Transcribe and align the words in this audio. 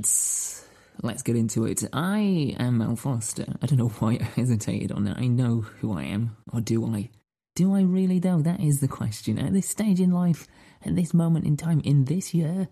Lads. 0.00 0.64
Let's 1.02 1.22
get 1.22 1.36
into 1.36 1.66
it. 1.66 1.84
I 1.92 2.56
am 2.58 2.78
Mal 2.78 2.96
Foster. 2.96 3.44
I 3.60 3.66
don't 3.66 3.78
know 3.78 3.88
why 3.88 4.18
I 4.20 4.24
hesitated 4.24 4.92
on 4.92 5.04
that. 5.04 5.18
I 5.18 5.26
know 5.26 5.60
who 5.60 5.92
I 5.92 6.04
am, 6.04 6.36
or 6.54 6.62
do 6.62 6.86
I? 6.86 7.10
Do 7.54 7.74
I 7.74 7.82
really, 7.82 8.18
though? 8.18 8.40
That 8.40 8.60
is 8.60 8.80
the 8.80 8.88
question. 8.88 9.38
At 9.38 9.52
this 9.52 9.68
stage 9.68 10.00
in 10.00 10.10
life, 10.10 10.46
at 10.86 10.96
this 10.96 11.12
moment 11.12 11.44
in 11.44 11.58
time, 11.58 11.82
in 11.84 12.06
this 12.06 12.32
year, 12.32 12.68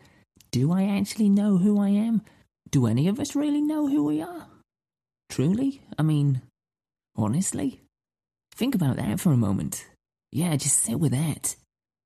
do 0.50 0.72
I 0.72 0.84
actually 0.84 1.28
know 1.28 1.58
who 1.58 1.78
I 1.78 1.90
am? 1.90 2.22
Do 2.70 2.86
any 2.86 3.08
of 3.08 3.20
us 3.20 3.36
really 3.36 3.60
know 3.60 3.88
who 3.88 4.04
we 4.04 4.22
are? 4.22 4.46
Truly? 5.28 5.82
I 5.98 6.02
mean, 6.02 6.40
honestly? 7.14 7.82
Think 8.54 8.74
about 8.74 8.96
that 8.96 9.20
for 9.20 9.32
a 9.32 9.36
moment. 9.36 9.86
Yeah, 10.32 10.56
just 10.56 10.78
sit 10.78 10.98
with 10.98 11.12
that. 11.12 11.56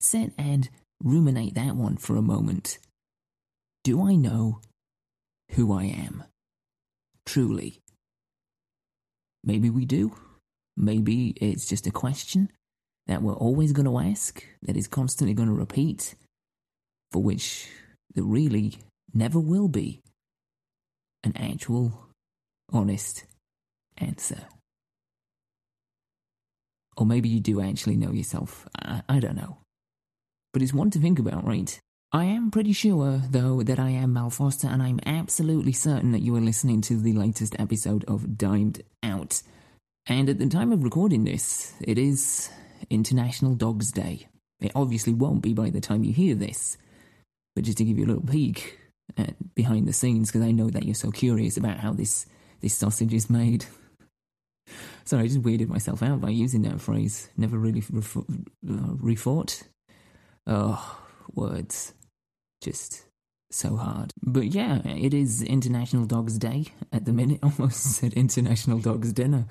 Sit 0.00 0.32
and 0.36 0.68
ruminate 1.00 1.54
that 1.54 1.76
one 1.76 1.96
for 1.96 2.16
a 2.16 2.22
moment. 2.22 2.78
Do 3.84 4.04
I 4.04 4.16
know 4.16 4.60
who 5.52 5.72
I 5.72 5.84
am? 5.84 6.24
Truly. 7.26 7.80
Maybe 9.44 9.70
we 9.70 9.84
do. 9.84 10.14
Maybe 10.76 11.30
it's 11.36 11.66
just 11.66 11.86
a 11.86 11.90
question 11.90 12.50
that 13.06 13.22
we're 13.22 13.34
always 13.34 13.72
going 13.72 13.86
to 13.86 13.98
ask, 13.98 14.44
that 14.62 14.76
is 14.76 14.86
constantly 14.88 15.34
going 15.34 15.48
to 15.48 15.54
repeat, 15.54 16.14
for 17.10 17.22
which 17.22 17.68
there 18.14 18.24
really 18.24 18.78
never 19.12 19.38
will 19.38 19.68
be 19.68 20.00
an 21.24 21.36
actual, 21.36 22.08
honest 22.72 23.24
answer. 23.98 24.46
Or 26.96 27.06
maybe 27.06 27.28
you 27.28 27.40
do 27.40 27.60
actually 27.60 27.96
know 27.96 28.12
yourself. 28.12 28.66
I, 28.80 29.02
I 29.08 29.18
don't 29.18 29.36
know. 29.36 29.58
But 30.52 30.62
it's 30.62 30.74
one 30.74 30.90
to 30.90 30.98
think 30.98 31.18
about, 31.18 31.44
right? 31.44 31.78
I 32.14 32.24
am 32.24 32.50
pretty 32.50 32.74
sure, 32.74 33.22
though, 33.30 33.62
that 33.62 33.78
I 33.78 33.88
am 33.88 34.12
Mal 34.12 34.28
Foster, 34.28 34.68
and 34.68 34.82
I'm 34.82 35.00
absolutely 35.06 35.72
certain 35.72 36.12
that 36.12 36.20
you 36.20 36.36
are 36.36 36.42
listening 36.42 36.82
to 36.82 36.98
the 36.98 37.14
latest 37.14 37.56
episode 37.58 38.04
of 38.04 38.36
Dimed 38.36 38.82
Out. 39.02 39.40
And 40.04 40.28
at 40.28 40.38
the 40.38 40.46
time 40.46 40.72
of 40.72 40.84
recording 40.84 41.24
this, 41.24 41.72
it 41.80 41.96
is 41.96 42.50
International 42.90 43.54
Dogs 43.54 43.90
Day. 43.92 44.28
It 44.60 44.72
obviously 44.74 45.14
won't 45.14 45.40
be 45.40 45.54
by 45.54 45.70
the 45.70 45.80
time 45.80 46.04
you 46.04 46.12
hear 46.12 46.34
this, 46.34 46.76
but 47.54 47.64
just 47.64 47.78
to 47.78 47.84
give 47.84 47.96
you 47.96 48.04
a 48.04 48.08
little 48.12 48.26
peek 48.26 48.78
at 49.16 49.54
behind 49.54 49.88
the 49.88 49.94
scenes, 49.94 50.30
because 50.30 50.46
I 50.46 50.52
know 50.52 50.68
that 50.68 50.84
you're 50.84 50.94
so 50.94 51.12
curious 51.12 51.56
about 51.56 51.78
how 51.78 51.94
this, 51.94 52.26
this 52.60 52.74
sausage 52.74 53.14
is 53.14 53.30
made. 53.30 53.64
Sorry, 55.06 55.22
I 55.22 55.28
just 55.28 55.40
weirded 55.40 55.68
myself 55.68 56.02
out 56.02 56.20
by 56.20 56.28
using 56.28 56.60
that 56.62 56.82
phrase. 56.82 57.30
Never 57.38 57.56
really 57.56 57.82
ref- 57.90 58.18
uh, 58.18 58.20
rethought. 59.00 59.62
Oh, 60.46 60.98
words. 61.34 61.94
Just 62.62 63.06
so 63.50 63.74
hard. 63.74 64.12
But 64.22 64.54
yeah, 64.54 64.86
it 64.86 65.12
is 65.12 65.42
International 65.42 66.06
Dogs 66.06 66.38
Day 66.38 66.66
at 66.92 67.04
the 67.04 67.12
minute. 67.12 67.40
Almost 67.42 67.96
said 67.96 68.12
International 68.12 68.78
Dogs 68.78 69.12
Dinner, 69.12 69.46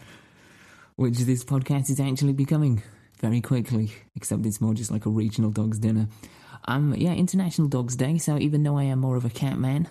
which 0.96 1.18
this 1.20 1.44
podcast 1.44 1.90
is 1.90 2.00
actually 2.00 2.32
becoming 2.32 2.82
very 3.20 3.42
quickly, 3.42 3.92
except 4.16 4.46
it's 4.46 4.62
more 4.62 4.74
just 4.74 4.92
like 4.92 5.06
a 5.06 5.10
regional 5.10 5.52
dogs 5.52 5.78
dinner. 5.78 6.08
Um, 6.66 6.96
yeah, 6.96 7.12
International 7.14 7.68
Dogs 7.68 7.98
Day. 7.98 8.18
So 8.18 8.38
even 8.38 8.64
though 8.64 8.78
I 8.78 8.84
am 8.84 9.00
more 9.00 9.18
of 9.18 9.26
a 9.26 9.30
cat 9.30 9.58
man, 9.58 9.90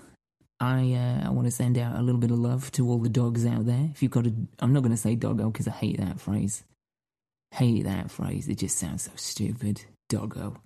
I 0.59 0.95
uh, 0.95 1.28
I 1.28 1.31
want 1.31 1.47
to 1.47 1.50
send 1.50 1.77
out 1.77 1.99
a 1.99 2.03
little 2.03 2.21
bit 2.22 2.31
of 2.31 2.39
love 2.39 2.72
to 2.72 2.89
all 2.89 2.99
the 2.99 3.11
dogs 3.11 3.45
out 3.45 3.66
there. 3.66 3.91
If 3.93 4.03
you've 4.03 4.12
got 4.12 4.27
a, 4.27 4.33
I'm 4.61 4.72
not 4.72 4.83
going 4.83 4.95
to 4.95 4.97
say 4.97 5.15
doggo 5.15 5.50
because 5.50 5.69
I 5.69 5.72
hate 5.72 5.99
that 5.99 6.21
phrase. 6.21 6.65
Hate 7.50 7.84
that 7.84 8.11
phrase. 8.11 8.49
It 8.49 8.56
just 8.56 8.78
sounds 8.78 9.03
so 9.03 9.11
stupid. 9.16 9.83
Doggo. 10.09 10.56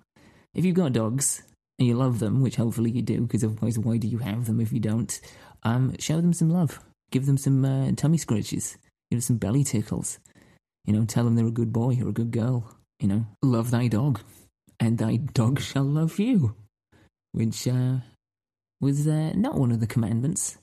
If 0.54 0.64
you've 0.64 0.76
got 0.76 0.92
dogs 0.92 1.42
and 1.78 1.88
you 1.88 1.94
love 1.94 2.18
them, 2.18 2.40
which 2.40 2.56
hopefully 2.56 2.90
you 2.90 3.02
do, 3.02 3.22
because 3.22 3.42
otherwise, 3.42 3.78
why 3.78 3.96
do 3.96 4.06
you 4.06 4.18
have 4.18 4.46
them 4.46 4.60
if 4.60 4.72
you 4.72 4.80
don't? 4.80 5.20
Um, 5.62 5.96
show 5.98 6.20
them 6.20 6.32
some 6.32 6.50
love. 6.50 6.80
Give 7.10 7.26
them 7.26 7.38
some 7.38 7.64
uh, 7.64 7.92
tummy 7.96 8.18
scratches. 8.18 8.76
Give 9.10 9.18
them 9.18 9.20
some 9.20 9.38
belly 9.38 9.64
tickles. 9.64 10.18
You 10.84 10.92
know, 10.92 11.04
tell 11.04 11.24
them 11.24 11.34
they're 11.34 11.46
a 11.46 11.50
good 11.50 11.72
boy 11.72 11.98
or 12.00 12.08
a 12.08 12.12
good 12.12 12.30
girl. 12.30 12.76
You 13.00 13.08
know, 13.08 13.26
love 13.42 13.70
thy 13.70 13.88
dog, 13.88 14.20
and 14.78 14.98
thy 14.98 15.16
dog 15.16 15.60
shall 15.68 15.84
love 15.84 16.18
you. 16.18 16.54
Which 17.32 17.66
uh, 17.66 17.96
was 18.80 19.08
uh, 19.08 19.32
not 19.34 19.58
one 19.58 19.72
of 19.72 19.80
the 19.80 19.86
commandments 19.86 20.58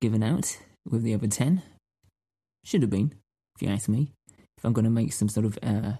given 0.00 0.22
out 0.22 0.58
with 0.88 1.02
the 1.02 1.14
other 1.14 1.28
ten. 1.28 1.62
Should 2.64 2.82
have 2.82 2.90
been, 2.90 3.14
if 3.56 3.62
you 3.62 3.68
ask 3.68 3.88
me. 3.88 4.12
If 4.58 4.64
I'm 4.64 4.72
going 4.72 4.84
to 4.84 4.90
make 4.90 5.12
some 5.12 5.28
sort 5.28 5.46
of 5.46 5.58
uh, 5.62 5.92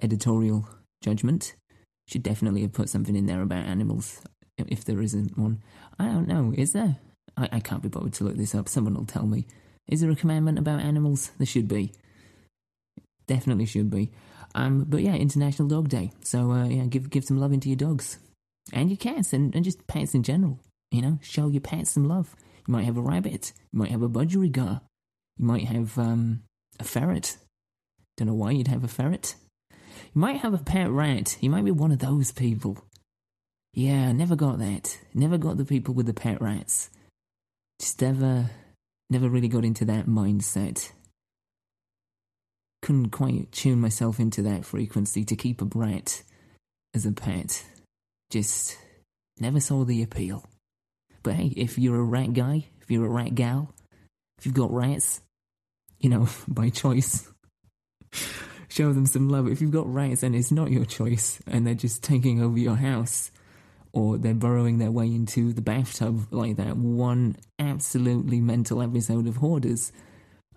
editorial 0.00 0.68
judgment, 1.02 1.54
should 2.06 2.22
definitely 2.22 2.62
have 2.62 2.72
put 2.72 2.88
something 2.88 3.16
in 3.16 3.26
there 3.26 3.42
about 3.42 3.64
animals, 3.64 4.20
if 4.58 4.84
there 4.84 5.00
isn't 5.00 5.38
one. 5.38 5.62
I 5.98 6.06
don't 6.06 6.28
know, 6.28 6.52
is 6.56 6.72
there? 6.72 6.96
I, 7.36 7.48
I 7.52 7.60
can't 7.60 7.82
be 7.82 7.88
bothered 7.88 8.14
to 8.14 8.24
look 8.24 8.36
this 8.36 8.54
up. 8.54 8.68
Someone 8.68 8.94
will 8.94 9.06
tell 9.06 9.26
me. 9.26 9.46
Is 9.88 10.00
there 10.00 10.10
a 10.10 10.16
commandment 10.16 10.58
about 10.58 10.80
animals? 10.80 11.30
There 11.38 11.46
should 11.46 11.68
be. 11.68 11.92
Definitely 13.26 13.66
should 13.66 13.90
be. 13.90 14.10
Um, 14.54 14.84
but 14.88 15.02
yeah, 15.02 15.14
International 15.14 15.68
Dog 15.68 15.88
Day. 15.88 16.12
So 16.22 16.50
uh, 16.52 16.66
yeah, 16.66 16.84
give 16.84 17.10
give 17.10 17.24
some 17.24 17.38
love 17.38 17.52
into 17.52 17.68
your 17.68 17.76
dogs 17.76 18.18
and 18.72 18.90
your 18.90 18.96
cats 18.96 19.32
and, 19.32 19.54
and 19.54 19.64
just 19.64 19.86
pets 19.86 20.14
in 20.14 20.22
general. 20.22 20.60
You 20.90 21.02
know, 21.02 21.18
show 21.22 21.48
your 21.48 21.62
pets 21.62 21.92
some 21.92 22.06
love. 22.06 22.36
You 22.66 22.72
might 22.72 22.84
have 22.84 22.98
a 22.98 23.02
rabbit. 23.02 23.52
You 23.72 23.78
might 23.78 23.90
have 23.90 24.02
a 24.02 24.08
budgerigar. 24.08 24.80
You 25.38 25.46
might 25.46 25.64
have 25.64 25.98
um, 25.98 26.42
a 26.78 26.84
ferret. 26.84 27.38
Don't 28.16 28.28
know 28.28 28.34
why 28.34 28.50
you'd 28.50 28.68
have 28.68 28.84
a 28.84 28.88
ferret. 28.88 29.34
You 30.14 30.20
might 30.20 30.38
have 30.38 30.54
a 30.54 30.58
pet 30.58 30.90
rat. 30.90 31.36
You 31.40 31.50
might 31.50 31.64
be 31.64 31.70
one 31.70 31.92
of 31.92 31.98
those 31.98 32.32
people. 32.32 32.78
Yeah, 33.74 34.08
I 34.08 34.12
never 34.12 34.36
got 34.36 34.58
that. 34.58 34.98
Never 35.14 35.38
got 35.38 35.56
the 35.56 35.64
people 35.64 35.94
with 35.94 36.06
the 36.06 36.14
pet 36.14 36.40
rats. 36.40 36.90
Just 37.78 38.00
never, 38.02 38.50
never 39.10 39.28
really 39.28 39.48
got 39.48 39.64
into 39.64 39.84
that 39.86 40.06
mindset 40.06 40.92
couldn't 42.82 43.10
quite 43.10 43.50
tune 43.52 43.80
myself 43.80 44.18
into 44.20 44.42
that 44.42 44.64
frequency 44.64 45.24
to 45.24 45.36
keep 45.36 45.62
a 45.62 45.64
rat 45.72 46.22
as 46.94 47.06
a 47.06 47.12
pet. 47.12 47.64
Just 48.30 48.76
never 49.38 49.60
saw 49.60 49.84
the 49.84 50.02
appeal. 50.02 50.44
But 51.22 51.34
hey, 51.34 51.52
if 51.56 51.78
you're 51.78 52.00
a 52.00 52.04
rat 52.04 52.34
guy, 52.34 52.66
if 52.82 52.90
you're 52.90 53.06
a 53.06 53.10
rat 53.10 53.36
gal, 53.36 53.72
if 54.38 54.44
you've 54.44 54.54
got 54.54 54.72
rats, 54.72 55.22
you 56.00 56.10
know, 56.10 56.28
by 56.48 56.68
choice, 56.68 57.28
show 58.72 58.92
them 58.92 59.06
some 59.06 59.28
love. 59.28 59.48
If 59.48 59.60
you've 59.60 59.70
got 59.70 59.92
rats 59.92 60.22
and 60.22 60.34
it's 60.34 60.50
not 60.50 60.70
your 60.70 60.84
choice 60.84 61.40
and 61.46 61.66
they're 61.66 61.74
just 61.74 62.02
taking 62.02 62.42
over 62.42 62.58
your 62.58 62.76
house 62.76 63.30
or 63.92 64.16
they're 64.16 64.34
burrowing 64.34 64.78
their 64.78 64.90
way 64.90 65.06
into 65.06 65.52
the 65.52 65.60
bathtub 65.60 66.26
like 66.30 66.56
that 66.56 66.76
one 66.76 67.36
absolutely 67.58 68.40
mental 68.40 68.82
episode 68.82 69.26
of 69.26 69.36
Hoarders, 69.36 69.92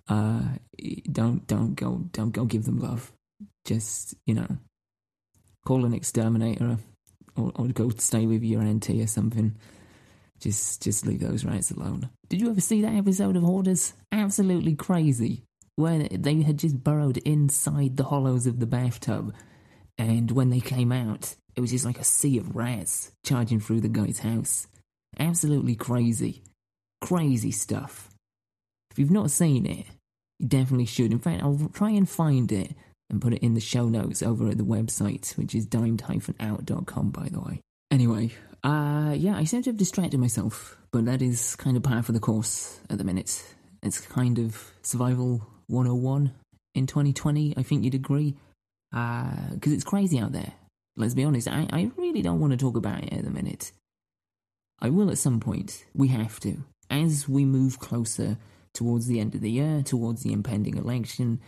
uh, 0.08 0.42
don't 1.12 1.46
don't 1.48 1.76
go 1.76 2.06
don't 2.12 2.32
go 2.32 2.46
give 2.46 2.64
them 2.64 2.80
love. 2.80 3.12
Just 3.66 4.16
you 4.26 4.36
know, 4.36 4.58
call 5.66 5.86
an 5.86 5.94
exterminator 5.94 6.78
or, 7.36 7.52
or 7.56 7.68
go 7.68 7.90
stay 7.90 8.26
with 8.26 8.44
your 8.44 8.62
auntie 8.62 9.02
or 9.02 9.08
something. 9.08 9.56
Just 10.40 10.84
just 10.84 11.06
leave 11.06 11.20
those 11.20 11.44
rats 11.44 11.72
alone. 11.72 12.10
Did 12.30 12.40
you 12.42 12.50
ever 12.50 12.62
see 12.62 12.82
that 12.82 12.94
episode 12.94 13.36
of 13.36 13.44
Hoarders? 13.44 13.94
Absolutely 14.12 14.76
crazy. 14.76 15.44
Where 15.78 16.08
they 16.10 16.42
had 16.42 16.58
just 16.58 16.84
burrowed 16.84 17.18
inside 17.18 17.98
the 17.98 18.06
hollows 18.06 18.48
of 18.48 18.60
the 18.60 18.66
bathtub, 18.66 19.34
and 19.98 20.32
when 20.32 20.50
they 20.50 20.62
came 20.62 20.92
out, 20.92 21.36
it 21.56 21.62
was 21.62 21.72
just 21.72 21.86
like 21.86 22.00
a 22.00 22.04
sea 22.04 22.38
of 22.38 22.56
rats 22.56 23.12
charging 23.26 23.60
through 23.60 23.82
the 23.82 23.90
guy's 23.90 24.20
house. 24.20 24.68
Absolutely 25.20 25.76
crazy. 25.76 26.44
Crazy 27.02 27.52
stuff. 27.52 28.10
If 28.92 29.00
you've 29.00 29.12
not 29.12 29.32
seen 29.32 29.66
it, 29.66 29.86
you 30.40 30.48
definitely 30.48 30.86
should. 30.86 31.12
In 31.12 31.20
fact, 31.20 31.44
I'll 31.44 31.70
try 31.74 31.92
and 31.92 32.10
find 32.10 32.52
it 32.52 32.74
and 33.10 33.22
put 33.22 33.34
it 33.34 33.44
in 33.44 33.54
the 33.54 33.60
show 33.60 33.88
notes 33.88 34.24
over 34.24 34.50
at 34.50 34.58
the 34.58 34.64
website, 34.64 35.38
which 35.38 35.54
is 35.54 35.66
dimed-out.com, 35.66 37.12
by 37.12 37.30
the 37.30 37.40
way. 37.40 37.62
Anyway, 37.92 38.32
uh, 38.64 39.14
yeah, 39.16 39.38
I 39.38 39.44
seem 39.44 39.62
to 39.64 39.70
have 39.70 39.78
distracted 39.78 40.20
myself, 40.20 40.78
but 40.92 41.06
that 41.06 41.22
is 41.22 41.56
kind 41.56 41.78
of 41.78 41.84
par 41.84 42.02
for 42.04 42.14
the 42.14 42.20
course 42.20 42.80
at 42.90 42.98
the 42.98 43.04
minute. 43.04 43.44
It's 43.84 44.00
kind 44.00 44.40
of 44.40 44.72
survival 44.82 45.46
101 45.68 46.34
in 46.74 46.88
2020, 46.88 47.56
I 47.58 47.64
think 47.64 47.84
you'd 47.84 47.96
agree. 47.96 48.36
Because 48.92 49.72
uh, 49.72 49.76
it's 49.76 49.84
crazy 49.84 50.20
out 50.20 50.32
there. 50.32 50.54
Let's 50.96 51.14
be 51.14 51.24
honest, 51.24 51.48
I, 51.48 51.68
I 51.72 51.92
really 51.98 52.22
don't 52.22 52.40
want 52.40 52.52
to 52.52 52.58
talk 52.58 52.78
about 52.78 53.04
it 53.04 53.12
at 53.12 53.24
the 53.24 53.30
minute. 53.30 53.72
I 54.80 54.90
will 54.90 55.10
at 55.10 55.18
some 55.18 55.40
point. 55.40 55.86
We 55.94 56.10
have 56.10 56.40
to. 56.42 56.64
As 56.90 57.28
we 57.28 57.46
move 57.46 57.80
closer 57.80 58.38
towards 58.74 59.08
the 59.08 59.20
end 59.20 59.36
of 59.36 59.42
the 59.42 59.52
year, 59.52 59.82
towards 59.82 60.24
the 60.24 60.32
impending 60.32 60.78
election, 60.78 61.42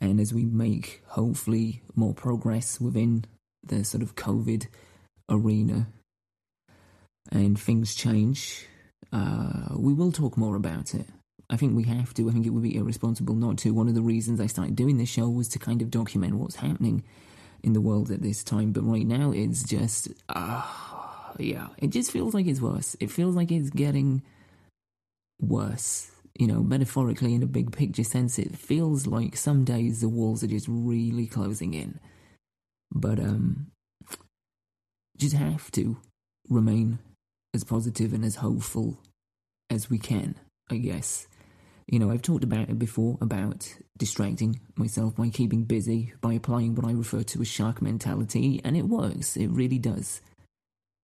and 0.00 0.20
as 0.20 0.34
we 0.34 0.44
make 0.44 1.02
hopefully 1.08 1.82
more 1.94 2.14
progress 2.14 2.80
within 2.80 3.24
the 3.64 3.84
sort 3.84 4.02
of 4.02 4.14
COVID 4.14 4.66
arena 5.28 5.88
and 7.32 7.58
things 7.58 7.94
change, 7.94 8.66
uh, 9.12 9.68
we 9.76 9.92
will 9.92 10.12
talk 10.12 10.36
more 10.36 10.56
about 10.56 10.94
it. 10.94 11.06
I 11.48 11.56
think 11.56 11.76
we 11.76 11.84
have 11.84 12.12
to. 12.14 12.28
I 12.28 12.32
think 12.32 12.46
it 12.46 12.50
would 12.50 12.62
be 12.62 12.76
irresponsible 12.76 13.34
not 13.34 13.58
to. 13.58 13.72
One 13.72 13.88
of 13.88 13.94
the 13.94 14.02
reasons 14.02 14.40
I 14.40 14.46
started 14.46 14.74
doing 14.74 14.96
this 14.96 15.08
show 15.08 15.28
was 15.28 15.48
to 15.48 15.58
kind 15.58 15.80
of 15.80 15.90
document 15.90 16.34
what's 16.34 16.56
happening 16.56 17.04
in 17.62 17.72
the 17.72 17.80
world 17.80 18.10
at 18.10 18.22
this 18.22 18.42
time. 18.42 18.72
But 18.72 18.82
right 18.82 19.06
now, 19.06 19.30
it's 19.30 19.62
just, 19.62 20.08
uh, 20.28 20.62
yeah. 21.38 21.68
It 21.78 21.90
just 21.90 22.10
feels 22.10 22.34
like 22.34 22.46
it's 22.46 22.60
worse. 22.60 22.96
It 22.98 23.10
feels 23.10 23.36
like 23.36 23.52
it's 23.52 23.70
getting 23.70 24.22
worse. 25.40 26.10
You 26.38 26.48
know, 26.48 26.62
metaphorically, 26.62 27.34
in 27.34 27.42
a 27.42 27.46
big 27.46 27.72
picture 27.72 28.04
sense, 28.04 28.38
it 28.38 28.56
feels 28.56 29.06
like 29.06 29.36
some 29.36 29.64
days 29.64 30.00
the 30.00 30.08
walls 30.08 30.42
are 30.42 30.48
just 30.48 30.66
really 30.68 31.26
closing 31.26 31.74
in. 31.74 32.00
But, 32.92 33.20
um, 33.20 33.68
just 35.16 35.34
have 35.34 35.70
to 35.72 35.96
remain 36.48 36.98
as 37.54 37.64
positive 37.64 38.12
and 38.12 38.24
as 38.24 38.36
hopeful 38.36 38.98
as 39.70 39.88
we 39.88 39.98
can, 39.98 40.34
I 40.70 40.76
guess. 40.76 41.26
You 41.88 42.00
know, 42.00 42.10
I've 42.10 42.22
talked 42.22 42.42
about 42.42 42.68
it 42.68 42.78
before 42.78 43.16
about 43.20 43.72
distracting 43.96 44.60
myself 44.74 45.14
by 45.14 45.28
keeping 45.28 45.64
busy, 45.64 46.12
by 46.20 46.32
applying 46.32 46.74
what 46.74 46.84
I 46.86 46.92
refer 46.92 47.22
to 47.22 47.40
as 47.40 47.48
shark 47.48 47.80
mentality, 47.80 48.60
and 48.64 48.76
it 48.76 48.86
works. 48.88 49.36
It 49.36 49.48
really 49.48 49.78
does. 49.78 50.20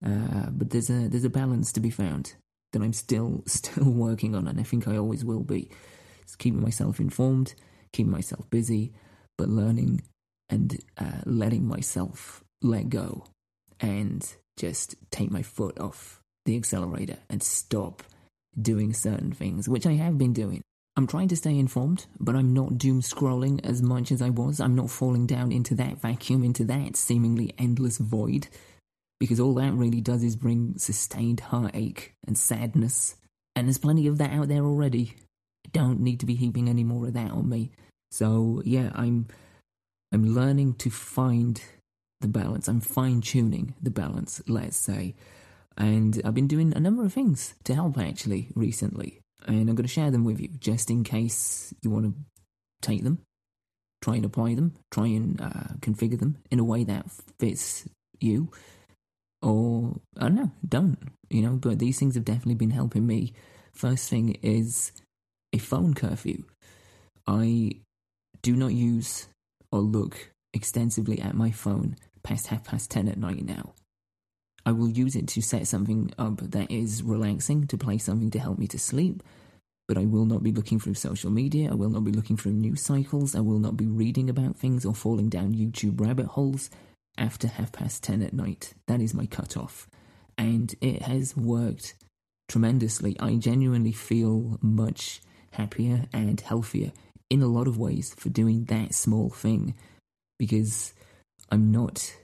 Uh, 0.05 0.49
but 0.51 0.71
there's 0.71 0.89
a 0.89 1.07
there's 1.07 1.23
a 1.23 1.29
balance 1.29 1.71
to 1.73 1.79
be 1.79 1.89
found 1.89 2.35
that 2.73 2.81
I'm 2.81 2.91
still 2.91 3.43
still 3.47 3.89
working 3.89 4.35
on, 4.35 4.47
and 4.47 4.59
I 4.59 4.63
think 4.63 4.87
I 4.87 4.97
always 4.97 5.23
will 5.23 5.43
be. 5.43 5.71
It's 6.23 6.35
keeping 6.35 6.61
myself 6.61 6.99
informed, 6.99 7.53
keeping 7.93 8.11
myself 8.11 8.49
busy, 8.49 8.93
but 9.37 9.47
learning 9.47 10.01
and 10.49 10.77
uh, 10.97 11.21
letting 11.25 11.65
myself 11.65 12.43
let 12.61 12.89
go 12.89 13.25
and 13.79 14.35
just 14.57 14.95
take 15.11 15.31
my 15.31 15.41
foot 15.41 15.79
off 15.79 16.19
the 16.45 16.57
accelerator 16.57 17.17
and 17.29 17.41
stop 17.41 18.03
doing 18.59 18.93
certain 18.93 19.31
things, 19.31 19.67
which 19.69 19.87
I 19.87 19.93
have 19.93 20.17
been 20.17 20.33
doing. 20.33 20.61
I'm 20.95 21.07
trying 21.07 21.27
to 21.29 21.35
stay 21.35 21.57
informed, 21.57 22.05
but 22.19 22.35
I'm 22.35 22.53
not 22.53 22.77
doom 22.77 23.01
scrolling 23.01 23.65
as 23.65 23.81
much 23.81 24.11
as 24.11 24.21
I 24.21 24.29
was. 24.29 24.59
I'm 24.59 24.75
not 24.75 24.91
falling 24.91 25.25
down 25.25 25.51
into 25.51 25.73
that 25.75 25.99
vacuum, 25.99 26.43
into 26.43 26.63
that 26.65 26.95
seemingly 26.95 27.51
endless 27.57 27.97
void, 27.97 28.47
because 29.19 29.39
all 29.39 29.55
that 29.55 29.73
really 29.73 30.01
does 30.01 30.23
is 30.23 30.35
bring 30.35 30.77
sustained 30.77 31.39
heartache 31.39 32.13
and 32.27 32.37
sadness. 32.37 33.15
And 33.55 33.67
there's 33.67 33.79
plenty 33.79 34.05
of 34.05 34.19
that 34.19 34.33
out 34.33 34.49
there 34.49 34.63
already. 34.63 35.15
I 35.65 35.69
don't 35.71 35.99
need 35.99 36.19
to 36.19 36.27
be 36.27 36.35
heaping 36.35 36.69
any 36.69 36.83
more 36.83 37.07
of 37.07 37.13
that 37.13 37.31
on 37.31 37.49
me. 37.49 37.71
So 38.11 38.61
yeah, 38.63 38.91
I'm 38.93 39.27
I'm 40.11 40.35
learning 40.35 40.75
to 40.75 40.91
find 40.91 41.59
the 42.21 42.27
balance. 42.27 42.67
I'm 42.67 42.81
fine 42.81 43.21
tuning 43.21 43.73
the 43.81 43.89
balance, 43.89 44.43
let's 44.47 44.77
say. 44.77 45.15
And 45.75 46.21
I've 46.23 46.35
been 46.35 46.47
doing 46.47 46.71
a 46.75 46.79
number 46.79 47.03
of 47.03 47.13
things 47.13 47.55
to 47.63 47.73
help 47.73 47.97
actually 47.97 48.51
recently 48.53 49.22
and 49.45 49.69
I'm 49.69 49.75
going 49.75 49.87
to 49.87 49.87
share 49.87 50.11
them 50.11 50.23
with 50.23 50.39
you 50.39 50.49
just 50.59 50.89
in 50.89 51.03
case 51.03 51.73
you 51.81 51.89
want 51.89 52.05
to 52.05 52.13
take 52.81 53.03
them, 53.03 53.19
try 54.01 54.15
and 54.15 54.25
apply 54.25 54.55
them, 54.55 54.73
try 54.91 55.07
and 55.07 55.39
uh, 55.41 55.75
configure 55.79 56.19
them 56.19 56.37
in 56.51 56.59
a 56.59 56.63
way 56.63 56.83
that 56.83 57.05
fits 57.39 57.87
you, 58.19 58.51
or 59.41 59.99
I 60.17 60.23
don't 60.23 60.35
know, 60.35 60.51
don't, 60.67 60.97
you 61.29 61.41
know. 61.41 61.55
But 61.55 61.79
these 61.79 61.99
things 61.99 62.15
have 62.15 62.25
definitely 62.25 62.55
been 62.55 62.71
helping 62.71 63.05
me. 63.05 63.33
First 63.73 64.09
thing 64.09 64.37
is 64.41 64.91
a 65.51 65.57
phone 65.57 65.93
curfew. 65.93 66.43
I 67.27 67.71
do 68.41 68.55
not 68.55 68.73
use 68.73 69.27
or 69.71 69.79
look 69.79 70.31
extensively 70.53 71.19
at 71.19 71.35
my 71.35 71.51
phone 71.51 71.95
past 72.23 72.47
half 72.47 72.63
past 72.63 72.91
10 72.91 73.07
at 73.07 73.17
night 73.17 73.43
now. 73.43 73.73
I 74.65 74.71
will 74.71 74.89
use 74.89 75.15
it 75.15 75.27
to 75.29 75.41
set 75.41 75.67
something 75.67 76.11
up 76.17 76.37
that 76.37 76.71
is 76.71 77.03
relaxing, 77.03 77.67
to 77.67 77.77
play 77.77 77.97
something 77.97 78.31
to 78.31 78.39
help 78.39 78.57
me 78.57 78.67
to 78.67 78.79
sleep. 78.79 79.21
But 79.87 79.97
I 79.97 80.05
will 80.05 80.25
not 80.25 80.43
be 80.43 80.53
looking 80.53 80.79
through 80.79 80.93
social 80.93 81.29
media. 81.29 81.69
I 81.69 81.75
will 81.75 81.89
not 81.89 82.05
be 82.05 82.11
looking 82.11 82.37
through 82.37 82.53
news 82.53 82.81
cycles. 82.81 83.35
I 83.35 83.41
will 83.41 83.59
not 83.59 83.75
be 83.75 83.85
reading 83.85 84.29
about 84.29 84.55
things 84.55 84.85
or 84.85 84.95
falling 84.95 85.27
down 85.27 85.53
YouTube 85.53 85.99
rabbit 85.99 86.27
holes 86.27 86.69
after 87.17 87.47
half 87.47 87.71
past 87.73 88.03
10 88.03 88.21
at 88.21 88.33
night. 88.33 88.73
That 88.87 89.01
is 89.01 89.13
my 89.13 89.25
cutoff. 89.25 89.89
And 90.37 90.73
it 90.79 91.01
has 91.01 91.35
worked 91.35 91.95
tremendously. 92.47 93.17
I 93.19 93.35
genuinely 93.35 93.91
feel 93.91 94.57
much 94.61 95.21
happier 95.51 96.05
and 96.13 96.39
healthier 96.39 96.91
in 97.29 97.41
a 97.41 97.47
lot 97.47 97.67
of 97.67 97.77
ways 97.77 98.13
for 98.15 98.29
doing 98.29 98.65
that 98.65 98.93
small 98.93 99.29
thing 99.29 99.75
because 100.39 100.93
I'm 101.49 101.71
not 101.71 102.15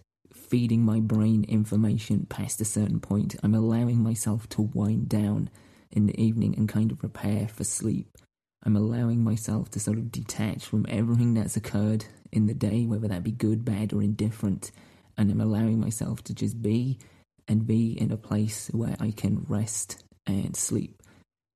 feeding 0.50 0.84
my 0.84 1.00
brain 1.00 1.46
information 1.48 2.26
past 2.28 2.60
a 2.60 2.66
certain 2.66 3.00
point. 3.00 3.36
I'm 3.44 3.54
allowing 3.54 4.02
myself 4.02 4.50
to 4.50 4.64
wind 4.64 5.08
down 5.08 5.50
in 5.92 6.08
the 6.08 6.22
evening 6.22 6.56
and 6.58 6.68
kind 6.68 6.92
of 6.92 7.00
prepare 7.00 7.48
for 7.48 7.64
sleep. 7.64 8.18
I'm 8.64 8.76
allowing 8.76 9.24
myself 9.24 9.70
to 9.72 9.80
sort 9.80 9.98
of 9.98 10.12
detach 10.12 10.66
from 10.66 10.86
everything 10.90 11.34
that's 11.34 11.56
occurred 11.56 12.06
in 12.32 12.48
the 12.48 12.54
day, 12.54 12.86
whether 12.86 13.08
that 13.08 13.24
be 13.24 13.32
good, 13.32 13.64
bad, 13.64 13.94
or 13.94 14.02
indifferent. 14.02 14.72
And 15.18 15.32
I'm 15.32 15.42
allowing 15.42 15.80
myself 15.80 16.24
to 16.26 16.34
just 16.34 16.62
be 16.62 17.00
and 17.48 17.66
be 17.66 17.94
in 17.94 18.12
a 18.12 18.18
place 18.18 18.70
where 18.74 18.96
I 19.00 19.12
can 19.12 19.46
rest 19.48 20.04
and 20.26 20.56
sleep. 20.56 21.02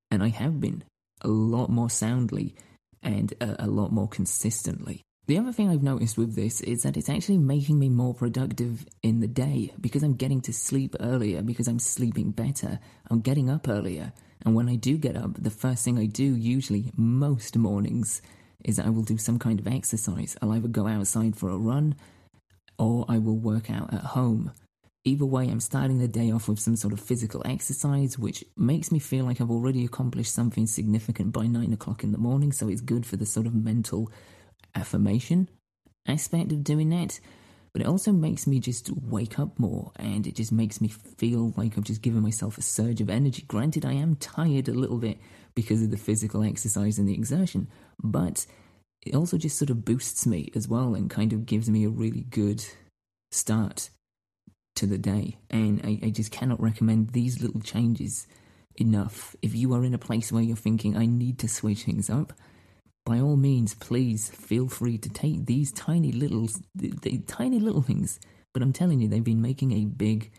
And 0.09 0.23
I 0.23 0.29
have 0.29 0.59
been 0.59 0.83
a 1.21 1.27
lot 1.27 1.69
more 1.69 1.89
soundly 1.89 2.55
and 3.01 3.33
a, 3.41 3.65
a 3.65 3.67
lot 3.67 3.91
more 3.91 4.07
consistently. 4.07 5.01
The 5.25 5.37
other 5.37 5.53
thing 5.53 5.69
I've 5.69 5.83
noticed 5.83 6.17
with 6.17 6.35
this 6.35 6.59
is 6.59 6.83
that 6.83 6.97
it's 6.97 7.07
actually 7.07 7.37
making 7.37 7.79
me 7.79 7.87
more 7.87 8.13
productive 8.13 8.85
in 9.03 9.21
the 9.21 9.27
day 9.27 9.71
because 9.79 10.03
I'm 10.03 10.15
getting 10.15 10.41
to 10.41 10.51
sleep 10.51 10.97
earlier, 10.99 11.41
because 11.41 11.69
I'm 11.69 11.79
sleeping 11.79 12.31
better. 12.31 12.79
I'm 13.09 13.21
getting 13.21 13.49
up 13.49 13.69
earlier. 13.69 14.11
And 14.45 14.53
when 14.53 14.67
I 14.67 14.75
do 14.75 14.97
get 14.97 15.15
up, 15.15 15.41
the 15.41 15.49
first 15.49 15.85
thing 15.85 15.97
I 15.97 16.07
do, 16.07 16.35
usually 16.35 16.91
most 16.97 17.55
mornings, 17.55 18.21
is 18.65 18.79
I 18.79 18.89
will 18.89 19.03
do 19.03 19.17
some 19.17 19.39
kind 19.39 19.61
of 19.61 19.67
exercise. 19.67 20.35
I'll 20.41 20.51
either 20.51 20.67
go 20.67 20.87
outside 20.87 21.37
for 21.37 21.49
a 21.49 21.57
run 21.57 21.95
or 22.77 23.05
I 23.07 23.17
will 23.17 23.37
work 23.37 23.71
out 23.71 23.93
at 23.93 24.01
home. 24.01 24.51
Either 25.05 25.25
way, 25.25 25.47
I'm 25.47 25.61
starting 25.61 25.99
the 25.99 26.07
day 26.09 26.31
off 26.31 26.49
with 26.49 26.59
some 26.59 26.75
sort 26.75 26.91
of 26.91 26.99
physical 26.99 27.41
exercise, 27.45 28.19
which 28.19 28.43
makes 28.57 28.91
me 28.91 28.99
feel 28.99 29.23
like 29.23 29.39
I've 29.39 29.51
already 29.51 29.85
accomplished 29.85 30.33
something 30.33 30.67
significant 30.67 31.31
by 31.31 31.47
nine 31.47 31.71
o'clock 31.71 32.03
in 32.03 32.11
the 32.11 32.17
morning, 32.17 32.51
so 32.51 32.67
it's 32.67 32.81
good 32.81 33.05
for 33.05 33.15
the 33.15 33.25
sort 33.25 33.45
of 33.45 33.53
mental 33.53 34.11
affirmation 34.75 35.49
aspect 36.07 36.51
of 36.51 36.63
doing 36.63 36.89
that, 36.89 37.19
but 37.71 37.81
it 37.81 37.87
also 37.87 38.11
makes 38.11 38.45
me 38.45 38.59
just 38.59 38.91
wake 38.91 39.39
up 39.39 39.57
more 39.57 39.91
and 39.95 40.27
it 40.27 40.35
just 40.35 40.51
makes 40.51 40.79
me 40.79 40.87
feel 40.87 41.53
like 41.57 41.77
I've 41.77 41.83
just 41.83 42.01
given 42.01 42.21
myself 42.21 42.57
a 42.57 42.61
surge 42.61 43.01
of 43.01 43.09
energy. 43.09 43.43
Granted, 43.47 43.85
I 43.85 43.93
am 43.93 44.15
tired 44.15 44.67
a 44.67 44.73
little 44.73 44.97
bit 44.97 45.17
because 45.55 45.81
of 45.81 45.91
the 45.91 45.97
physical 45.97 46.43
exercise 46.43 46.99
and 46.99 47.07
the 47.07 47.13
exertion, 47.13 47.67
but 48.03 48.45
it 49.05 49.15
also 49.15 49.37
just 49.37 49.57
sort 49.57 49.69
of 49.69 49.85
boosts 49.85 50.25
me 50.25 50.51
as 50.55 50.67
well 50.67 50.95
and 50.95 51.09
kind 51.09 51.33
of 51.33 51.45
gives 51.45 51.69
me 51.69 51.83
a 51.83 51.89
really 51.89 52.21
good 52.29 52.63
start 53.31 53.89
to 54.75 54.85
the 54.85 54.97
day. 54.97 55.37
And 55.49 55.81
I, 55.83 56.07
I 56.07 56.09
just 56.09 56.31
cannot 56.31 56.61
recommend 56.61 57.09
these 57.09 57.41
little 57.41 57.61
changes 57.61 58.27
enough. 58.75 59.35
If 59.41 59.55
you 59.55 59.73
are 59.73 59.83
in 59.83 59.93
a 59.93 59.99
place 59.99 60.31
where 60.31 60.43
you're 60.43 60.55
thinking, 60.55 60.97
I 60.97 61.05
need 61.05 61.39
to 61.39 61.47
switch 61.47 61.83
things 61.83 62.09
up, 62.09 62.33
by 63.05 63.19
all 63.19 63.35
means, 63.35 63.75
please 63.75 64.29
feel 64.29 64.67
free 64.67 64.97
to 64.97 65.09
take 65.09 65.45
these 65.45 65.71
tiny 65.71 66.11
little, 66.11 66.47
the, 66.75 66.93
the 67.01 67.17
tiny 67.27 67.59
little 67.59 67.81
things. 67.81 68.19
But 68.53 68.61
I'm 68.61 68.73
telling 68.73 69.01
you, 69.01 69.07
they've 69.07 69.23
been 69.23 69.41
making 69.41 69.73
a 69.73 69.85
big, 69.85 70.31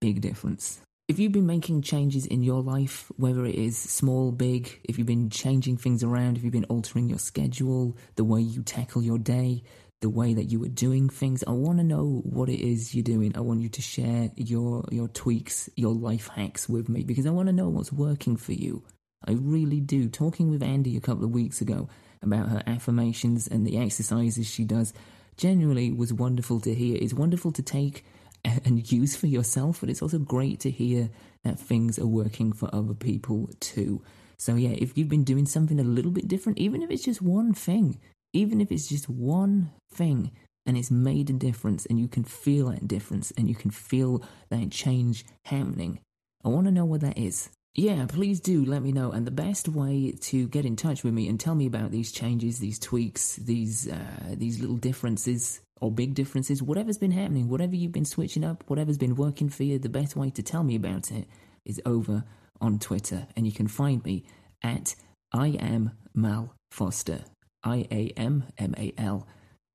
big 0.00 0.20
difference. 0.20 0.80
If 1.08 1.18
you've 1.18 1.32
been 1.32 1.46
making 1.46 1.82
changes 1.82 2.26
in 2.26 2.42
your 2.42 2.62
life, 2.62 3.10
whether 3.16 3.44
it 3.44 3.56
is 3.56 3.76
small, 3.76 4.30
big, 4.32 4.80
if 4.84 4.96
you've 4.96 5.06
been 5.06 5.30
changing 5.30 5.76
things 5.76 6.04
around, 6.04 6.36
if 6.36 6.44
you've 6.44 6.52
been 6.52 6.64
altering 6.64 7.08
your 7.08 7.18
schedule, 7.18 7.96
the 8.16 8.24
way 8.24 8.40
you 8.40 8.62
tackle 8.62 9.02
your 9.02 9.18
day, 9.18 9.62
the 10.02 10.10
way 10.10 10.34
that 10.34 10.44
you 10.44 10.62
are 10.64 10.68
doing 10.68 11.08
things, 11.08 11.42
I 11.46 11.50
want 11.50 11.78
to 11.78 11.84
know 11.84 12.22
what 12.24 12.48
it 12.48 12.60
is 12.60 12.94
you're 12.94 13.02
doing. 13.02 13.36
I 13.36 13.40
want 13.40 13.60
you 13.60 13.68
to 13.68 13.82
share 13.82 14.30
your 14.36 14.84
your 14.90 15.08
tweaks, 15.08 15.68
your 15.76 15.94
life 15.94 16.28
hacks 16.28 16.68
with 16.68 16.88
me 16.88 17.02
because 17.02 17.26
I 17.26 17.30
want 17.30 17.48
to 17.48 17.52
know 17.52 17.68
what's 17.68 17.92
working 17.92 18.36
for 18.36 18.52
you. 18.52 18.84
I 19.26 19.32
really 19.32 19.80
do. 19.80 20.08
Talking 20.08 20.50
with 20.50 20.62
Andy 20.62 20.96
a 20.96 21.00
couple 21.00 21.24
of 21.24 21.30
weeks 21.30 21.60
ago, 21.60 21.88
about 22.22 22.48
her 22.48 22.62
affirmations 22.66 23.46
and 23.46 23.66
the 23.66 23.78
exercises 23.78 24.48
she 24.48 24.64
does 24.64 24.92
generally 25.36 25.92
was 25.92 26.12
wonderful 26.12 26.60
to 26.60 26.74
hear. 26.74 26.98
It's 27.00 27.14
wonderful 27.14 27.52
to 27.52 27.62
take 27.62 28.04
and 28.44 28.90
use 28.90 29.16
for 29.16 29.26
yourself, 29.26 29.80
but 29.80 29.90
it's 29.90 30.02
also 30.02 30.18
great 30.18 30.60
to 30.60 30.70
hear 30.70 31.10
that 31.44 31.58
things 31.58 31.98
are 31.98 32.06
working 32.06 32.52
for 32.52 32.68
other 32.74 32.94
people 32.94 33.48
too. 33.60 34.02
So, 34.36 34.54
yeah, 34.54 34.70
if 34.70 34.96
you've 34.96 35.08
been 35.08 35.24
doing 35.24 35.46
something 35.46 35.78
a 35.78 35.84
little 35.84 36.10
bit 36.10 36.28
different, 36.28 36.58
even 36.58 36.82
if 36.82 36.90
it's 36.90 37.04
just 37.04 37.20
one 37.20 37.52
thing, 37.52 37.98
even 38.32 38.60
if 38.60 38.72
it's 38.72 38.88
just 38.88 39.08
one 39.08 39.70
thing, 39.92 40.30
and 40.66 40.76
it's 40.76 40.90
made 40.90 41.28
a 41.30 41.34
difference, 41.34 41.84
and 41.86 41.98
you 41.98 42.08
can 42.08 42.24
feel 42.24 42.70
that 42.70 42.88
difference, 42.88 43.32
and 43.36 43.48
you 43.48 43.54
can 43.54 43.70
feel 43.70 44.22
that 44.50 44.70
change 44.70 45.24
happening, 45.46 46.00
I 46.44 46.48
want 46.48 46.66
to 46.66 46.72
know 46.72 46.84
what 46.84 47.02
that 47.02 47.18
is. 47.18 47.50
Yeah, 47.74 48.06
please 48.06 48.40
do 48.40 48.64
let 48.64 48.82
me 48.82 48.90
know. 48.90 49.12
And 49.12 49.26
the 49.26 49.30
best 49.30 49.68
way 49.68 50.12
to 50.22 50.48
get 50.48 50.64
in 50.64 50.74
touch 50.74 51.04
with 51.04 51.14
me 51.14 51.28
and 51.28 51.38
tell 51.38 51.54
me 51.54 51.66
about 51.66 51.92
these 51.92 52.10
changes, 52.10 52.58
these 52.58 52.78
tweaks, 52.78 53.36
these 53.36 53.88
uh, 53.88 54.34
these 54.34 54.60
little 54.60 54.76
differences 54.76 55.60
or 55.80 55.90
big 55.90 56.14
differences, 56.14 56.62
whatever's 56.62 56.98
been 56.98 57.12
happening, 57.12 57.48
whatever 57.48 57.74
you've 57.74 57.92
been 57.92 58.04
switching 58.04 58.44
up, 58.44 58.64
whatever's 58.66 58.98
been 58.98 59.14
working 59.14 59.48
for 59.48 59.62
you, 59.62 59.78
the 59.78 59.88
best 59.88 60.16
way 60.16 60.30
to 60.30 60.42
tell 60.42 60.62
me 60.62 60.74
about 60.74 61.10
it 61.10 61.26
is 61.64 61.80
over 61.86 62.24
on 62.60 62.78
Twitter, 62.78 63.26
and 63.36 63.46
you 63.46 63.52
can 63.52 63.68
find 63.68 64.04
me 64.04 64.24
at 64.62 64.94
I 65.32 65.48
am 65.48 65.92
Mal 66.14 66.54
Foster. 66.70 67.24
I 67.62 67.86
A 67.90 68.12
M 68.16 68.44
M 68.58 68.74
A 68.76 68.92
L 68.98 69.26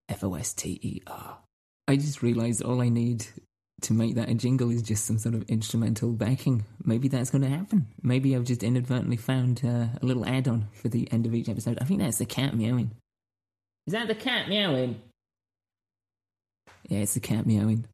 F 0.09 0.23
O 0.23 0.35
S 0.35 0.53
T 0.53 0.79
E 0.81 1.01
R. 1.07 1.39
I 1.87 1.95
just 1.95 2.21
realized 2.21 2.61
all 2.63 2.81
I 2.81 2.89
need 2.89 3.25
to 3.85 3.93
make 3.93 4.15
that 4.15 4.29
a 4.29 4.33
jingle 4.33 4.71
is 4.71 4.81
just 4.81 5.05
some 5.05 5.17
sort 5.17 5.35
of 5.35 5.43
instrumental 5.49 6.11
backing. 6.11 6.65
Maybe 6.83 7.07
that's 7.07 7.29
going 7.29 7.43
to 7.43 7.49
happen. 7.49 7.87
Maybe 8.01 8.35
I've 8.35 8.43
just 8.43 8.63
inadvertently 8.63 9.17
found 9.17 9.61
uh, 9.63 9.87
a 10.01 10.05
little 10.05 10.25
add 10.25 10.47
on 10.47 10.67
for 10.73 10.89
the 10.89 11.11
end 11.11 11.25
of 11.25 11.33
each 11.33 11.49
episode. 11.49 11.77
I 11.79 11.85
think 11.85 12.01
that's 12.01 12.17
the 12.17 12.25
cat 12.25 12.55
meowing. 12.55 12.91
Is 13.87 13.93
that 13.93 14.07
the 14.07 14.15
cat 14.15 14.49
meowing? 14.49 15.01
Yeah, 16.89 16.99
it's 16.99 17.13
the 17.13 17.19
cat 17.19 17.45
meowing. 17.45 17.85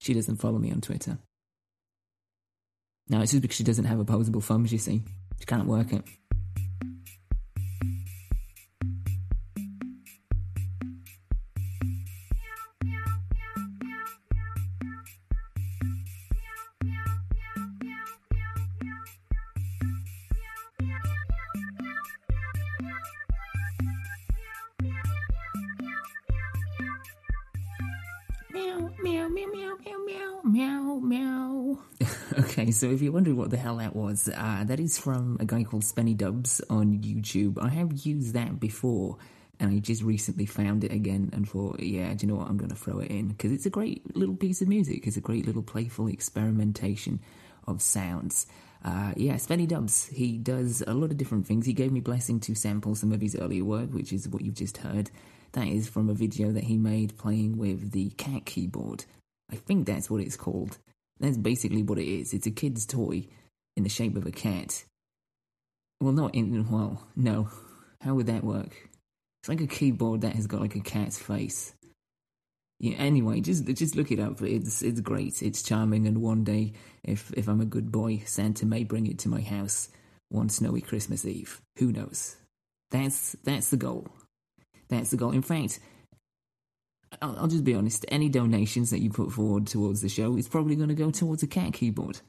She 0.00 0.14
doesn't 0.14 0.36
follow 0.36 0.58
me 0.58 0.70
on 0.70 0.80
Twitter. 0.80 1.18
No, 3.08 3.20
it's 3.20 3.32
just 3.32 3.42
because 3.42 3.56
she 3.56 3.64
doesn't 3.64 3.84
have 3.84 3.98
opposable 3.98 4.40
thumbs, 4.40 4.72
you 4.72 4.78
see. 4.78 5.02
She 5.38 5.46
can't 5.46 5.66
work 5.66 5.92
it. 5.92 6.04
Meow, 28.54 28.88
meow, 29.02 29.26
meow, 29.26 29.48
meow, 29.48 29.76
meow, 30.06 30.40
meow, 30.44 31.00
meow, 31.02 31.78
okay, 32.38 32.70
so 32.70 32.88
if 32.88 33.02
you're 33.02 33.10
wondering 33.10 33.36
what 33.36 33.50
the 33.50 33.56
hell 33.56 33.78
that 33.78 33.96
was, 33.96 34.30
uh, 34.32 34.62
that 34.64 34.78
is 34.78 34.96
from 34.96 35.36
a 35.40 35.44
guy 35.44 35.64
called 35.64 35.82
Spenny 35.82 36.16
Dubs 36.16 36.60
on 36.70 37.00
YouTube. 37.00 37.60
I 37.60 37.70
have 37.70 38.06
used 38.06 38.32
that 38.34 38.60
before, 38.60 39.16
and 39.58 39.72
I 39.72 39.80
just 39.80 40.04
recently 40.04 40.46
found 40.46 40.84
it 40.84 40.92
again 40.92 41.30
and 41.32 41.48
thought, 41.48 41.80
yeah, 41.80 42.14
do 42.14 42.24
you 42.24 42.32
know 42.32 42.38
what? 42.38 42.48
I'm 42.48 42.56
going 42.56 42.70
to 42.70 42.76
throw 42.76 43.00
it 43.00 43.10
in 43.10 43.26
because 43.26 43.50
it's 43.50 43.66
a 43.66 43.70
great 43.70 44.16
little 44.16 44.36
piece 44.36 44.62
of 44.62 44.68
music. 44.68 45.04
It's 45.08 45.16
a 45.16 45.20
great 45.20 45.46
little 45.46 45.64
playful 45.64 46.06
experimentation 46.06 47.18
of 47.66 47.82
sounds. 47.82 48.46
Uh, 48.84 49.14
yeah, 49.16 49.34
Spenny 49.34 49.66
Dubs, 49.66 50.06
he 50.06 50.38
does 50.38 50.80
a 50.86 50.94
lot 50.94 51.10
of 51.10 51.16
different 51.16 51.48
things. 51.48 51.66
He 51.66 51.72
gave 51.72 51.90
me 51.90 51.98
blessing 51.98 52.38
to 52.38 52.54
sample 52.54 52.94
some 52.94 53.10
of 53.10 53.20
his 53.20 53.34
earlier 53.34 53.64
work, 53.64 53.90
which 53.92 54.12
is 54.12 54.28
what 54.28 54.42
you've 54.42 54.54
just 54.54 54.76
heard. 54.76 55.10
That 55.54 55.68
is 55.68 55.88
from 55.88 56.10
a 56.10 56.14
video 56.14 56.50
that 56.52 56.64
he 56.64 56.76
made 56.76 57.16
playing 57.16 57.56
with 57.56 57.92
the 57.92 58.10
cat 58.10 58.44
keyboard. 58.44 59.04
I 59.50 59.56
think 59.56 59.86
that's 59.86 60.10
what 60.10 60.20
it's 60.20 60.36
called. 60.36 60.78
That's 61.20 61.36
basically 61.36 61.82
what 61.82 61.98
it 61.98 62.08
is. 62.08 62.34
It's 62.34 62.46
a 62.46 62.50
kid's 62.50 62.86
toy 62.86 63.26
in 63.76 63.84
the 63.84 63.88
shape 63.88 64.16
of 64.16 64.26
a 64.26 64.32
cat. 64.32 64.84
Well, 66.00 66.12
not 66.12 66.34
in, 66.34 66.68
well, 66.70 67.06
no. 67.14 67.48
How 68.00 68.14
would 68.14 68.26
that 68.26 68.44
work? 68.44 68.90
It's 69.42 69.48
like 69.48 69.60
a 69.60 69.66
keyboard 69.66 70.22
that 70.22 70.34
has 70.34 70.46
got 70.46 70.60
like 70.60 70.74
a 70.74 70.80
cat's 70.80 71.18
face. 71.18 71.72
Yeah, 72.80 72.96
anyway, 72.96 73.40
just 73.40 73.64
just 73.66 73.94
look 73.94 74.10
it 74.10 74.18
up. 74.18 74.42
It's 74.42 74.82
it's 74.82 75.00
great. 75.00 75.42
It's 75.42 75.62
charming, 75.62 76.06
and 76.06 76.20
one 76.20 76.42
day, 76.42 76.72
if 77.04 77.32
if 77.34 77.48
I'm 77.48 77.60
a 77.60 77.66
good 77.66 77.92
boy, 77.92 78.22
Santa 78.26 78.66
may 78.66 78.82
bring 78.82 79.06
it 79.06 79.20
to 79.20 79.28
my 79.28 79.40
house 79.40 79.88
one 80.28 80.48
snowy 80.48 80.80
Christmas 80.80 81.24
Eve. 81.24 81.62
Who 81.78 81.92
knows? 81.92 82.36
That's 82.90 83.36
that's 83.44 83.70
the 83.70 83.76
goal. 83.76 84.08
That's 84.88 85.10
the 85.10 85.16
goal. 85.16 85.32
In 85.32 85.42
fact, 85.42 85.80
I'll, 87.22 87.36
I'll 87.38 87.48
just 87.48 87.64
be 87.64 87.74
honest. 87.74 88.04
Any 88.08 88.28
donations 88.28 88.90
that 88.90 89.00
you 89.00 89.10
put 89.10 89.32
forward 89.32 89.66
towards 89.66 90.00
the 90.00 90.08
show 90.08 90.36
is 90.36 90.48
probably 90.48 90.76
going 90.76 90.88
to 90.88 90.94
go 90.94 91.10
towards 91.10 91.42
a 91.42 91.46
cat 91.46 91.72
keyboard 91.72 92.20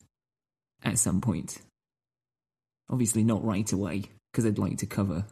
at 0.83 0.99
some 0.99 1.21
point. 1.21 1.59
Obviously, 2.89 3.23
not 3.23 3.43
right 3.43 3.71
away 3.71 4.03
because 4.31 4.45
I'd 4.45 4.59
like 4.59 4.77
to 4.77 4.85
cover 4.85 5.25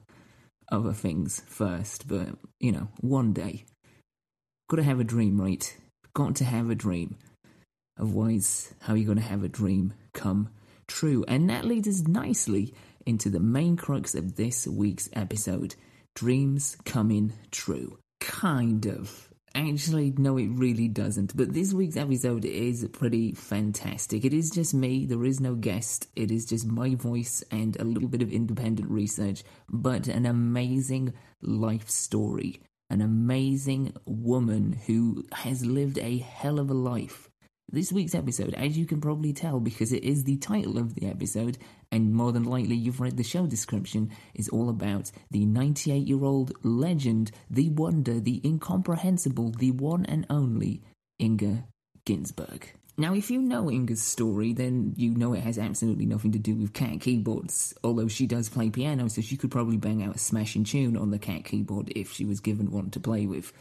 other 0.72 0.94
things 0.94 1.42
first. 1.46 2.08
But 2.08 2.30
you 2.60 2.72
know, 2.72 2.90
one 3.00 3.34
day, 3.34 3.66
got 4.70 4.78
to 4.78 4.84
have 4.84 5.00
a 5.00 5.06
dream, 5.06 5.40
right? 5.40 5.76
Got 6.14 6.36
to 6.38 6.46
have 6.46 6.70
a 6.70 6.76
dream. 6.76 7.18
Otherwise, 8.00 8.74
how 8.82 8.94
are 8.94 8.98
you 8.98 9.06
going 9.06 9.20
to 9.20 9.24
have 9.24 9.44
a 9.44 9.50
dream 9.50 9.94
come 10.14 10.50
true? 10.88 11.24
And 11.28 11.50
that 11.50 11.66
leads 11.66 11.88
us 11.88 12.08
nicely 12.08 12.74
into 13.06 13.30
the 13.30 13.40
main 13.40 13.78
crux 13.78 14.16
of 14.16 14.36
this 14.36 14.66
week's 14.66 15.10
episode 15.14 15.76
dreams 16.16 16.78
coming 16.86 17.34
true. 17.52 17.98
Kind 18.20 18.86
of. 18.86 19.30
Actually, 19.56 20.14
no, 20.18 20.38
it 20.38 20.48
really 20.48 20.88
doesn't. 20.88 21.38
But 21.38 21.54
this 21.54 21.74
week's 21.74 21.98
episode 21.98 22.44
is 22.44 22.88
pretty 22.92 23.34
fantastic. 23.34 24.26
It 24.26 24.34
is 24.34 24.50
just 24.50 24.74
me, 24.74 25.06
there 25.06 25.24
is 25.26 25.40
no 25.40 25.54
guest. 25.54 26.08
It 26.16 26.32
is 26.32 26.46
just 26.46 26.66
my 26.66 26.96
voice 26.96 27.44
and 27.52 27.80
a 27.80 27.84
little 27.84 28.10
bit 28.10 28.24
of 28.24 28.32
independent 28.32 28.90
research, 28.90 29.44
but 29.70 30.08
an 30.08 30.26
amazing 30.26 31.14
life 31.42 31.90
story. 31.90 32.62
An 32.90 33.02
amazing 33.02 33.94
woman 34.06 34.74
who 34.88 35.26
has 35.32 35.66
lived 35.66 36.00
a 36.00 36.18
hell 36.18 36.60
of 36.60 36.70
a 36.72 36.76
life. 36.76 37.30
This 37.74 37.92
week's 37.92 38.14
episode, 38.14 38.54
as 38.54 38.78
you 38.78 38.86
can 38.86 39.02
probably 39.02 39.34
tell 39.34 39.60
because 39.60 39.92
it 39.92 40.04
is 40.04 40.26
the 40.26 40.38
title 40.38 40.78
of 40.78 40.94
the 40.94 41.08
episode, 41.08 41.58
and 41.92 42.14
more 42.14 42.32
than 42.32 42.44
likely 42.44 42.76
you've 42.76 43.02
read 43.02 43.18
the 43.18 43.24
show 43.24 43.48
description, 43.48 44.12
is 44.36 44.48
all 44.48 44.70
about 44.70 45.10
the 45.32 45.44
98 45.44 46.08
year 46.08 46.24
old 46.24 46.52
legend, 46.62 47.32
the 47.50 47.72
wonder, 47.72 48.20
the 48.20 48.40
incomprehensible, 48.46 49.50
the 49.58 49.72
one 49.72 50.06
and 50.06 50.28
only 50.30 50.84
Inga 51.20 51.64
Ginsberg. 52.06 52.72
Now, 52.96 53.16
if 53.16 53.32
you 53.32 53.42
know 53.42 53.72
Inga's 53.72 54.04
story, 54.04 54.54
then 54.54 54.94
you 54.96 55.10
know 55.10 55.34
it 55.34 55.42
has 55.42 55.58
absolutely 55.58 56.06
nothing 56.06 56.34
to 56.34 56.38
do 56.40 56.54
with 56.54 56.74
cat 56.74 57.02
keyboards. 57.02 57.74
Although 57.84 58.08
she 58.08 58.28
does 58.28 58.50
play 58.50 58.70
piano, 58.70 59.08
so 59.08 59.20
she 59.20 59.36
could 59.36 59.50
probably 59.50 59.78
bang 59.78 60.04
out 60.04 60.16
a 60.16 60.20
smashing 60.20 60.66
tune 60.66 60.96
on 60.96 61.10
the 61.10 61.18
cat 61.18 61.46
keyboard 61.46 61.92
if 61.96 62.14
she 62.14 62.24
was 62.24 62.40
given 62.40 62.70
one 62.70 62.92
to 62.92 63.00
play 63.00 63.26
with. 63.26 63.52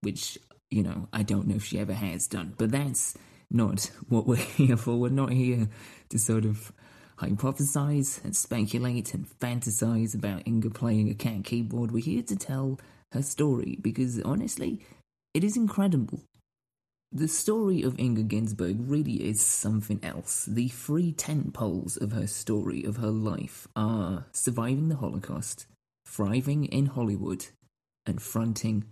Which, 0.00 0.38
you 0.72 0.82
know, 0.82 1.06
I 1.12 1.22
don't 1.22 1.46
know 1.46 1.54
if 1.54 1.64
she 1.64 1.78
ever 1.78 1.94
has 1.94 2.26
done. 2.26 2.54
But 2.58 2.72
that's 2.72 3.16
not 3.54 3.90
what 4.08 4.26
we're 4.26 4.36
here 4.58 4.76
for. 4.76 4.96
We're 4.96 5.08
not 5.10 5.32
here 5.32 5.68
to 6.10 6.18
sort 6.18 6.44
of 6.44 6.72
hypothesize 7.18 8.22
and 8.24 8.36
speculate 8.36 9.14
and 9.14 9.26
fantasize 9.26 10.14
about 10.14 10.46
Inga 10.46 10.70
playing 10.70 11.08
a 11.08 11.14
cat 11.14 11.44
keyboard. 11.44 11.92
We're 11.92 12.02
here 12.02 12.22
to 12.24 12.36
tell 12.36 12.80
her 13.12 13.22
story 13.22 13.78
because 13.80 14.20
honestly, 14.22 14.80
it 15.32 15.44
is 15.44 15.56
incredible. 15.56 16.20
The 17.12 17.28
story 17.28 17.82
of 17.82 17.98
Inga 17.98 18.24
Ginsberg 18.24 18.76
really 18.80 19.28
is 19.28 19.40
something 19.40 20.00
else. 20.02 20.46
The 20.46 20.66
three 20.66 21.12
tent 21.12 21.54
poles 21.54 21.96
of 21.96 22.10
her 22.10 22.26
story, 22.26 22.82
of 22.82 22.96
her 22.96 23.12
life, 23.12 23.68
are 23.76 24.26
surviving 24.32 24.88
the 24.88 24.96
Holocaust, 24.96 25.66
thriving 26.06 26.64
in 26.64 26.86
Hollywood, 26.86 27.46
and 28.04 28.20
fronting 28.20 28.86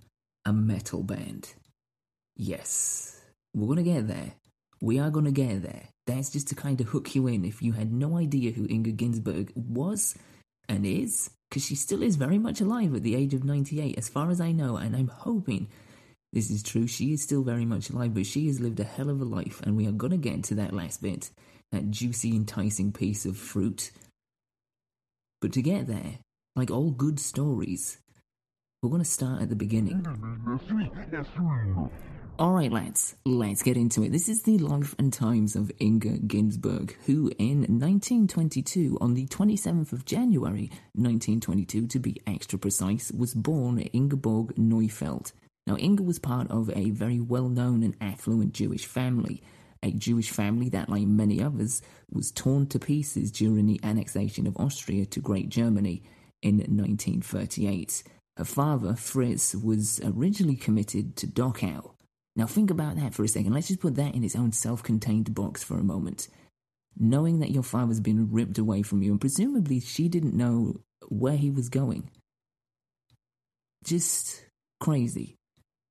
a 0.45 0.53
metal 0.53 1.03
band. 1.03 1.55
Yes, 2.37 3.21
we're 3.55 3.67
gonna 3.67 3.83
get 3.83 4.07
there. 4.07 4.35
We 4.83 4.99
are 4.99 5.11
gonna 5.11 5.31
get 5.31 5.63
there. 5.63 5.85
That's 6.09 6.31
just 6.31 6.49
to 6.49 6.57
kind 6.57 6.81
of 6.81 6.89
hook 6.89 7.15
you 7.15 7.29
in 7.29 7.45
if 7.45 7.63
you 7.63 7.73
had 7.73 7.93
no 7.93 8.19
idea 8.19 8.51
who 8.51 8.67
Inga 8.69 8.91
Ginsberg 8.91 9.53
was 9.55 10.17
and 10.69 10.85
is, 10.85 11.31
because 11.49 11.65
she 11.65 11.77
still 11.77 12.03
is 12.03 12.17
very 12.17 12.39
much 12.39 12.61
alive 12.61 12.93
at 12.93 13.05
the 13.05 13.15
age 13.15 13.33
of 13.33 13.45
98, 13.45 13.97
as 13.97 14.09
far 14.09 14.29
as 14.29 14.41
I 14.41 14.51
know, 14.51 14.77
and 14.77 14.97
I'm 14.97 15.07
hoping 15.07 15.69
this 16.33 16.51
is 16.51 16.65
true. 16.65 16.89
She 16.89 17.13
is 17.13 17.23
still 17.23 17.43
very 17.43 17.65
much 17.65 17.91
alive, 17.91 18.15
but 18.15 18.27
she 18.27 18.49
has 18.49 18.59
lived 18.59 18.81
a 18.81 18.85
hell 18.85 19.09
of 19.09 19.21
a 19.21 19.25
life, 19.25 19.61
and 19.63 19.77
we 19.77 19.87
are 19.87 19.93
going 19.93 20.11
to 20.11 20.17
get 20.17 20.43
to 20.45 20.57
that 20.57 20.73
last 20.73 21.01
bit, 21.01 21.31
that 21.71 21.91
juicy, 21.91 22.35
enticing 22.35 22.91
piece 22.91 23.25
of 23.25 23.37
fruit. 23.37 23.93
But 25.41 25.53
to 25.53 25.63
get 25.63 25.87
there, 25.87 26.19
like 26.57 26.73
all 26.73 26.91
good 26.91 27.21
stories, 27.21 27.99
we're 28.83 28.91
going 28.91 29.03
to 29.03 29.09
start 29.09 29.43
at 29.43 29.49
the 29.49 29.55
beginning. 29.55 30.05
Alright, 32.39 32.73
lads, 32.73 33.15
let's 33.27 33.63
get 33.63 33.77
into 33.77 34.03
it. 34.03 34.11
This 34.11 34.29
is 34.29 34.43
the 34.43 34.57
life 34.57 34.95
and 34.99 35.13
times 35.13 35.55
of 35.55 35.71
Inga 35.81 36.19
Ginsberg, 36.27 36.97
who 37.05 37.31
in 37.39 37.59
1922, 37.61 38.97
on 39.03 39.13
the 39.13 39.27
27th 39.27 39.93
of 39.93 40.07
January 40.07 40.71
1922 40.95 41.87
to 41.89 41.99
be 41.99 42.21
extra 42.27 42.59
precise, 42.59 43.13
was 43.13 43.35
born 43.35 43.79
Ingeborg 43.81 44.57
Neufeld. 44.57 45.33
Now, 45.67 45.77
Inga 45.77 46.03
was 46.03 46.19
part 46.19 46.51
of 46.51 46.71
a 46.75 46.91
very 46.91 47.21
well 47.21 47.51
known 47.51 47.83
and 47.83 47.95
affluent 48.01 48.55
Jewish 48.55 48.87
family, 48.87 49.43
a 49.83 49.93
Jewish 49.93 50.31
family 50.31 50.71
that, 50.71 50.89
like 50.89 51.07
many 51.07 51.43
others, 51.43 51.83
was 52.11 52.33
torn 52.33 52.67
to 52.69 52.79
pieces 52.79 53.31
during 53.31 53.67
the 53.67 53.81
annexation 53.85 54.47
of 54.47 54.57
Austria 54.57 55.05
to 55.05 55.21
Great 55.21 55.51
Germany 55.51 56.03
in 56.41 56.57
1938. 56.57 58.03
Her 58.39 58.45
father, 58.45 58.95
Fritz, 58.95 59.55
was 59.55 60.01
originally 60.03 60.57
committed 60.57 61.15
to 61.17 61.27
Dachau. 61.27 61.92
Now, 62.35 62.47
think 62.47 62.71
about 62.71 62.97
that 62.97 63.15
for 63.15 63.25
a 63.25 63.29
second. 63.29 63.53
Let's 63.53 63.69
just 63.69 63.81
put 63.81 63.97
that 63.97 64.15
in 64.15 64.25
its 64.25 64.37
own 64.37 64.53
self 64.53 64.83
contained 64.83 65.35
box 65.35 65.63
for 65.63 65.79
a 65.79 65.85
moment. 65.85 66.29
Knowing 66.99 67.41
that 67.41 67.51
your 67.51 67.63
father's 67.63 68.01
been 68.01 68.31
ripped 68.31 68.59
away 68.59 68.83
from 68.83 69.03
you, 69.03 69.13
and 69.13 69.21
presumably 69.21 69.81
she 69.81 70.09
didn't 70.09 70.35
know 70.35 70.81
where 71.09 71.37
he 71.37 71.51
was 71.51 71.69
going. 71.69 72.11
Just 73.85 74.45
crazy. 74.81 75.37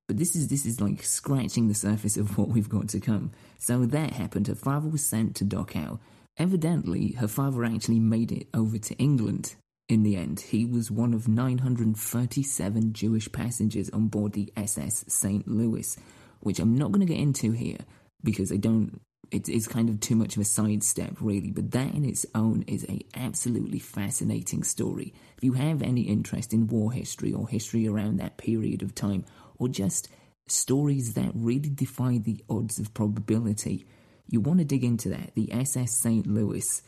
But 0.08 0.18
this 0.18 0.36
is 0.36 0.48
this 0.48 0.66
is 0.66 0.82
like 0.82 1.04
scratching 1.04 1.68
the 1.68 1.74
surface 1.74 2.18
of 2.18 2.38
what 2.38 2.50
we've 2.50 2.70
got 2.70 2.90
to 2.90 3.00
come. 3.00 3.32
So 3.60 3.86
that 3.86 4.14
happened. 4.14 4.48
Her 4.48 4.56
father 4.56 4.90
was 4.90 5.06
sent 5.06 5.36
to 5.38 5.46
Dachau. 5.46 6.00
Evidently, 6.38 7.14
her 7.14 7.28
father 7.28 7.64
actually 7.64 8.00
made 8.00 8.32
it 8.32 8.48
over 8.54 8.78
to 8.78 8.96
England 8.96 9.56
in 9.90 10.04
the 10.04 10.16
end. 10.16 10.40
He 10.40 10.66
was 10.66 10.90
one 10.90 11.14
of 11.14 11.28
937 11.28 12.94
Jewish 12.94 13.32
passengers 13.32 13.90
on 13.90 14.08
board 14.08 14.34
the 14.34 14.52
SS 14.56 15.06
St. 15.08 15.48
Louis, 15.48 15.98
which 16.42 16.60
I'm 16.60 16.76
not 16.76 16.92
going 16.92 17.06
to 17.06 17.12
get 17.14 17.22
into 17.22 17.52
here. 17.52 17.80
because 18.24 18.52
I 18.52 18.58
don't. 18.58 19.02
It, 19.32 19.48
it's 19.48 19.68
kind 19.68 19.90
of 19.90 20.00
too 20.02 20.16
much 20.16 20.36
of 20.36 20.42
a 20.42 20.46
sidestep, 20.46 21.16
really. 21.22 21.52
But 21.52 21.72
that 21.72 21.94
in 21.94 22.04
its 22.04 22.26
own 22.36 22.64
is 22.68 22.86
a 22.90 23.00
absolutely 23.16 23.80
fascinating 23.80 24.64
story. 24.64 25.14
If 25.38 25.44
you 25.44 25.54
have 25.54 25.82
any 25.82 26.02
interest 26.02 26.54
in 26.54 26.68
war 26.68 26.92
history 26.92 27.32
or 27.34 27.48
history 27.48 27.88
around 27.88 28.18
that 28.18 28.38
period 28.38 28.82
of 28.84 28.94
time, 28.94 29.26
or 29.58 29.70
just 29.70 30.10
stories 30.48 31.14
that 31.14 31.32
really 31.34 31.70
defy 31.70 32.18
the 32.18 32.44
odds 32.50 32.78
of 32.80 32.94
probability, 32.94 33.86
you 34.28 34.42
want 34.42 34.60
to 34.60 34.66
dig 34.66 34.84
into 34.84 35.10
that. 35.10 35.34
The 35.36 35.52
SS 35.54 35.98
St. 35.98 36.28
Louis. 36.28 36.82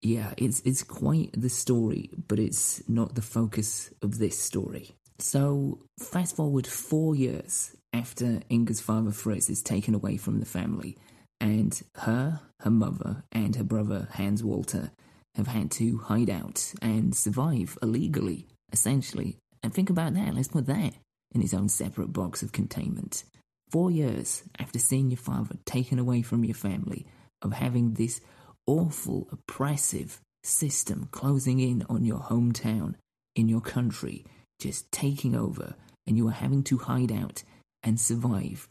Yeah, 0.00 0.32
it's 0.36 0.60
it's 0.64 0.82
quite 0.82 1.30
the 1.34 1.50
story, 1.50 2.10
but 2.28 2.38
it's 2.38 2.82
not 2.88 3.14
the 3.14 3.22
focus 3.22 3.90
of 4.02 4.18
this 4.18 4.38
story. 4.38 4.96
So, 5.18 5.78
fast 6.00 6.34
forward 6.34 6.66
four 6.66 7.14
years 7.14 7.76
after 7.92 8.40
Inga's 8.48 8.80
father 8.80 9.10
Fritz 9.10 9.50
is 9.50 9.62
taken 9.62 9.94
away 9.94 10.16
from 10.16 10.40
the 10.40 10.46
family, 10.46 10.96
and 11.40 11.82
her, 11.96 12.40
her 12.60 12.70
mother, 12.70 13.24
and 13.32 13.56
her 13.56 13.64
brother 13.64 14.08
Hans 14.12 14.42
Walter 14.42 14.90
have 15.34 15.46
had 15.46 15.70
to 15.72 15.98
hide 15.98 16.30
out 16.30 16.72
and 16.80 17.14
survive 17.14 17.76
illegally, 17.82 18.46
essentially. 18.72 19.36
And 19.62 19.72
think 19.72 19.90
about 19.90 20.14
that, 20.14 20.34
let's 20.34 20.48
put 20.48 20.66
that 20.66 20.94
in 21.34 21.42
its 21.42 21.54
own 21.54 21.68
separate 21.68 22.12
box 22.12 22.42
of 22.42 22.52
containment. 22.52 23.24
Four 23.70 23.90
years 23.90 24.42
after 24.58 24.78
seeing 24.78 25.10
your 25.10 25.18
father 25.18 25.56
taken 25.64 25.98
away 25.98 26.22
from 26.22 26.44
your 26.44 26.54
family, 26.54 27.06
of 27.40 27.52
having 27.52 27.94
this 27.94 28.20
awful, 28.66 29.28
oppressive 29.32 30.20
system 30.44 31.08
closing 31.10 31.58
in 31.58 31.84
on 31.88 32.04
your 32.04 32.18
hometown, 32.18 32.94
in 33.34 33.48
your 33.48 33.60
country, 33.60 34.24
just 34.60 34.90
taking 34.92 35.34
over, 35.34 35.74
and 36.06 36.16
you 36.16 36.28
are 36.28 36.32
having 36.32 36.62
to 36.64 36.78
hide 36.78 37.10
out 37.10 37.42
and 37.82 38.00
survive 38.00 38.68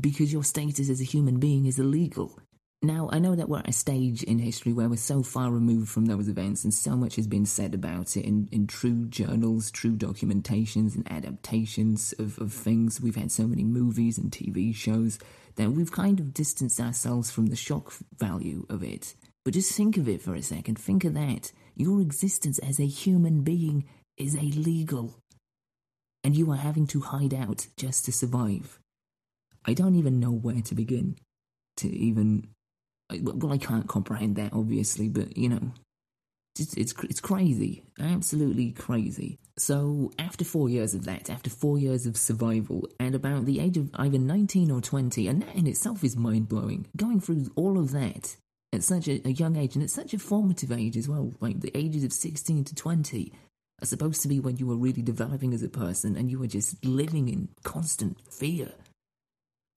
because 0.00 0.32
your 0.32 0.44
status 0.44 0.90
as 0.90 1.00
a 1.00 1.04
human 1.04 1.38
being 1.38 1.66
is 1.66 1.78
illegal. 1.78 2.38
Now, 2.82 3.08
I 3.10 3.18
know 3.18 3.34
that 3.34 3.48
we're 3.48 3.60
at 3.60 3.68
a 3.68 3.72
stage 3.72 4.22
in 4.22 4.38
history 4.38 4.74
where 4.74 4.90
we're 4.90 4.96
so 4.96 5.22
far 5.22 5.50
removed 5.50 5.88
from 5.88 6.04
those 6.04 6.28
events, 6.28 6.64
and 6.64 6.74
so 6.74 6.96
much 6.96 7.16
has 7.16 7.26
been 7.26 7.46
said 7.46 7.72
about 7.72 8.14
it 8.16 8.26
in, 8.26 8.48
in 8.52 8.66
true 8.66 9.06
journals, 9.06 9.70
true 9.70 9.96
documentations, 9.96 10.94
and 10.94 11.10
adaptations 11.10 12.12
of, 12.18 12.38
of 12.38 12.52
things. 12.52 13.00
We've 13.00 13.16
had 13.16 13.32
so 13.32 13.46
many 13.46 13.64
movies 13.64 14.18
and 14.18 14.30
TV 14.30 14.74
shows 14.74 15.18
that 15.56 15.70
we've 15.70 15.92
kind 15.92 16.20
of 16.20 16.34
distanced 16.34 16.78
ourselves 16.78 17.30
from 17.30 17.46
the 17.46 17.56
shock 17.56 17.94
value 18.18 18.66
of 18.68 18.82
it. 18.82 19.14
But 19.46 19.54
just 19.54 19.72
think 19.72 19.96
of 19.96 20.06
it 20.06 20.20
for 20.20 20.34
a 20.34 20.42
second. 20.42 20.78
Think 20.78 21.04
of 21.04 21.14
that. 21.14 21.52
Your 21.76 22.02
existence 22.02 22.58
as 22.58 22.78
a 22.78 22.86
human 22.86 23.42
being 23.42 23.84
is 24.18 24.34
illegal. 24.34 25.14
And 26.24 26.34
you 26.34 26.50
are 26.50 26.56
having 26.56 26.86
to 26.88 27.00
hide 27.00 27.34
out 27.34 27.68
just 27.76 28.06
to 28.06 28.12
survive. 28.12 28.80
I 29.64 29.74
don't 29.74 29.94
even 29.94 30.18
know 30.18 30.32
where 30.32 30.62
to 30.62 30.74
begin 30.74 31.16
to 31.76 31.88
even. 31.88 32.48
Well, 33.20 33.52
I 33.52 33.58
can't 33.58 33.86
comprehend 33.86 34.36
that, 34.36 34.54
obviously, 34.54 35.08
but 35.08 35.36
you 35.36 35.50
know, 35.50 35.72
it's, 36.58 36.74
it's, 36.74 36.94
it's 37.02 37.20
crazy. 37.20 37.82
Absolutely 37.98 38.70
crazy. 38.72 39.38
So, 39.58 40.12
after 40.18 40.44
four 40.44 40.68
years 40.68 40.94
of 40.94 41.04
that, 41.04 41.28
after 41.28 41.50
four 41.50 41.78
years 41.78 42.06
of 42.06 42.16
survival, 42.16 42.88
at 43.00 43.14
about 43.14 43.44
the 43.44 43.60
age 43.60 43.76
of 43.76 43.90
either 43.94 44.18
19 44.18 44.70
or 44.70 44.80
20, 44.80 45.28
and 45.28 45.42
that 45.42 45.54
in 45.54 45.66
itself 45.66 46.04
is 46.04 46.16
mind 46.16 46.48
blowing, 46.48 46.86
going 46.96 47.20
through 47.20 47.50
all 47.56 47.78
of 47.78 47.92
that 47.92 48.36
at 48.72 48.82
such 48.82 49.08
a, 49.08 49.26
a 49.26 49.32
young 49.32 49.56
age, 49.56 49.74
and 49.74 49.82
at 49.82 49.90
such 49.90 50.14
a 50.14 50.18
formative 50.18 50.72
age 50.72 50.96
as 50.96 51.08
well, 51.08 51.32
like 51.40 51.60
the 51.60 51.76
ages 51.76 52.04
of 52.04 52.12
16 52.12 52.64
to 52.64 52.74
20, 52.74 53.32
are 53.82 53.86
supposed 53.86 54.22
to 54.22 54.28
be 54.28 54.40
when 54.40 54.56
you 54.56 54.66
were 54.66 54.76
really 54.76 55.02
developing 55.02 55.52
as 55.52 55.62
a 55.62 55.68
person 55.68 56.16
and 56.16 56.30
you 56.30 56.38
were 56.38 56.46
just 56.46 56.84
living 56.84 57.28
in 57.28 57.48
constant 57.62 58.18
fear. 58.32 58.72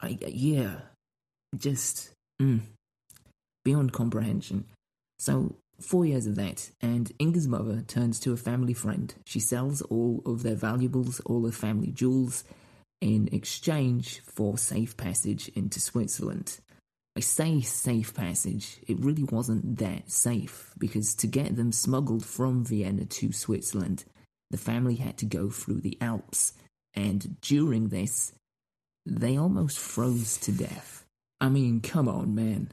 I, 0.02 0.18
yeah, 0.28 0.82
just 1.58 2.12
mm, 2.42 2.62
beyond 3.66 3.94
comprehension. 3.94 4.66
So, 5.20 5.56
four 5.80 6.06
years 6.06 6.28
of 6.28 6.36
that, 6.36 6.70
and 6.82 7.12
Inga's 7.20 7.48
mother 7.48 7.82
turns 7.82 8.20
to 8.22 8.34
a 8.34 8.38
family 8.38 8.74
friend. 8.74 9.14
She 9.26 9.40
sells 9.40 9.82
all 9.84 10.22
of 10.26 10.44
their 10.44 10.56
valuables, 10.56 11.20
all 11.22 11.42
the 11.42 11.52
family 11.52 11.92
jewels, 11.92 12.44
in 13.02 13.30
exchange 13.32 14.22
for 14.22 14.58
safe 14.58 14.96
passage 14.98 15.50
into 15.50 15.80
Switzerland. 15.80 16.60
I 17.18 17.20
say 17.20 17.62
safe 17.62 18.14
passage, 18.14 18.78
it 18.88 19.00
really 19.00 19.24
wasn't 19.24 19.80
that 19.80 20.12
safe 20.12 20.72
because 20.78 21.16
to 21.16 21.26
get 21.26 21.56
them 21.56 21.72
smuggled 21.72 22.24
from 22.24 22.64
Vienna 22.64 23.06
to 23.06 23.32
Switzerland, 23.32 24.06
the 24.52 24.58
family 24.58 24.98
had 24.98 25.18
to 25.18 25.26
go 25.26 25.50
through 25.50 25.82
the 25.82 25.98
Alps, 26.00 26.54
and 26.94 27.42
during 27.42 27.88
this, 27.88 28.34
they 29.04 29.36
almost 29.36 29.80
froze 29.80 30.38
to 30.42 30.52
death. 30.52 31.06
I 31.42 31.50
mean, 31.50 31.82
come 31.82 32.08
on, 32.08 32.36
man. 32.36 32.70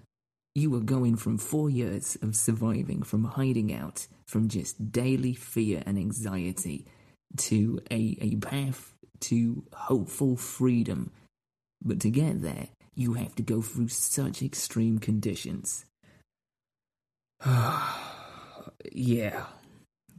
You 0.54 0.68
were 0.68 0.80
going 0.80 1.16
from 1.16 1.38
four 1.38 1.70
years 1.70 2.18
of 2.20 2.36
surviving, 2.36 3.02
from 3.02 3.24
hiding 3.24 3.72
out, 3.72 4.06
from 4.26 4.48
just 4.48 4.92
daily 4.92 5.32
fear 5.32 5.82
and 5.86 5.96
anxiety, 5.96 6.84
to 7.38 7.80
a, 7.90 8.18
a 8.20 8.36
path 8.36 8.92
to 9.20 9.64
hopeful 9.72 10.36
freedom. 10.36 11.12
But 11.82 12.00
to 12.00 12.10
get 12.10 12.42
there, 12.42 12.68
you 12.94 13.14
have 13.14 13.34
to 13.36 13.42
go 13.42 13.62
through 13.62 13.88
such 13.88 14.42
extreme 14.42 14.98
conditions. 14.98 15.84
yeah. 18.92 19.46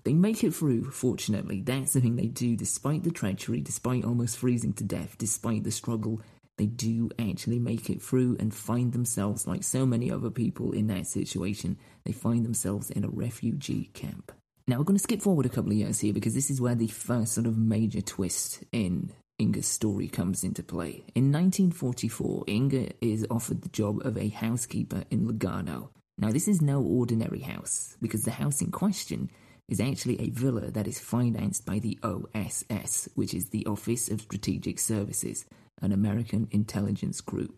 They 0.03 0.13
make 0.13 0.43
it 0.43 0.53
through, 0.53 0.91
fortunately. 0.91 1.61
That's 1.61 1.93
the 1.93 2.01
thing 2.01 2.15
they 2.15 2.27
do, 2.27 2.55
despite 2.55 3.03
the 3.03 3.11
treachery, 3.11 3.61
despite 3.61 4.05
almost 4.05 4.37
freezing 4.37 4.73
to 4.73 4.83
death, 4.83 5.17
despite 5.17 5.63
the 5.63 5.71
struggle. 5.71 6.21
They 6.57 6.67
do 6.67 7.09
actually 7.19 7.59
make 7.59 7.89
it 7.89 8.01
through 8.01 8.37
and 8.39 8.53
find 8.53 8.93
themselves, 8.93 9.47
like 9.47 9.63
so 9.63 9.85
many 9.85 10.11
other 10.11 10.29
people 10.29 10.71
in 10.71 10.87
that 10.87 11.07
situation, 11.07 11.77
they 12.05 12.11
find 12.11 12.45
themselves 12.45 12.91
in 12.91 13.03
a 13.03 13.09
refugee 13.09 13.89
camp. 13.93 14.31
Now, 14.67 14.77
we're 14.77 14.85
going 14.85 14.97
to 14.97 15.03
skip 15.03 15.21
forward 15.21 15.45
a 15.45 15.49
couple 15.49 15.71
of 15.71 15.77
years 15.77 15.99
here 15.99 16.13
because 16.13 16.33
this 16.33 16.49
is 16.49 16.61
where 16.61 16.75
the 16.75 16.87
first 16.87 17.33
sort 17.33 17.47
of 17.47 17.57
major 17.57 18.01
twist 18.01 18.63
in 18.71 19.11
Inga's 19.37 19.67
story 19.67 20.07
comes 20.07 20.43
into 20.43 20.63
play. 20.63 21.03
In 21.13 21.31
1944, 21.31 22.45
Inga 22.47 22.89
is 23.01 23.27
offered 23.29 23.61
the 23.61 23.69
job 23.69 24.05
of 24.05 24.17
a 24.17 24.29
housekeeper 24.29 25.03
in 25.11 25.27
Lugano. 25.27 25.89
Now, 26.17 26.31
this 26.31 26.47
is 26.47 26.61
no 26.61 26.81
ordinary 26.81 27.41
house, 27.41 27.97
because 28.01 28.23
the 28.23 28.31
house 28.31 28.61
in 28.61 28.71
question 28.71 29.29
is 29.67 29.81
actually 29.81 30.21
a 30.21 30.29
villa 30.29 30.71
that 30.71 30.87
is 30.87 30.99
financed 30.99 31.65
by 31.65 31.79
the 31.79 31.99
OSS, 32.01 33.09
which 33.15 33.33
is 33.33 33.49
the 33.49 33.65
Office 33.65 34.09
of 34.09 34.21
Strategic 34.21 34.79
Services, 34.79 35.45
an 35.81 35.91
American 35.91 36.47
intelligence 36.51 37.19
group. 37.19 37.57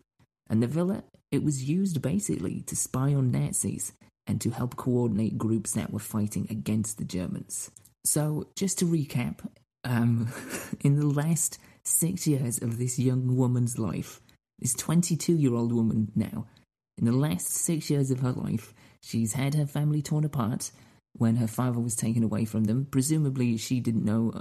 And 0.50 0.60
the 0.60 0.66
villa, 0.66 1.04
it 1.30 1.44
was 1.44 1.68
used 1.68 2.02
basically 2.02 2.62
to 2.62 2.74
spy 2.74 3.14
on 3.14 3.30
Nazis 3.30 3.92
and 4.26 4.40
to 4.40 4.50
help 4.50 4.74
coordinate 4.74 5.38
groups 5.38 5.72
that 5.72 5.92
were 5.92 6.00
fighting 6.00 6.48
against 6.50 6.98
the 6.98 7.04
Germans. 7.04 7.70
So, 8.04 8.48
just 8.56 8.80
to 8.80 8.84
recap, 8.84 9.46
um, 9.84 10.28
in 10.80 10.98
the 10.98 11.06
last 11.06 11.58
six 11.88 12.26
years 12.26 12.60
of 12.62 12.78
this 12.78 12.98
young 12.98 13.36
woman's 13.36 13.78
life, 13.78 14.20
this 14.58 14.74
22 14.74 15.34
year 15.34 15.54
old 15.54 15.72
woman 15.72 16.12
now, 16.14 16.46
in 16.98 17.04
the 17.04 17.12
last 17.12 17.48
six 17.48 17.90
years 17.90 18.10
of 18.10 18.20
her 18.20 18.32
life, 18.32 18.74
she's 19.00 19.32
had 19.32 19.54
her 19.54 19.66
family 19.66 20.02
torn 20.02 20.24
apart 20.24 20.72
when 21.16 21.36
her 21.36 21.46
father 21.46 21.80
was 21.80 21.94
taken 21.94 22.22
away 22.22 22.44
from 22.44 22.64
them. 22.64 22.86
Presumably, 22.90 23.56
she 23.56 23.80
didn't 23.80 24.04
know, 24.04 24.32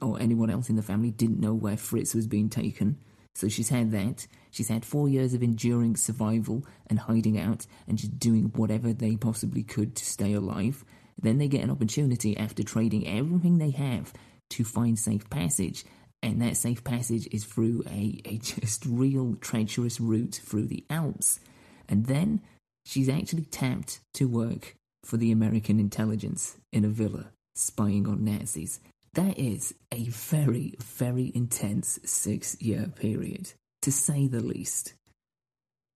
or 0.00 0.20
anyone 0.20 0.50
else 0.50 0.68
in 0.68 0.76
the 0.76 0.82
family 0.82 1.10
didn't 1.10 1.40
know 1.40 1.54
where 1.54 1.76
Fritz 1.76 2.14
was 2.14 2.26
being 2.26 2.48
taken. 2.48 2.98
So 3.34 3.48
she's 3.48 3.68
had 3.68 3.90
that. 3.92 4.26
She's 4.50 4.68
had 4.68 4.84
four 4.84 5.10
years 5.10 5.34
of 5.34 5.42
enduring 5.42 5.96
survival 5.96 6.64
and 6.86 6.98
hiding 6.98 7.38
out 7.38 7.66
and 7.86 7.98
just 7.98 8.18
doing 8.18 8.50
whatever 8.56 8.94
they 8.94 9.16
possibly 9.16 9.62
could 9.62 9.94
to 9.96 10.04
stay 10.04 10.32
alive. 10.32 10.84
Then 11.20 11.36
they 11.36 11.48
get 11.48 11.62
an 11.62 11.70
opportunity 11.70 12.36
after 12.36 12.62
trading 12.62 13.06
everything 13.06 13.58
they 13.58 13.70
have 13.70 14.14
to 14.50 14.64
find 14.64 14.98
safe 14.98 15.28
passage. 15.28 15.84
And 16.22 16.40
that 16.42 16.56
safe 16.56 16.82
passage 16.82 17.28
is 17.30 17.44
through 17.44 17.84
a, 17.88 18.20
a 18.24 18.38
just 18.38 18.84
real 18.86 19.36
treacherous 19.40 20.00
route 20.00 20.40
through 20.42 20.66
the 20.66 20.84
Alps. 20.90 21.40
And 21.88 22.06
then 22.06 22.40
she's 22.84 23.08
actually 23.08 23.44
tapped 23.44 24.00
to 24.14 24.26
work 24.26 24.74
for 25.04 25.16
the 25.16 25.30
American 25.30 25.78
intelligence 25.78 26.56
in 26.72 26.84
a 26.84 26.88
villa 26.88 27.30
spying 27.54 28.06
on 28.08 28.24
Nazis. 28.24 28.80
That 29.14 29.38
is 29.38 29.74
a 29.92 30.04
very, 30.04 30.74
very 30.78 31.32
intense 31.34 31.98
six 32.04 32.60
year 32.60 32.92
period, 32.94 33.52
to 33.82 33.90
say 33.90 34.26
the 34.26 34.40
least. 34.40 34.94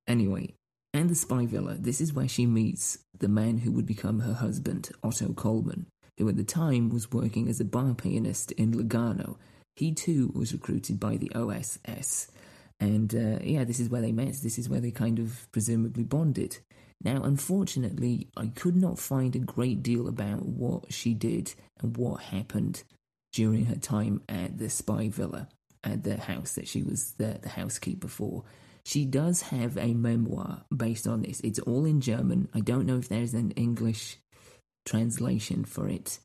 Anyway, 0.07 0.55
and 0.93 1.09
the 1.09 1.15
spy 1.15 1.47
villa, 1.47 1.75
this 1.75 2.01
is 2.01 2.13
where 2.13 2.29
she 2.29 2.47
meets 2.47 2.99
the 3.17 3.29
man 3.29 3.59
who 3.59 3.73
would 3.73 3.87
become 3.87 4.21
her 4.21 4.33
husband, 4.33 4.91
Otto 5.05 5.33
Coleman, 5.35 5.87
who 6.19 6.29
at 6.29 6.37
the 6.37 6.45
time 6.45 6.89
was 6.91 7.13
working 7.13 7.49
as 7.49 7.61
a 7.61 7.65
bar 7.65 7.95
pianist 7.95 8.53
in 8.53 8.73
Lugano. 8.73 9.37
He 9.77 9.93
too 9.93 10.33
was 10.35 10.53
recruited 10.53 11.01
by 11.01 11.17
the 11.17 11.33
OSS. 11.35 12.31
And 12.79 13.15
uh, 13.15 13.39
yeah, 13.43 13.65
this 13.65 13.81
is 13.81 13.89
where 13.89 14.01
they 14.01 14.13
met. 14.13 14.35
This 14.43 14.59
is 14.59 14.69
where 14.69 14.81
they 14.81 14.91
kind 14.91 15.19
of 15.19 15.47
presumably 15.53 16.05
bonded. 16.05 16.59
Now, 17.03 17.23
unfortunately, 17.23 18.29
I 18.37 18.49
could 18.49 18.77
not 18.77 18.99
find 18.99 19.35
a 19.35 19.41
great 19.41 19.83
deal 19.83 20.07
about 20.07 20.45
what 20.45 20.93
she 20.93 21.15
did 21.15 21.55
and 21.81 21.97
what 21.97 22.23
happened 22.25 22.83
during 23.33 23.67
her 23.67 23.77
time 23.77 24.23
at 24.29 24.59
the 24.59 24.69
spy 24.69 25.09
villa, 25.09 25.49
at 25.83 26.05
the 26.05 26.19
house 26.19 26.55
that 26.55 26.69
she 26.69 26.83
was 26.83 27.13
the, 27.13 27.39
the 27.41 27.49
housekeeper 27.51 28.09
for. 28.09 28.45
She 28.85 29.05
does 29.05 29.43
have 29.43 29.77
a 29.77 29.95
memoir 29.95 30.65
based 30.75 31.07
on 31.07 31.23
this. 31.23 31.41
It's 31.41 31.59
all 31.61 31.85
in 31.85 32.01
German. 32.01 32.49
I 32.55 32.61
don't 32.61 32.87
know 32.87 32.99
if 32.99 33.09
there's 33.09 33.35
an 33.35 33.53
English 33.53 34.17
translation 34.85 35.65
for 35.65 35.89
it. 35.89 36.19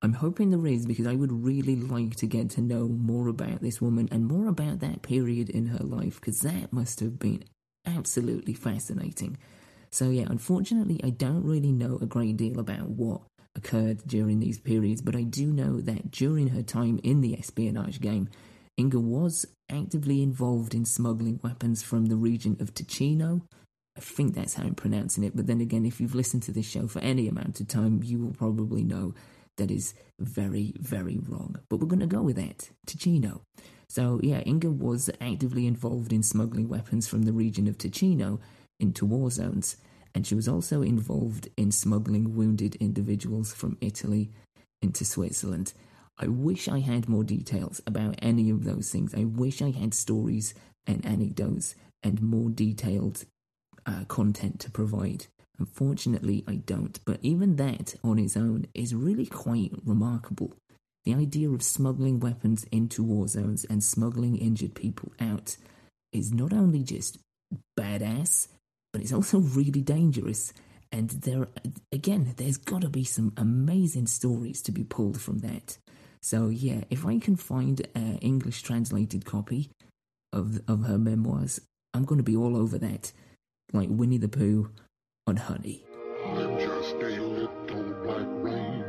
I'm 0.00 0.12
hoping 0.12 0.50
there 0.50 0.66
is 0.66 0.86
because 0.86 1.06
I 1.06 1.14
would 1.14 1.32
really 1.32 1.74
like 1.74 2.14
to 2.16 2.26
get 2.26 2.50
to 2.50 2.60
know 2.60 2.86
more 2.86 3.26
about 3.28 3.60
this 3.60 3.80
woman 3.80 4.08
and 4.12 4.26
more 4.26 4.46
about 4.46 4.78
that 4.80 5.02
period 5.02 5.50
in 5.50 5.66
her 5.66 5.84
life 5.84 6.20
because 6.20 6.40
that 6.40 6.72
must 6.72 7.00
have 7.00 7.18
been 7.18 7.42
absolutely 7.84 8.54
fascinating. 8.54 9.38
So, 9.90 10.10
yeah, 10.10 10.26
unfortunately, 10.28 11.00
I 11.02 11.10
don't 11.10 11.44
really 11.44 11.72
know 11.72 11.98
a 12.00 12.06
great 12.06 12.36
deal 12.36 12.60
about 12.60 12.88
what 12.90 13.22
occurred 13.56 14.06
during 14.06 14.38
these 14.38 14.60
periods, 14.60 15.02
but 15.02 15.16
I 15.16 15.22
do 15.22 15.46
know 15.46 15.80
that 15.80 16.12
during 16.12 16.48
her 16.48 16.62
time 16.62 17.00
in 17.02 17.20
the 17.20 17.36
espionage 17.36 18.00
game, 18.00 18.28
Inga 18.78 19.00
was 19.00 19.46
actively 19.68 20.22
involved 20.22 20.74
in 20.74 20.84
smuggling 20.84 21.40
weapons 21.42 21.82
from 21.82 22.06
the 22.06 22.16
region 22.16 22.56
of 22.60 22.72
Ticino. 22.72 23.42
I 23.96 24.00
think 24.00 24.34
that's 24.34 24.54
how 24.54 24.62
I'm 24.62 24.76
pronouncing 24.76 25.24
it, 25.24 25.34
but 25.34 25.48
then 25.48 25.60
again, 25.60 25.84
if 25.84 26.00
you've 26.00 26.14
listened 26.14 26.44
to 26.44 26.52
this 26.52 26.70
show 26.70 26.86
for 26.86 27.00
any 27.00 27.26
amount 27.26 27.58
of 27.58 27.66
time, 27.66 28.02
you 28.04 28.20
will 28.20 28.34
probably 28.34 28.84
know 28.84 29.14
that 29.58 29.70
is 29.70 29.94
very, 30.18 30.72
very 30.78 31.18
wrong. 31.28 31.56
But 31.68 31.78
we're 31.78 31.86
going 31.86 32.00
to 32.00 32.06
go 32.06 32.22
with 32.22 32.36
that 32.36 32.70
Ticino. 32.86 33.42
So, 33.88 34.20
yeah, 34.22 34.42
Inga 34.46 34.70
was 34.70 35.08
actively 35.20 35.66
involved 35.66 36.12
in 36.12 36.22
smuggling 36.22 36.68
weapons 36.68 37.06
from 37.06 37.22
the 37.22 37.32
region 37.32 37.68
of 37.68 37.78
Ticino 37.78 38.40
into 38.80 39.06
war 39.06 39.30
zones, 39.30 39.76
and 40.14 40.26
she 40.26 40.34
was 40.34 40.48
also 40.48 40.82
involved 40.82 41.48
in 41.56 41.70
smuggling 41.70 42.34
wounded 42.34 42.74
individuals 42.76 43.52
from 43.52 43.78
Italy 43.80 44.30
into 44.82 45.04
Switzerland. 45.04 45.72
I 46.18 46.26
wish 46.26 46.68
I 46.68 46.80
had 46.80 47.08
more 47.08 47.24
details 47.24 47.80
about 47.86 48.16
any 48.20 48.50
of 48.50 48.64
those 48.64 48.90
things. 48.90 49.14
I 49.14 49.24
wish 49.24 49.62
I 49.62 49.70
had 49.70 49.94
stories 49.94 50.54
and 50.86 51.04
anecdotes 51.06 51.74
and 52.02 52.20
more 52.20 52.50
detailed 52.50 53.24
uh, 53.86 54.04
content 54.08 54.60
to 54.60 54.70
provide. 54.70 55.26
Unfortunately, 55.58 56.44
I 56.46 56.56
don't, 56.56 56.98
but 57.04 57.18
even 57.22 57.56
that 57.56 57.96
on 58.04 58.18
its 58.18 58.36
own 58.36 58.66
is 58.74 58.94
really 58.94 59.26
quite 59.26 59.72
remarkable. 59.84 60.54
The 61.04 61.14
idea 61.14 61.50
of 61.50 61.62
smuggling 61.62 62.20
weapons 62.20 62.64
into 62.70 63.02
war 63.02 63.26
zones 63.28 63.64
and 63.64 63.82
smuggling 63.82 64.36
injured 64.36 64.74
people 64.74 65.12
out 65.18 65.56
is 66.12 66.32
not 66.32 66.52
only 66.52 66.82
just 66.82 67.18
badass, 67.78 68.48
but 68.92 69.02
it's 69.02 69.12
also 69.12 69.38
really 69.38 69.80
dangerous. 69.80 70.52
And 70.92 71.10
there, 71.10 71.48
again, 71.92 72.34
there's 72.36 72.56
got 72.56 72.82
to 72.82 72.88
be 72.88 73.04
some 73.04 73.32
amazing 73.36 74.06
stories 74.06 74.62
to 74.62 74.72
be 74.72 74.84
pulled 74.84 75.20
from 75.20 75.38
that. 75.38 75.78
So 76.22 76.48
yeah, 76.48 76.82
if 76.90 77.04
I 77.04 77.18
can 77.18 77.36
find 77.36 77.86
an 77.94 78.18
English 78.18 78.62
translated 78.62 79.24
copy 79.24 79.70
of 80.32 80.60
of 80.68 80.84
her 80.84 80.98
memoirs, 80.98 81.60
I'm 81.94 82.04
going 82.04 82.18
to 82.18 82.24
be 82.24 82.36
all 82.36 82.56
over 82.56 82.78
that, 82.78 83.12
like 83.72 83.88
Winnie 83.90 84.18
the 84.18 84.28
Pooh 84.28 84.70
on 85.28 85.36
Honey. 85.36 85.84
I'm 86.24 86.58
just 86.58 86.94
a 86.94 87.20
little 87.20 87.94
black 88.02 88.26
rain 88.40 88.84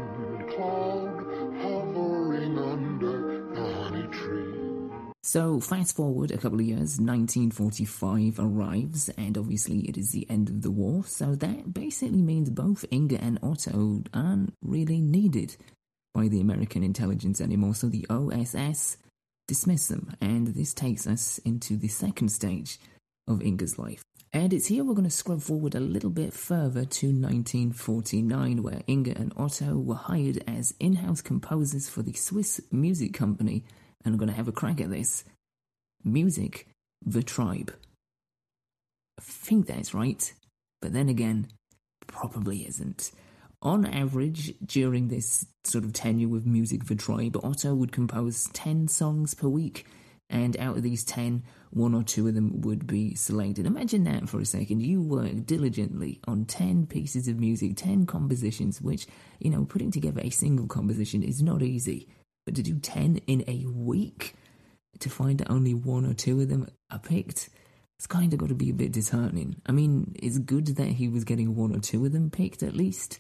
cloud 0.56 1.26
hovering 1.62 2.58
under 2.58 3.46
the 3.54 3.74
honey 3.74 4.08
tree. 4.08 5.12
So 5.22 5.60
fast 5.60 5.98
forward 5.98 6.32
a 6.32 6.38
couple 6.38 6.62
of 6.62 6.66
years, 6.66 6.98
1945 6.98 8.40
arrives, 8.40 9.10
and 9.18 9.38
obviously 9.38 9.80
it 9.82 9.98
is 9.98 10.12
the 10.12 10.26
end 10.30 10.48
of 10.48 10.62
the 10.62 10.72
war. 10.72 11.04
So 11.04 11.36
that 11.36 11.74
basically 11.74 12.22
means 12.22 12.50
both 12.50 12.86
Inga 12.90 13.22
and 13.22 13.38
Otto 13.44 14.04
aren't 14.14 14.54
really 14.62 15.02
needed 15.02 15.58
by 16.14 16.30
the 16.30 16.40
American 16.40 16.84
intelligence 16.84 17.42
anymore, 17.42 17.76
so 17.76 17.90
the 17.90 18.08
OSS 18.10 18.96
dismiss 19.50 19.90
them, 19.90 20.16
and 20.22 20.48
this 20.48 20.74
takes 20.74 21.06
us 21.06 21.38
into 21.40 21.76
the 21.76 21.90
second 21.90 22.30
stage 22.30 22.80
of 23.28 23.42
Inga's 23.42 23.78
life. 23.78 24.04
And 24.32 24.54
it's 24.54 24.68
here 24.68 24.84
we're 24.84 24.94
going 24.94 25.06
to 25.06 25.10
scrub 25.10 25.42
forward 25.42 25.74
a 25.74 25.80
little 25.80 26.12
bit 26.12 26.34
further 26.34 26.86
to 26.86 27.08
1949, 27.08 28.62
where 28.62 28.84
Inga 28.88 29.18
and 29.18 29.34
Otto 29.36 29.76
were 29.80 29.96
hired 29.96 30.44
as 30.48 30.76
in 30.80 30.98
house 30.98 31.22
composers 31.22 31.90
for 31.90 32.04
the 32.04 32.14
Swiss 32.14 32.62
music 32.72 33.14
company, 33.14 33.64
and 34.06 34.14
I'm 34.14 34.20
going 34.20 34.30
to 34.30 34.36
have 34.36 34.48
a 34.48 34.52
crack 34.52 34.80
at 34.82 34.92
this. 34.92 35.24
Music, 36.04 36.68
the 37.04 37.24
tribe. 37.24 37.74
I 39.18 39.22
think 39.22 39.66
that's 39.66 39.96
right, 39.96 40.32
but 40.80 40.94
then 40.94 41.10
again, 41.10 41.48
probably 42.06 42.68
isn't. 42.68 43.12
On 43.64 43.84
average, 43.84 44.54
during 44.64 45.08
this 45.08 45.48
sort 45.64 45.84
of 45.84 45.92
tenure 45.92 46.30
with 46.30 46.46
Music 46.46 46.86
for 46.86 46.94
Tribe, 46.94 47.36
Otto 47.44 47.74
would 47.74 47.92
compose 47.92 48.48
10 48.54 48.90
songs 48.90 49.34
per 49.34 49.48
week, 49.48 49.88
and 50.30 50.56
out 50.58 50.78
of 50.78 50.84
these 50.84 51.04
10, 51.04 51.44
one 51.72 51.94
or 51.94 52.04
two 52.04 52.28
of 52.28 52.36
them 52.36 52.62
would 52.62 52.88
be 52.88 53.16
selected. 53.16 53.66
Imagine 53.66 54.04
that 54.06 54.28
for 54.28 54.40
a 54.40 54.46
second. 54.46 54.82
You 54.82 55.02
work 55.02 55.46
diligently 55.46 56.20
on 56.28 56.46
10 56.46 56.88
pieces 56.88 57.28
of 57.28 57.40
music, 57.40 57.74
10 57.76 58.06
compositions, 58.06 58.82
which, 58.82 59.08
you 59.40 59.50
know, 59.50 59.66
putting 59.66 59.92
together 59.92 60.22
a 60.24 60.30
single 60.30 60.68
composition 60.68 61.22
is 61.22 61.42
not 61.42 61.62
easy. 61.62 62.08
But 62.46 62.56
to 62.56 62.64
do 62.64 62.80
10 62.80 63.22
in 63.28 63.44
a 63.48 63.66
week, 63.68 64.34
to 65.00 65.10
find 65.10 65.40
that 65.40 65.52
only 65.52 65.74
one 65.74 66.06
or 66.06 66.14
two 66.14 66.42
of 66.42 66.50
them 66.50 66.68
are 66.92 67.00
picked, 67.00 67.50
it's 67.98 68.08
kind 68.08 68.34
of 68.34 68.40
got 68.40 68.50
to 68.50 68.56
be 68.56 68.70
a 68.70 68.74
bit 68.74 68.92
disheartening. 68.92 69.58
I 69.66 69.72
mean, 69.72 70.16
it's 70.16 70.40
good 70.40 70.68
that 70.78 70.88
he 70.88 71.08
was 71.08 71.24
getting 71.24 71.56
one 71.56 71.76
or 71.76 71.80
two 71.80 72.06
of 72.06 72.12
them 72.12 72.32
picked 72.32 72.64
at 72.64 72.76
least 72.76 73.20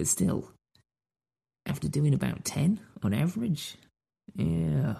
but 0.00 0.06
still, 0.06 0.50
after 1.66 1.86
doing 1.86 2.14
about 2.14 2.42
10 2.46 2.80
on 3.02 3.12
average, 3.12 3.76
yeah, 4.34 4.94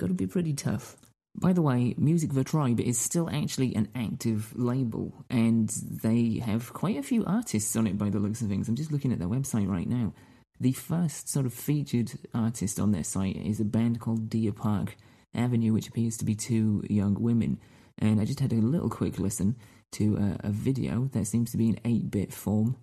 gotta 0.00 0.14
be 0.14 0.26
pretty 0.26 0.54
tough. 0.54 0.96
By 1.38 1.52
the 1.52 1.62
way, 1.62 1.94
Music 1.98 2.32
the 2.32 2.44
Tribe 2.44 2.80
is 2.80 2.98
still 2.98 3.28
actually 3.30 3.74
an 3.74 3.88
active 3.94 4.56
label, 4.56 5.12
and 5.28 5.68
they 5.68 6.40
have 6.44 6.72
quite 6.72 6.96
a 6.96 7.02
few 7.02 7.26
artists 7.26 7.76
on 7.76 7.86
it 7.86 7.98
by 7.98 8.08
the 8.08 8.18
looks 8.18 8.40
of 8.40 8.48
things. 8.48 8.68
I'm 8.68 8.74
just 8.74 8.90
looking 8.90 9.12
at 9.12 9.18
their 9.18 9.28
website 9.28 9.68
right 9.68 9.88
now. 9.88 10.14
The 10.58 10.72
first 10.72 11.28
sort 11.28 11.44
of 11.44 11.52
featured 11.52 12.12
artist 12.32 12.80
on 12.80 12.92
their 12.92 13.04
site 13.04 13.36
is 13.36 13.60
a 13.60 13.66
band 13.66 14.00
called 14.00 14.30
Deer 14.30 14.52
Park 14.52 14.96
Avenue, 15.34 15.74
which 15.74 15.88
appears 15.88 16.16
to 16.16 16.24
be 16.24 16.34
two 16.34 16.82
young 16.88 17.20
women. 17.20 17.60
And 17.98 18.18
I 18.18 18.24
just 18.24 18.40
had 18.40 18.52
a 18.52 18.56
little 18.56 18.88
quick 18.88 19.18
listen 19.18 19.56
to 19.92 20.16
a, 20.16 20.48
a 20.48 20.50
video 20.50 21.10
that 21.12 21.26
seems 21.26 21.50
to 21.50 21.58
be 21.58 21.68
in 21.68 21.80
8 21.84 22.10
bit 22.10 22.32
form 22.32 22.76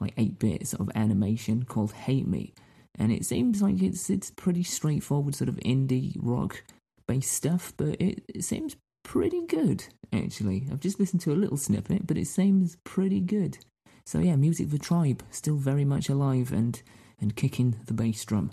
like 0.00 0.14
8 0.16 0.38
bit 0.40 0.66
sort 0.66 0.80
of 0.80 0.90
animation 0.96 1.64
called 1.64 1.92
Hate 1.92 2.26
Me. 2.26 2.52
And 2.98 3.12
it 3.12 3.24
seems 3.24 3.62
like 3.62 3.80
it's 3.80 4.10
it's 4.10 4.30
pretty 4.32 4.64
straightforward 4.64 5.34
sort 5.34 5.48
of 5.48 5.56
indie 5.56 6.16
rock 6.20 6.64
stuff, 7.20 7.72
but 7.76 8.00
it, 8.00 8.22
it 8.28 8.44
seems 8.44 8.76
pretty 9.04 9.44
good 9.46 9.84
actually. 10.12 10.66
I've 10.70 10.80
just 10.80 11.00
listened 11.00 11.22
to 11.22 11.32
a 11.32 11.34
little 11.34 11.56
snippet, 11.56 12.06
but 12.06 12.18
it 12.18 12.26
seems 12.26 12.76
pretty 12.84 13.20
good. 13.20 13.58
So 14.04 14.18
yeah, 14.18 14.36
Music 14.36 14.70
the 14.70 14.78
Tribe 14.78 15.22
still 15.30 15.56
very 15.56 15.84
much 15.84 16.08
alive 16.08 16.52
and 16.52 16.80
and 17.20 17.36
kicking 17.36 17.76
the 17.86 17.94
bass 17.94 18.24
drum, 18.24 18.50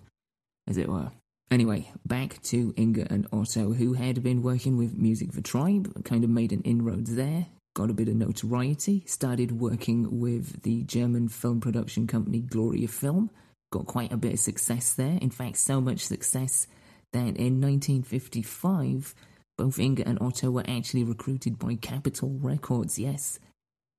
as 0.67 0.77
it 0.77 0.87
were. 0.87 1.11
Anyway, 1.49 1.91
back 2.05 2.39
to 2.43 2.73
Inga 2.77 3.11
and 3.11 3.27
Otto, 3.33 3.73
who 3.73 3.93
had 3.93 4.21
been 4.21 4.43
working 4.43 4.77
with 4.77 4.95
Music 4.95 5.31
the 5.31 5.41
Tribe, 5.41 6.03
kind 6.05 6.23
of 6.23 6.29
made 6.29 6.51
an 6.51 6.61
inroads 6.61 7.15
there, 7.15 7.47
got 7.75 7.89
a 7.89 7.93
bit 7.93 8.07
of 8.07 8.15
notoriety, 8.15 9.03
started 9.07 9.59
working 9.59 10.19
with 10.19 10.61
the 10.61 10.83
German 10.83 11.27
film 11.27 11.59
production 11.59 12.05
company 12.05 12.41
Gloria 12.41 12.87
Film, 12.87 13.31
got 13.71 13.87
quite 13.87 14.11
a 14.11 14.17
bit 14.17 14.33
of 14.33 14.39
success 14.39 14.93
there. 14.93 15.17
In 15.19 15.31
fact, 15.31 15.57
so 15.57 15.81
much 15.81 16.01
success 16.05 16.67
that 17.13 17.37
in 17.37 17.61
1955, 17.61 19.15
both 19.57 19.79
Inga 19.79 20.07
and 20.07 20.17
Otto 20.21 20.51
were 20.51 20.63
actually 20.67 21.03
recruited 21.03 21.59
by 21.59 21.75
Capitol 21.75 22.37
Records, 22.41 22.97
yes, 22.97 23.39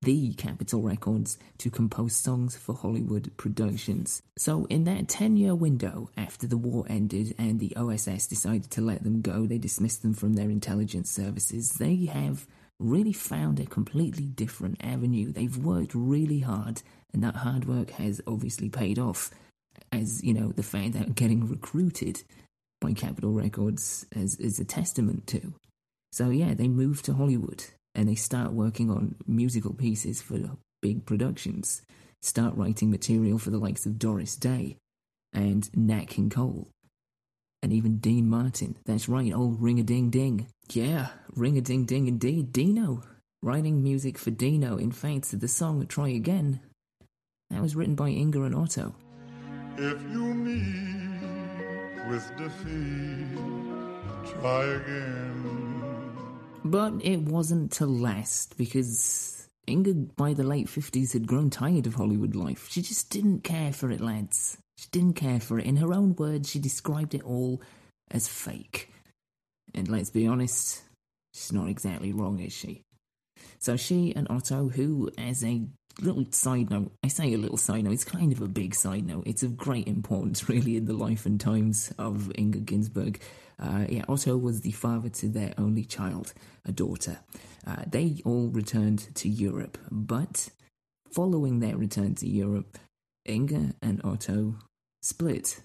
the 0.01 0.33
Capitol 0.33 0.81
Records, 0.81 1.37
to 1.59 1.69
compose 1.69 2.15
songs 2.15 2.57
for 2.57 2.73
Hollywood 2.73 3.31
productions. 3.37 4.23
So, 4.37 4.65
in 4.65 4.85
that 4.85 5.07
10 5.07 5.37
year 5.37 5.53
window 5.53 6.09
after 6.17 6.47
the 6.47 6.57
war 6.57 6.85
ended 6.89 7.35
and 7.37 7.59
the 7.59 7.75
OSS 7.75 8.25
decided 8.25 8.71
to 8.71 8.81
let 8.81 9.03
them 9.03 9.21
go, 9.21 9.45
they 9.45 9.59
dismissed 9.59 10.01
them 10.01 10.15
from 10.15 10.33
their 10.33 10.49
intelligence 10.49 11.11
services, 11.11 11.73
they 11.73 12.05
have 12.05 12.47
really 12.79 13.13
found 13.13 13.59
a 13.59 13.65
completely 13.65 14.25
different 14.25 14.83
avenue. 14.83 15.31
They've 15.31 15.55
worked 15.55 15.93
really 15.93 16.39
hard, 16.39 16.81
and 17.13 17.23
that 17.23 17.35
hard 17.35 17.65
work 17.65 17.91
has 17.91 18.19
obviously 18.25 18.69
paid 18.69 18.97
off. 18.97 19.29
As 19.91 20.23
you 20.23 20.33
know, 20.33 20.51
the 20.51 20.63
fact 20.63 20.93
that 20.93 21.13
getting 21.13 21.47
recruited 21.47 22.23
by 22.81 22.91
Capitol 22.91 23.31
Records 23.31 24.05
is, 24.13 24.35
is 24.37 24.59
a 24.59 24.65
testament 24.65 25.27
to. 25.27 25.53
So, 26.11 26.29
yeah, 26.29 26.53
they 26.53 26.67
move 26.67 27.01
to 27.03 27.13
Hollywood 27.13 27.63
and 27.95 28.09
they 28.09 28.15
start 28.15 28.51
working 28.51 28.89
on 28.89 29.15
musical 29.25 29.73
pieces 29.73 30.21
for 30.21 30.37
big 30.81 31.05
productions, 31.05 31.83
start 32.21 32.57
writing 32.57 32.91
material 32.91 33.37
for 33.37 33.51
the 33.51 33.59
likes 33.59 33.85
of 33.85 33.99
Doris 33.99 34.35
Day 34.35 34.77
and 35.31 35.69
Nat 35.75 36.07
King 36.07 36.29
Cole 36.29 36.67
and 37.61 37.71
even 37.71 37.97
Dean 37.97 38.29
Martin. 38.29 38.75
That's 38.85 39.07
right, 39.07 39.33
old 39.33 39.61
ring 39.61 39.79
a 39.79 39.83
ding 39.83 40.09
ding. 40.09 40.47
Yeah, 40.71 41.09
ring 41.35 41.57
a 41.57 41.61
ding 41.61 41.85
ding 41.85 42.07
indeed. 42.07 42.51
Dino. 42.51 43.03
Writing 43.43 43.81
music 43.81 44.17
for 44.17 44.29
Dino. 44.29 44.77
In 44.77 44.91
fact, 44.91 45.39
the 45.39 45.47
song 45.47 45.85
Try 45.87 46.09
Again, 46.09 46.59
that 47.49 47.61
was 47.61 47.75
written 47.75 47.95
by 47.95 48.09
Inga 48.09 48.43
and 48.43 48.55
Otto. 48.55 48.95
If 49.77 50.01
you 50.11 50.33
meet 50.33 51.10
with 52.09 52.31
defeat, 52.37 53.37
try 54.39 54.63
again. 54.63 56.11
But 56.63 56.93
it 57.03 57.21
wasn't 57.21 57.71
to 57.73 57.85
last 57.85 58.57
because 58.57 59.47
Inga, 59.67 59.93
by 59.93 60.33
the 60.33 60.43
late 60.43 60.67
50s, 60.67 61.13
had 61.13 61.27
grown 61.27 61.49
tired 61.49 61.87
of 61.87 61.95
Hollywood 61.95 62.35
life. 62.35 62.67
She 62.69 62.81
just 62.81 63.09
didn't 63.09 63.43
care 63.43 63.71
for 63.71 63.91
it, 63.91 64.01
lads. 64.01 64.57
She 64.77 64.87
didn't 64.91 65.15
care 65.15 65.39
for 65.39 65.59
it. 65.59 65.65
In 65.65 65.77
her 65.77 65.93
own 65.93 66.15
words, 66.15 66.49
she 66.49 66.59
described 66.59 67.13
it 67.13 67.23
all 67.23 67.61
as 68.09 68.27
fake. 68.27 68.91
And 69.73 69.87
let's 69.87 70.09
be 70.09 70.27
honest, 70.27 70.81
she's 71.33 71.53
not 71.53 71.69
exactly 71.69 72.11
wrong, 72.11 72.39
is 72.39 72.53
she? 72.53 72.81
So 73.59 73.77
she 73.77 74.13
and 74.15 74.27
Otto, 74.29 74.69
who, 74.69 75.11
as 75.17 75.43
a 75.43 75.61
little 75.99 76.25
side 76.31 76.69
note, 76.69 76.91
I 77.03 77.07
say 77.07 77.33
a 77.33 77.37
little 77.37 77.57
side 77.57 77.83
note, 77.83 77.93
it's 77.93 78.03
kind 78.03 78.31
of 78.31 78.41
a 78.41 78.47
big 78.47 78.75
side 78.75 79.05
note. 79.05 79.23
It's 79.25 79.43
of 79.43 79.57
great 79.57 79.87
importance, 79.87 80.47
really, 80.49 80.77
in 80.77 80.85
the 80.85 80.93
life 80.93 81.25
and 81.25 81.39
times 81.39 81.93
of 81.97 82.31
Inga 82.37 82.59
Ginsberg. 82.59 83.21
Uh, 83.59 83.85
yeah, 83.89 84.03
Otto 84.07 84.37
was 84.37 84.61
the 84.61 84.71
father 84.71 85.09
to 85.09 85.27
their 85.27 85.53
only 85.57 85.83
child, 85.83 86.33
a 86.65 86.71
daughter. 86.71 87.19
Uh, 87.65 87.83
they 87.87 88.21
all 88.25 88.47
returned 88.47 89.13
to 89.15 89.29
Europe, 89.29 89.77
but 89.91 90.49
following 91.11 91.59
their 91.59 91.77
return 91.77 92.15
to 92.15 92.27
Europe, 92.27 92.77
Inga 93.29 93.75
and 93.81 94.01
Otto 94.03 94.55
split. 95.01 95.61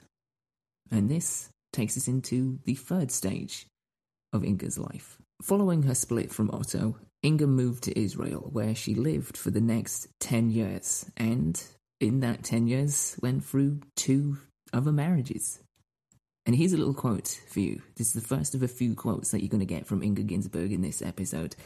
And 0.90 1.08
this 1.08 1.48
takes 1.72 1.96
us 1.96 2.08
into 2.08 2.58
the 2.64 2.74
third 2.74 3.10
stage 3.10 3.66
of 4.32 4.44
Inga's 4.44 4.78
life. 4.78 5.18
Following 5.42 5.82
her 5.84 5.94
split 5.94 6.30
from 6.32 6.50
Otto, 6.50 6.96
Inga 7.26 7.48
moved 7.48 7.82
to 7.84 8.00
Israel, 8.00 8.48
where 8.52 8.72
she 8.76 8.94
lived 8.94 9.36
for 9.36 9.50
the 9.50 9.60
next 9.60 10.06
10 10.20 10.50
years, 10.50 11.10
and 11.16 11.60
in 11.98 12.20
that 12.20 12.44
10 12.44 12.68
years 12.68 13.18
went 13.20 13.44
through 13.44 13.80
two 13.96 14.38
other 14.72 14.92
marriages. 14.92 15.58
And 16.46 16.54
here's 16.54 16.72
a 16.72 16.76
little 16.76 16.94
quote 16.94 17.40
for 17.48 17.58
you. 17.58 17.82
This 17.96 18.14
is 18.14 18.22
the 18.22 18.28
first 18.28 18.54
of 18.54 18.62
a 18.62 18.68
few 18.68 18.94
quotes 18.94 19.32
that 19.32 19.40
you're 19.40 19.48
going 19.48 19.58
to 19.58 19.66
get 19.66 19.88
from 19.88 20.04
Inga 20.04 20.22
Ginsberg 20.22 20.70
in 20.72 20.82
this 20.82 21.02
episode. 21.02 21.56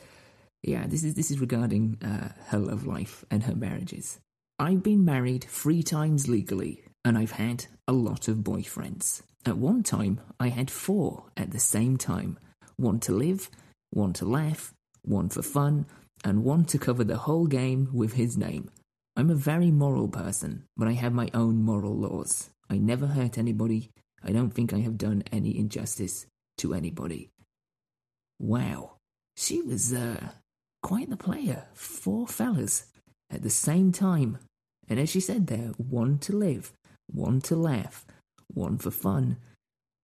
Yeah, 0.62 0.87
this 0.87 1.05
is 1.05 1.12
this 1.12 1.31
is 1.31 1.40
regarding 1.40 1.99
uh, 2.03 2.31
her 2.46 2.59
love 2.59 2.87
life 2.87 3.23
and 3.31 3.42
her 3.42 3.55
marriages. 3.55 4.18
I've 4.59 4.83
been 4.83 5.05
married 5.05 5.44
three 5.44 5.83
times 5.83 6.27
legally, 6.27 6.85
and 7.05 7.18
I've 7.18 7.33
had 7.33 7.66
a 7.87 7.92
lot 7.92 8.29
of 8.29 8.38
boyfriends. 8.38 9.20
At 9.44 9.59
one 9.59 9.83
time, 9.83 10.23
I 10.38 10.49
had 10.49 10.70
four 10.70 11.27
at 11.37 11.51
the 11.51 11.59
same 11.59 11.99
time 11.99 12.38
one 12.77 12.99
to 13.01 13.12
live, 13.12 13.51
one 13.90 14.14
to 14.14 14.25
laugh, 14.25 14.73
one 15.02 15.28
for 15.28 15.42
fun, 15.42 15.86
and 16.24 16.44
one 16.44 16.64
to 16.66 16.78
cover 16.78 17.04
the 17.04 17.16
whole 17.16 17.46
game 17.46 17.88
with 17.92 18.14
his 18.14 18.36
name. 18.36 18.70
I'm 19.16 19.30
a 19.30 19.34
very 19.34 19.70
moral 19.70 20.08
person, 20.08 20.64
but 20.76 20.88
I 20.88 20.92
have 20.92 21.12
my 21.12 21.30
own 21.34 21.62
moral 21.62 21.96
laws. 21.96 22.50
I 22.68 22.78
never 22.78 23.06
hurt 23.06 23.38
anybody. 23.38 23.90
I 24.22 24.32
don't 24.32 24.50
think 24.50 24.72
I 24.72 24.78
have 24.78 24.98
done 24.98 25.24
any 25.32 25.58
injustice 25.58 26.26
to 26.58 26.74
anybody. 26.74 27.30
Wow, 28.38 28.96
she 29.36 29.62
was 29.62 29.92
uh, 29.92 30.28
quite 30.82 31.10
the 31.10 31.16
player. 31.16 31.66
Four 31.74 32.26
fellas 32.26 32.86
at 33.30 33.42
the 33.42 33.50
same 33.50 33.92
time. 33.92 34.38
And 34.88 34.98
as 34.98 35.10
she 35.10 35.20
said 35.20 35.46
there, 35.46 35.72
one 35.76 36.18
to 36.18 36.34
live, 36.34 36.72
one 37.06 37.40
to 37.42 37.56
laugh, 37.56 38.06
one 38.48 38.78
for 38.78 38.90
fun, 38.90 39.36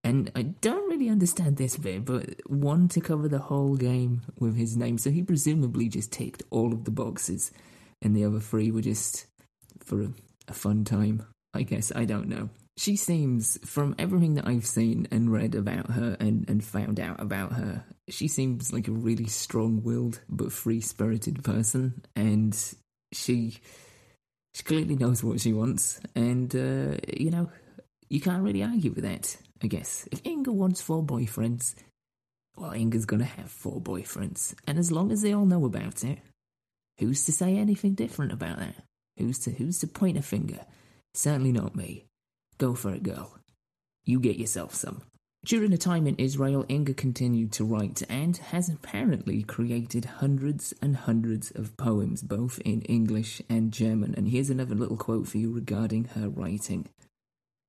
and 0.07 0.31
I 0.35 0.43
don't 0.43 0.89
really 0.89 1.09
understand 1.09 1.57
this 1.57 1.77
bit, 1.77 2.05
but 2.05 2.49
one 2.49 2.89
to 2.89 3.01
cover 3.01 3.29
the 3.29 3.39
whole 3.39 3.77
game 3.77 4.23
with 4.39 4.57
his 4.57 4.77
name. 4.77 4.99
So 4.99 5.11
he 5.11 5.23
presumably 5.23 5.89
just 5.89 6.13
ticked 6.13 6.43
all 6.51 6.73
of 6.73 6.85
the 6.85 6.91
boxes, 6.91 7.51
and 8.03 8.15
the 8.15 8.25
other 8.25 8.41
three 8.41 8.71
were 8.71 8.83
just 8.83 9.27
for 9.81 10.03
a, 10.03 10.13
a 10.49 10.53
fun 10.53 10.85
time. 10.85 11.27
I 11.55 11.63
guess 11.63 11.93
I 11.95 12.05
don't 12.05 12.29
know. 12.29 12.51
She 12.79 12.97
seems, 12.97 13.59
from 13.65 13.95
everything 13.99 14.35
that 14.35 14.47
I've 14.47 14.67
seen 14.67 15.09
and 15.11 15.33
read 15.33 15.55
about 15.55 15.93
her 15.93 16.17
and, 16.21 16.45
and 16.49 16.63
found 16.63 17.01
out 17.01 17.21
about 17.21 17.55
her, 17.55 17.85
she 18.11 18.29
seems 18.29 18.71
like 18.73 18.87
a 18.87 18.93
really 18.93 19.29
strong 19.29 19.83
willed 19.83 20.21
but 20.29 20.53
free 20.53 20.83
spirited 20.83 21.43
person. 21.43 22.03
And 22.15 22.55
she 23.13 23.57
she 24.55 24.63
clearly 24.63 24.95
knows 24.95 25.25
what 25.25 25.41
she 25.41 25.53
wants. 25.53 26.01
And, 26.15 26.55
uh, 26.55 26.99
you 27.17 27.31
know, 27.31 27.51
you 28.09 28.21
can't 28.21 28.43
really 28.43 28.63
argue 28.63 28.93
with 28.93 29.05
that. 29.05 29.37
I 29.63 29.69
guess. 29.69 30.07
If 30.13 30.25
Inga 30.27 30.53
wants 30.53 30.81
four 30.81 31.03
boyfriends, 31.03 31.75
well, 32.57 32.73
Inga's 32.73 33.07
gonna 33.07 33.25
have 33.25 33.51
four 33.51 33.81
boyfriends. 33.81 34.55
And 34.67 34.79
as 34.79 34.93
long 34.93 35.11
as 35.13 35.23
they 35.23 35.33
all 35.33 35.47
know 35.47 35.65
about 35.65 36.05
it, 36.05 36.19
who's 36.99 37.25
to 37.25 37.33
say 37.33 37.57
anything 37.57 37.95
different 37.95 38.33
about 38.33 38.59
that? 38.59 38.75
Who's 39.17 39.39
to 39.41 39.51
who's 39.51 39.79
to 39.81 39.87
point 39.87 40.19
a 40.19 40.23
finger? 40.23 40.67
Certainly 41.15 41.53
not 41.53 41.75
me. 41.75 42.05
Go 42.59 42.75
for 42.75 42.93
it, 42.93 43.03
girl. 43.03 43.39
You 44.05 44.21
get 44.21 44.37
yourself 44.37 44.75
some. 44.75 45.03
During 45.45 45.73
a 45.73 45.79
time 45.79 46.07
in 46.07 46.17
Israel, 46.17 46.67
Inga 46.69 46.95
continued 46.95 47.53
to 47.53 47.65
write 47.65 48.03
and 48.11 48.37
has 48.37 48.69
apparently 48.69 49.43
created 49.43 50.05
hundreds 50.05 50.75
and 50.83 50.97
hundreds 50.97 51.51
of 51.53 51.77
poems, 51.77 52.23
both 52.23 52.59
in 52.65 52.83
English 52.83 53.41
and 53.49 53.73
German. 53.73 54.15
And 54.17 54.29
here's 54.29 54.51
another 54.51 54.75
little 54.75 54.97
quote 54.97 55.29
for 55.29 55.39
you 55.39 55.53
regarding 55.53 56.07
her 56.17 56.29
writing 56.29 56.89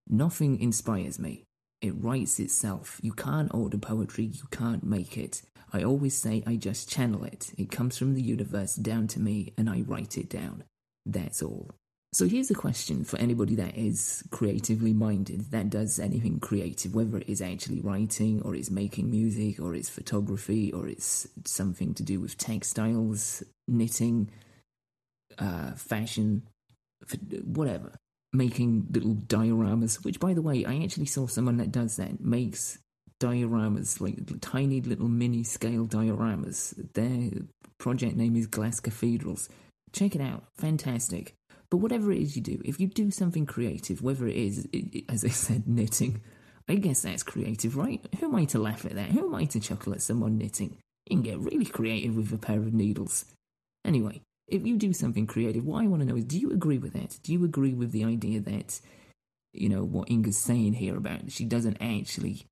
Nothing 0.09 0.59
inspires 0.59 1.19
me. 1.19 1.43
It 1.81 1.93
writes 1.97 2.39
itself. 2.39 2.99
You 3.03 3.11
can't 3.11 3.53
order 3.53 3.77
poetry, 3.77 4.25
you 4.25 4.45
can't 4.51 4.83
make 4.83 5.17
it. 5.17 5.41
I 5.73 5.83
always 5.83 6.15
say 6.15 6.43
I 6.47 6.55
just 6.55 6.89
channel 6.89 7.25
it. 7.25 7.51
It 7.57 7.71
comes 7.71 7.97
from 7.97 8.13
the 8.13 8.21
universe 8.21 8.75
down 8.75 9.07
to 9.09 9.19
me 9.19 9.53
and 9.57 9.69
I 9.69 9.81
write 9.81 10.17
it 10.17 10.29
down. 10.29 10.63
That's 11.05 11.43
all. 11.43 11.71
So 12.13 12.25
here's 12.25 12.49
a 12.49 12.55
question 12.55 13.03
for 13.03 13.19
anybody 13.19 13.55
that 13.55 13.77
is 13.77 14.23
creatively 14.31 14.93
minded, 14.93 15.51
that 15.51 15.69
does 15.69 15.99
anything 15.99 16.39
creative, 16.39 16.95
whether 16.95 17.17
it 17.17 17.27
is 17.27 17.41
actually 17.41 17.81
writing, 17.81 18.41
or 18.43 18.55
it's 18.55 18.71
making 18.71 19.11
music, 19.11 19.59
or 19.59 19.75
it's 19.75 19.89
photography, 19.89 20.71
or 20.71 20.87
it's 20.87 21.27
something 21.43 21.93
to 21.95 22.03
do 22.03 22.21
with 22.21 22.37
textiles, 22.37 23.43
knitting, 23.67 24.31
uh, 25.37 25.73
fashion, 25.73 26.43
whatever 27.43 27.91
making 28.33 28.87
little 28.91 29.15
dioramas, 29.15 30.03
which, 30.03 30.19
by 30.19 30.33
the 30.33 30.41
way, 30.41 30.65
I 30.65 30.83
actually 30.83 31.05
saw 31.05 31.27
someone 31.27 31.57
that 31.57 31.71
does 31.71 31.95
that, 31.95 32.19
makes 32.21 32.79
dioramas, 33.19 33.99
like 33.99 34.17
tiny 34.41 34.81
little 34.81 35.07
mini 35.07 35.43
scale 35.43 35.85
dioramas. 35.85 36.75
Their 36.93 37.41
project 37.77 38.15
name 38.15 38.35
is 38.35 38.47
Glass 38.47 38.79
Cathedrals. 38.79 39.49
Check 39.93 40.15
it 40.15 40.21
out, 40.21 40.43
fantastic. 40.55 41.33
But 41.69 41.77
whatever 41.77 42.11
it 42.11 42.21
is 42.21 42.35
you 42.35 42.41
do, 42.41 42.61
if 42.63 42.79
you 42.79 42.87
do 42.87 43.11
something 43.11 43.45
creative, 43.45 44.01
whether 44.01 44.27
it 44.27 44.35
is, 44.35 44.67
as 45.09 45.25
I 45.25 45.29
said, 45.29 45.67
knitting, 45.67 46.21
I 46.69 46.75
guess 46.75 47.01
that's 47.01 47.23
creative, 47.23 47.75
right? 47.75 48.05
Who 48.19 48.27
am 48.27 48.35
I 48.35 48.45
to 48.45 48.59
laugh 48.59 48.85
at 48.85 48.95
that? 48.95 49.11
Who 49.11 49.27
am 49.27 49.35
I 49.35 49.45
to 49.45 49.59
chuckle 49.59 49.93
at 49.93 50.01
someone 50.01 50.37
knitting? 50.37 50.77
You 51.09 51.17
can 51.17 51.23
get 51.23 51.39
really 51.39 51.65
creative 51.65 52.15
with 52.15 52.31
a 52.33 52.37
pair 52.37 52.59
of 52.59 52.73
needles. 52.73 53.25
Anyway, 53.85 54.21
if 54.47 54.65
you 54.65 54.77
do 54.77 54.93
something 54.93 55.27
creative, 55.27 55.65
what 55.65 55.83
I 55.83 55.88
want 55.88 56.01
to 56.01 56.07
know 56.07 56.15
is 56.15 56.25
do 56.25 56.39
you 56.39 56.51
agree 56.51 56.77
with 56.77 56.93
that? 56.93 57.19
Do 57.23 57.33
you 57.33 57.43
agree 57.43 57.73
with 57.73 57.91
the 57.91 58.05
idea 58.05 58.39
that, 58.41 58.79
you 59.53 59.69
know, 59.69 59.83
what 59.83 60.10
Inga's 60.10 60.38
saying 60.38 60.73
here 60.73 60.95
about 60.95 61.31
she 61.31 61.45
doesn't 61.45 61.77
actually 61.81 62.45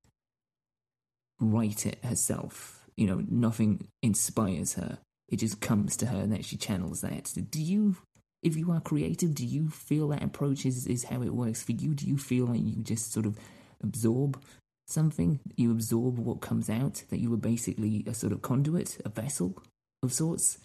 write 1.40 1.86
it 1.86 2.04
herself? 2.04 2.86
You 2.96 3.06
know, 3.06 3.24
nothing 3.28 3.88
inspires 4.02 4.74
her. 4.74 4.98
It 5.28 5.36
just 5.36 5.60
comes 5.60 5.96
to 5.98 6.06
her 6.06 6.18
and 6.18 6.32
that 6.32 6.44
she 6.44 6.56
channels 6.56 7.00
that. 7.00 7.32
Do 7.50 7.60
you, 7.60 7.96
if 8.42 8.56
you 8.56 8.70
are 8.72 8.80
creative, 8.80 9.34
do 9.34 9.44
you 9.44 9.68
feel 9.70 10.08
that 10.08 10.22
approach 10.22 10.66
is, 10.66 10.86
is 10.86 11.04
how 11.04 11.22
it 11.22 11.34
works 11.34 11.62
for 11.62 11.72
you? 11.72 11.94
Do 11.94 12.06
you 12.06 12.18
feel 12.18 12.46
like 12.46 12.60
you 12.62 12.82
just 12.82 13.12
sort 13.12 13.26
of 13.26 13.38
absorb 13.82 14.40
something? 14.86 15.40
You 15.56 15.72
absorb 15.72 16.18
what 16.18 16.40
comes 16.40 16.70
out, 16.70 17.02
that 17.08 17.18
you 17.18 17.30
were 17.30 17.36
basically 17.36 18.04
a 18.06 18.14
sort 18.14 18.32
of 18.32 18.42
conduit, 18.42 18.98
a 19.04 19.08
vessel 19.08 19.62
of 20.02 20.12
sorts? 20.12 20.58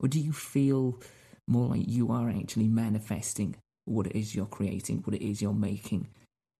Or 0.00 0.08
do 0.08 0.20
you 0.20 0.32
feel 0.32 1.00
more 1.46 1.68
like 1.68 1.88
you 1.88 2.10
are 2.12 2.30
actually 2.30 2.68
manifesting 2.68 3.56
what 3.84 4.06
it 4.06 4.16
is 4.16 4.34
you're 4.34 4.46
creating, 4.46 4.98
what 4.98 5.16
it 5.16 5.24
is 5.24 5.42
you're 5.42 5.52
making? 5.52 6.08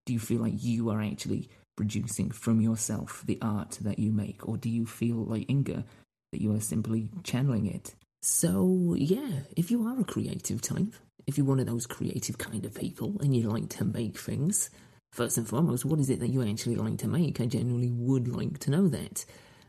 Do 0.07 0.13
you 0.13 0.19
feel 0.19 0.41
like 0.41 0.55
you 0.57 0.91
are 0.91 1.03
actually 1.03 1.51
producing 1.77 2.31
from 2.31 2.61
yourself 2.61 3.23
the 3.27 3.39
art 3.43 3.79
that 3.83 3.99
you 3.99 4.11
make? 4.11 4.49
Or 4.49 4.57
do 4.57 4.69
you 4.69 4.87
feel 4.87 5.17
like 5.17 5.51
Inga, 5.51 5.85
that 6.33 6.41
you 6.41 6.55
are 6.55 6.61
simply 6.61 7.11
channeling 7.23 7.67
it? 7.67 7.95
So, 8.23 8.97
yeah, 8.99 9.41
if 9.57 9.71
you 9.71 9.87
are 9.87 10.01
a 10.01 10.05
creative 10.05 10.61
type, 10.61 10.95
if 11.27 11.37
you're 11.37 11.47
one 11.47 11.61
of 11.61 11.67
those 11.67 11.87
creative 11.87 12.39
kind 12.39 12.65
of 12.65 12.75
people 12.75 13.17
and 13.21 13.37
you 13.37 13.49
like 13.49 13.69
to 13.71 13.85
make 13.85 14.19
things, 14.19 14.71
first 15.13 15.37
and 15.39 15.47
foremost, 15.47 15.85
what 15.85 16.01
is 16.01 16.11
it 16.11 16.21
that 16.21 16.31
you 16.31 16.43
actually 16.43 16.77
like 16.77 16.99
to 16.99 17.09
make? 17.09 17.41
I 17.41 17.47
genuinely 17.47 17.91
would 17.93 18.29
like 18.29 18.59
to 18.61 18.71
know 18.71 18.89
that. 18.89 19.25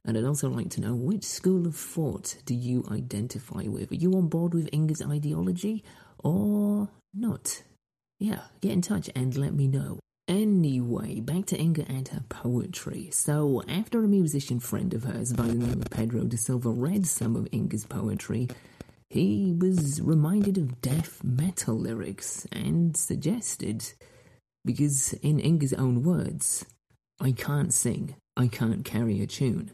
And 0.05 0.17
I'd 0.17 0.23
also 0.23 0.49
like 0.49 0.69
to 0.71 0.81
know 0.81 0.95
which 0.95 1.23
school 1.23 1.67
of 1.67 1.75
thought 1.75 2.37
do 2.45 2.53
you 2.53 2.85
identify 2.91 3.63
with? 3.63 3.91
Are 3.91 3.95
you 3.95 4.13
on 4.13 4.27
board 4.27 4.53
with 4.53 4.69
Inga's 4.71 5.01
ideology 5.01 5.83
or 6.19 6.89
not? 7.13 7.63
Yeah, 8.19 8.41
get 8.61 8.71
in 8.71 8.81
touch 8.81 9.09
and 9.15 9.35
let 9.37 9.53
me 9.53 9.67
know. 9.67 9.99
Anyway, 10.27 11.19
back 11.19 11.45
to 11.47 11.59
Inga 11.59 11.85
and 11.89 12.07
her 12.09 12.23
poetry. 12.29 13.09
So, 13.11 13.63
after 13.67 14.03
a 14.03 14.07
musician 14.07 14.59
friend 14.59 14.93
of 14.93 15.03
hers 15.03 15.33
by 15.33 15.47
the 15.47 15.55
name 15.55 15.81
of 15.81 15.89
Pedro 15.89 16.25
de 16.25 16.37
Silva 16.37 16.69
read 16.69 17.07
some 17.07 17.35
of 17.35 17.47
Inga's 17.51 17.85
poetry, 17.85 18.47
he 19.09 19.55
was 19.57 19.99
reminded 20.01 20.59
of 20.59 20.81
death 20.81 21.23
metal 21.23 21.75
lyrics 21.75 22.45
and 22.51 22.95
suggested, 22.95 23.91
because 24.63 25.13
in 25.13 25.39
Inga's 25.39 25.73
own 25.73 26.03
words, 26.03 26.63
I 27.19 27.31
can't 27.31 27.73
sing, 27.73 28.15
I 28.37 28.47
can't 28.47 28.85
carry 28.85 29.21
a 29.21 29.25
tune. 29.25 29.71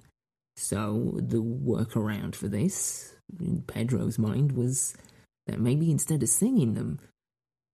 So 0.55 1.13
the 1.15 1.41
workaround 1.41 2.35
for 2.35 2.47
this, 2.47 3.15
in 3.39 3.63
Pedro's 3.63 4.17
mind, 4.17 4.53
was 4.53 4.95
that 5.47 5.59
maybe 5.59 5.91
instead 5.91 6.23
of 6.23 6.29
singing 6.29 6.73
them, 6.73 6.99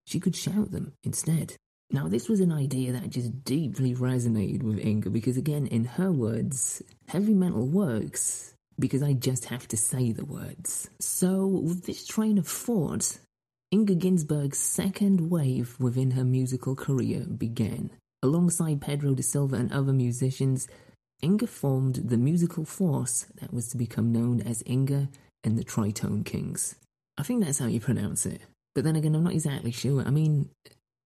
she 0.06 0.20
could 0.20 0.36
shout 0.36 0.72
them 0.72 0.94
instead. 1.04 1.56
Now, 1.91 2.08
this 2.08 2.30
was 2.30 2.39
an 2.39 2.52
idea 2.52 2.94
that 2.94 3.10
just 3.10 3.44
deeply 3.44 3.94
resonated 3.94 4.63
with 4.63 4.80
Inga 4.80 5.10
because, 5.10 5.38
again, 5.38 5.67
in 5.67 5.84
her 5.84 6.12
words, 6.12 6.82
heavy 7.08 7.34
metal 7.34 7.67
works 7.67 8.54
because 8.80 9.04
I 9.04 9.13
just 9.13 9.46
have 9.46 9.67
to 9.67 9.78
say 9.78 10.12
the 10.12 10.26
words. 10.26 10.89
So, 11.00 11.46
with 11.46 11.86
this 11.86 12.08
train 12.08 12.38
of 12.38 12.48
thought, 12.48 13.20
Inga 13.74 13.96
Ginsberg's 13.96 14.58
second 14.58 15.30
wave 15.30 15.76
within 15.80 16.12
her 16.12 16.24
musical 16.24 16.76
career 16.76 17.26
began. 17.26 17.91
Alongside 18.24 18.82
Pedro 18.82 19.13
de 19.13 19.24
Silva 19.24 19.58
and 19.58 19.72
other 19.72 19.94
musicians, 19.94 20.67
Inga 21.24 21.48
formed 21.48 21.96
the 21.96 22.18
musical 22.18 22.66
force 22.66 23.28
that 23.40 23.54
was 23.54 23.70
to 23.70 23.78
become 23.78 24.12
known 24.12 24.42
as 24.42 24.64
Inga 24.68 25.10
and 25.44 25.58
the 25.58 25.64
Tritone 25.64 26.26
Kings. 26.26 26.76
I 27.18 27.24
think 27.24 27.44
that's 27.44 27.60
how 27.60 27.68
you 27.68 27.80
pronounce 27.80 28.26
it. 28.26 28.42
But 28.74 28.84
then 28.84 28.96
again, 28.96 29.16
I'm 29.16 29.24
not 29.24 29.34
exactly 29.34 29.72
sure. 29.72 30.04
I 30.06 30.10
mean, 30.10 30.50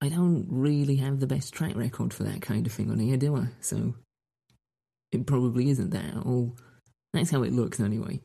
I 0.02 0.10
don't 0.10 0.46
really 0.50 0.98
have 0.98 1.20
the 1.20 1.28
best 1.28 1.54
track 1.54 1.76
record 1.76 2.14
for 2.14 2.24
that 2.24 2.42
kind 2.42 2.66
of 2.66 2.72
thing 2.74 2.92
on 2.92 3.00
here, 3.00 3.18
do 3.18 3.36
I? 3.36 3.48
So 3.60 3.96
it 5.12 5.26
probably 5.26 5.70
isn't 5.70 5.90
that 5.92 6.16
at 6.16 6.26
all. 6.26 6.56
That's 7.14 7.32
how 7.32 7.44
it 7.44 7.54
looks 7.54 7.80
anyway. 7.80 8.22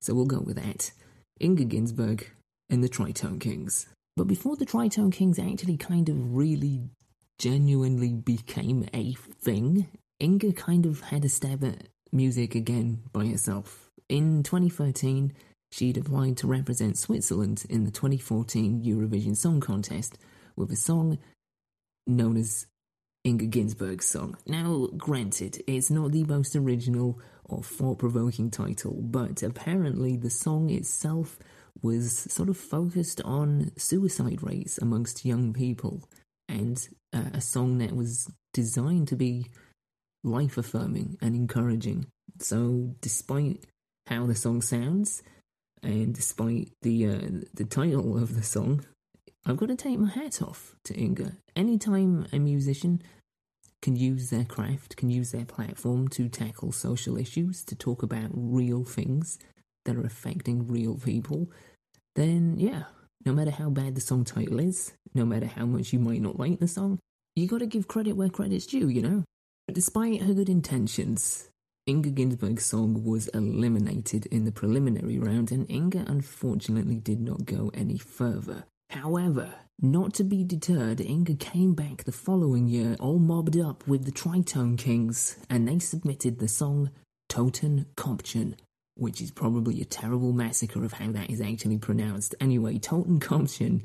So 0.00 0.14
we'll 0.14 0.26
go 0.26 0.40
with 0.40 0.56
that. 0.56 0.92
Inga 1.40 1.64
Ginsberg 1.64 2.30
and 2.70 2.82
the 2.82 2.88
Tritone 2.88 3.40
Kings. 3.40 3.86
But 4.16 4.26
before 4.26 4.56
the 4.56 4.66
Tritone 4.66 5.12
Kings 5.12 5.38
actually 5.38 5.76
kind 5.76 6.08
of 6.08 6.34
really 6.34 6.82
genuinely 7.38 8.12
became 8.12 8.88
a 8.92 9.12
thing, 9.14 9.86
Inga 10.20 10.52
kind 10.52 10.84
of 10.84 11.00
had 11.00 11.24
a 11.24 11.28
stab 11.28 11.62
at 11.62 11.88
music 12.10 12.54
again 12.54 13.02
by 13.12 13.26
herself. 13.26 13.90
In 14.08 14.42
2013, 14.42 15.32
she'd 15.70 15.96
applied 15.96 16.36
to 16.38 16.46
represent 16.48 16.98
Switzerland 16.98 17.64
in 17.68 17.84
the 17.84 17.90
2014 17.90 18.82
Eurovision 18.82 19.36
Song 19.36 19.60
Contest 19.60 20.18
with 20.56 20.72
a 20.72 20.76
song 20.76 21.18
known 22.06 22.36
as 22.36 22.66
Inga 23.24 23.46
Ginsberg's 23.46 24.06
song. 24.06 24.36
Now, 24.46 24.88
granted, 24.96 25.62
it's 25.68 25.90
not 25.90 26.10
the 26.10 26.24
most 26.24 26.56
original 26.56 27.20
or 27.44 27.62
thought 27.62 27.98
provoking 27.98 28.50
title, 28.50 28.96
but 29.00 29.42
apparently 29.42 30.16
the 30.16 30.30
song 30.30 30.70
itself 30.70 31.38
was 31.80 32.12
sort 32.32 32.48
of 32.48 32.56
focused 32.56 33.20
on 33.20 33.70
suicide 33.76 34.42
rates 34.42 34.78
amongst 34.78 35.24
young 35.24 35.52
people 35.52 36.08
and 36.48 36.88
uh, 37.12 37.30
a 37.34 37.40
song 37.40 37.78
that 37.78 37.94
was 37.94 38.28
designed 38.52 39.06
to 39.08 39.16
be 39.16 39.46
life 40.24 40.58
affirming 40.58 41.16
and 41.20 41.34
encouraging. 41.34 42.06
So, 42.40 42.94
despite 43.00 43.64
how 44.06 44.26
the 44.26 44.34
song 44.34 44.62
sounds, 44.62 45.22
and 45.82 46.14
despite 46.14 46.72
the 46.82 47.06
uh, 47.06 47.28
the 47.54 47.64
title 47.64 48.18
of 48.18 48.34
the 48.34 48.42
song, 48.42 48.84
I've 49.46 49.56
got 49.56 49.68
to 49.68 49.76
take 49.76 49.98
my 49.98 50.10
hat 50.10 50.42
off 50.42 50.76
to 50.84 50.98
Inga. 50.98 51.32
Anytime 51.56 52.26
a 52.32 52.38
musician 52.38 53.02
can 53.80 53.96
use 53.96 54.30
their 54.30 54.44
craft, 54.44 54.96
can 54.96 55.10
use 55.10 55.30
their 55.30 55.44
platform 55.44 56.08
to 56.08 56.28
tackle 56.28 56.72
social 56.72 57.16
issues, 57.16 57.64
to 57.64 57.76
talk 57.76 58.02
about 58.02 58.30
real 58.32 58.84
things 58.84 59.38
that 59.84 59.96
are 59.96 60.06
affecting 60.06 60.66
real 60.66 60.96
people, 60.96 61.50
then 62.14 62.56
yeah, 62.58 62.84
no 63.24 63.32
matter 63.32 63.50
how 63.50 63.70
bad 63.70 63.94
the 63.94 64.00
song 64.00 64.24
title 64.24 64.58
is, 64.58 64.92
no 65.14 65.24
matter 65.24 65.46
how 65.46 65.64
much 65.64 65.92
you 65.92 65.98
might 65.98 66.20
not 66.20 66.38
like 66.38 66.58
the 66.58 66.68
song, 66.68 66.98
you 67.36 67.46
gotta 67.46 67.66
give 67.66 67.88
credit 67.88 68.12
where 68.12 68.28
credit's 68.28 68.66
due, 68.66 68.88
you 68.88 69.00
know? 69.00 69.24
But 69.68 69.74
despite 69.74 70.22
her 70.22 70.32
good 70.32 70.48
intentions, 70.48 71.50
Inga 71.86 72.12
Ginsberg's 72.12 72.64
song 72.64 73.04
was 73.04 73.28
eliminated 73.28 74.24
in 74.24 74.46
the 74.46 74.50
preliminary 74.50 75.18
round, 75.18 75.52
and 75.52 75.70
Inga 75.70 76.06
unfortunately 76.06 76.96
did 76.96 77.20
not 77.20 77.44
go 77.44 77.70
any 77.74 77.98
further. 77.98 78.64
However, 78.88 79.52
not 79.78 80.14
to 80.14 80.24
be 80.24 80.42
deterred, 80.42 81.02
Inga 81.02 81.34
came 81.34 81.74
back 81.74 82.04
the 82.04 82.12
following 82.12 82.66
year 82.66 82.96
all 82.98 83.18
mobbed 83.18 83.58
up 83.58 83.86
with 83.86 84.06
the 84.06 84.10
Tritone 84.10 84.78
Kings, 84.78 85.36
and 85.50 85.68
they 85.68 85.78
submitted 85.78 86.38
the 86.38 86.48
song 86.48 86.88
Toten 87.28 87.84
Kopchen, 87.94 88.54
which 88.94 89.20
is 89.20 89.30
probably 89.30 89.82
a 89.82 89.84
terrible 89.84 90.32
massacre 90.32 90.82
of 90.82 90.94
how 90.94 91.12
that 91.12 91.28
is 91.28 91.42
actually 91.42 91.76
pronounced. 91.76 92.34
Anyway, 92.40 92.78
Toten 92.78 93.20
Kopchen 93.20 93.82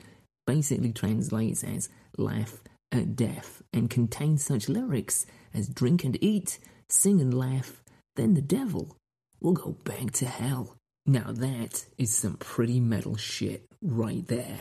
basically 0.48 0.94
translates 0.94 1.62
as 1.62 1.90
laugh 2.18 2.64
at 2.94 3.16
death 3.16 3.62
and 3.74 3.90
contains 3.90 4.44
such 4.44 4.70
lyrics 4.70 5.26
as 5.54 5.68
drink 5.68 6.04
and 6.04 6.18
eat, 6.22 6.60
sing 6.90 7.20
and 7.20 7.34
laugh, 7.34 7.84
then 8.16 8.34
the 8.34 8.42
devil 8.42 8.98
will 9.42 9.54
go 9.54 9.72
back 9.84 10.12
to 10.12 10.26
hell. 10.26 10.76
Now 11.06 11.32
that 11.32 11.86
is 11.98 12.16
some 12.16 12.36
pretty 12.38 12.80
metal 12.80 13.18
shit 13.18 13.66
right 13.82 14.26
there. 14.28 14.60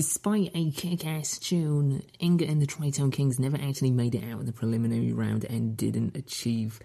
Despite 0.00 0.50
a 0.54 0.70
kick 0.70 1.06
ass 1.06 1.38
tune, 1.38 2.02
Inga 2.22 2.46
and 2.46 2.62
the 2.62 2.66
Tritone 2.66 3.12
Kings 3.12 3.38
never 3.38 3.58
actually 3.58 3.90
made 3.90 4.14
it 4.14 4.24
out 4.24 4.40
of 4.40 4.46
the 4.46 4.52
preliminary 4.54 5.12
round 5.12 5.44
and 5.44 5.76
didn't 5.76 6.16
achieve 6.16 6.80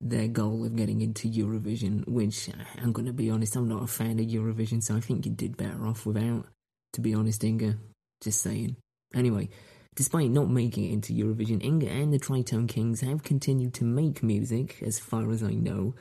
their 0.00 0.28
goal 0.28 0.64
of 0.64 0.76
getting 0.76 1.00
into 1.00 1.28
Eurovision, 1.28 2.06
which 2.06 2.48
I'm 2.80 2.92
going 2.92 3.06
to 3.06 3.12
be 3.12 3.28
honest, 3.28 3.56
I'm 3.56 3.66
not 3.66 3.82
a 3.82 3.88
fan 3.88 4.20
of 4.20 4.26
Eurovision, 4.26 4.84
so 4.84 4.94
I 4.94 5.00
think 5.00 5.26
you 5.26 5.32
did 5.32 5.56
better 5.56 5.84
off 5.84 6.06
without, 6.06 6.46
to 6.92 7.00
be 7.00 7.12
honest, 7.12 7.42
Inga. 7.42 7.74
Just 8.22 8.40
saying. 8.40 8.76
Anyway, 9.12 9.48
despite 9.96 10.30
not 10.30 10.48
making 10.48 10.84
it 10.84 10.92
into 10.92 11.12
Eurovision, 11.12 11.60
Inga 11.60 11.88
and 11.90 12.14
the 12.14 12.20
Tritone 12.20 12.68
Kings 12.68 13.00
have 13.00 13.24
continued 13.24 13.74
to 13.74 13.84
make 13.84 14.22
music, 14.22 14.80
as 14.80 15.00
far 15.00 15.28
as 15.32 15.42
I 15.42 15.54
know, 15.54 15.96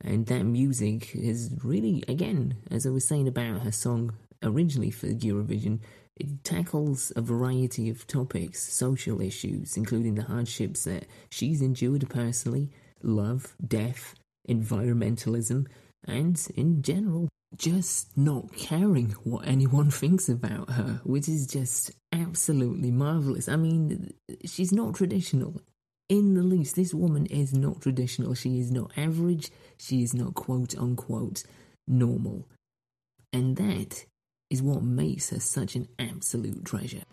and 0.00 0.26
that 0.26 0.42
music 0.42 1.14
is 1.14 1.54
really, 1.62 2.02
again, 2.08 2.56
as 2.72 2.86
I 2.86 2.90
was 2.90 3.06
saying 3.06 3.28
about 3.28 3.60
her 3.60 3.70
song 3.70 4.14
originally 4.42 4.90
for 4.90 5.08
Eurovision, 5.08 5.80
it 6.16 6.44
tackles 6.44 7.12
a 7.16 7.22
variety 7.22 7.88
of 7.88 8.06
topics, 8.06 8.62
social 8.62 9.20
issues, 9.20 9.76
including 9.76 10.14
the 10.14 10.22
hardships 10.22 10.84
that 10.84 11.06
she's 11.30 11.62
endured 11.62 12.08
personally, 12.10 12.70
love, 13.02 13.56
death, 13.66 14.14
environmentalism, 14.48 15.66
and 16.06 16.48
in 16.54 16.82
general, 16.82 17.28
just 17.56 18.16
not 18.16 18.52
caring 18.54 19.10
what 19.24 19.46
anyone 19.46 19.90
thinks 20.02 20.28
about 20.28 20.70
her, 20.70 21.00
which 21.04 21.28
is 21.28 21.46
just 21.46 21.92
absolutely 22.12 22.90
marvelous. 22.90 23.48
I 23.48 23.56
mean, 23.56 24.12
she's 24.44 24.72
not 24.72 24.94
traditional 24.94 25.60
in 26.08 26.34
the 26.34 26.42
least. 26.42 26.76
This 26.76 26.92
woman 26.94 27.26
is 27.26 27.54
not 27.54 27.80
traditional. 27.80 28.34
She 28.34 28.58
is 28.58 28.70
not 28.70 28.92
average. 28.96 29.50
She 29.78 30.02
is 30.02 30.14
not 30.14 30.34
quote 30.34 30.76
unquote 30.76 31.44
normal. 31.86 32.46
And 33.32 33.56
that 33.56 34.04
is 34.52 34.62
what 34.62 34.82
makes 34.82 35.30
her 35.30 35.40
such 35.40 35.74
an 35.76 35.88
absolute 35.98 36.62
treasure. 36.62 37.04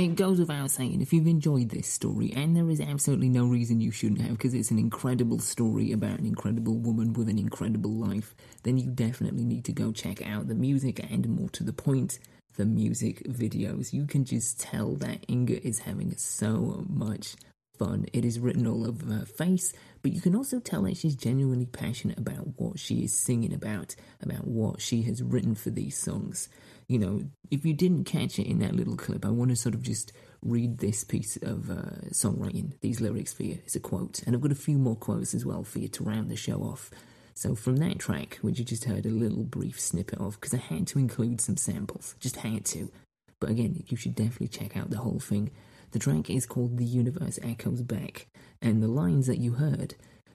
It 0.00 0.16
goes 0.16 0.38
without 0.38 0.70
saying, 0.70 1.02
if 1.02 1.12
you've 1.12 1.26
enjoyed 1.26 1.68
this 1.68 1.86
story, 1.86 2.32
and 2.34 2.56
there 2.56 2.70
is 2.70 2.80
absolutely 2.80 3.28
no 3.28 3.44
reason 3.44 3.82
you 3.82 3.90
shouldn't 3.90 4.22
have, 4.22 4.30
because 4.30 4.54
it's 4.54 4.70
an 4.70 4.78
incredible 4.78 5.38
story 5.40 5.92
about 5.92 6.18
an 6.18 6.24
incredible 6.24 6.78
woman 6.78 7.12
with 7.12 7.28
an 7.28 7.38
incredible 7.38 7.90
life, 7.90 8.34
then 8.62 8.78
you 8.78 8.90
definitely 8.90 9.44
need 9.44 9.66
to 9.66 9.74
go 9.74 9.92
check 9.92 10.26
out 10.26 10.48
the 10.48 10.54
music 10.54 11.04
and, 11.10 11.28
more 11.28 11.50
to 11.50 11.62
the 11.62 11.74
point, 11.74 12.18
the 12.56 12.64
music 12.64 13.22
videos. 13.24 13.92
You 13.92 14.06
can 14.06 14.24
just 14.24 14.58
tell 14.58 14.94
that 14.94 15.26
Inga 15.28 15.66
is 15.66 15.80
having 15.80 16.16
so 16.16 16.82
much 16.88 17.36
fun. 17.78 18.06
It 18.14 18.24
is 18.24 18.40
written 18.40 18.66
all 18.66 18.86
over 18.86 19.04
her 19.12 19.26
face, 19.26 19.74
but 20.00 20.12
you 20.12 20.22
can 20.22 20.34
also 20.34 20.60
tell 20.60 20.84
that 20.84 20.96
she's 20.96 21.14
genuinely 21.14 21.66
passionate 21.66 22.16
about 22.16 22.58
what 22.58 22.78
she 22.78 23.04
is 23.04 23.12
singing 23.12 23.52
about, 23.52 23.94
about 24.22 24.46
what 24.46 24.80
she 24.80 25.02
has 25.02 25.22
written 25.22 25.54
for 25.54 25.68
these 25.68 25.98
songs. 25.98 26.48
You 26.90 26.98
know, 26.98 27.22
if 27.52 27.64
you 27.64 27.72
didn't 27.72 28.02
catch 28.02 28.40
it 28.40 28.48
in 28.48 28.58
that 28.58 28.74
little 28.74 28.96
clip, 28.96 29.24
I 29.24 29.30
want 29.30 29.50
to 29.50 29.56
sort 29.56 29.76
of 29.76 29.82
just 29.82 30.12
read 30.42 30.78
this 30.78 31.04
piece 31.04 31.36
of 31.36 31.70
uh, 31.70 32.08
songwriting, 32.10 32.72
these 32.80 33.00
lyrics 33.00 33.32
for 33.32 33.44
you. 33.44 33.60
It's 33.64 33.76
a 33.76 33.80
quote, 33.80 34.24
and 34.26 34.34
I've 34.34 34.42
got 34.42 34.50
a 34.50 34.56
few 34.56 34.76
more 34.76 34.96
quotes 34.96 35.32
as 35.32 35.46
well 35.46 35.62
for 35.62 35.78
you 35.78 35.86
to 35.86 36.02
round 36.02 36.28
the 36.28 36.34
show 36.34 36.62
off. 36.62 36.90
So, 37.32 37.54
from 37.54 37.76
that 37.76 38.00
track, 38.00 38.38
which 38.42 38.58
you 38.58 38.64
just 38.64 38.86
heard 38.86 39.06
a 39.06 39.10
little 39.10 39.44
brief 39.44 39.78
snippet 39.78 40.18
of, 40.18 40.40
because 40.40 40.52
I 40.52 40.56
had 40.56 40.88
to 40.88 40.98
include 40.98 41.40
some 41.40 41.56
samples, 41.56 42.16
just 42.18 42.38
had 42.38 42.64
to. 42.64 42.90
But 43.38 43.50
again, 43.50 43.84
you 43.86 43.96
should 43.96 44.16
definitely 44.16 44.48
check 44.48 44.76
out 44.76 44.90
the 44.90 44.98
whole 44.98 45.20
thing. 45.20 45.52
The 45.92 46.00
track 46.00 46.28
is 46.28 46.44
called 46.44 46.76
The 46.76 46.84
Universe 46.84 47.38
Echoes 47.40 47.82
Back, 47.82 48.26
and 48.60 48.82
the 48.82 48.88
lines 48.88 49.28
that 49.28 49.38
you 49.38 49.52
heard 49.52 49.94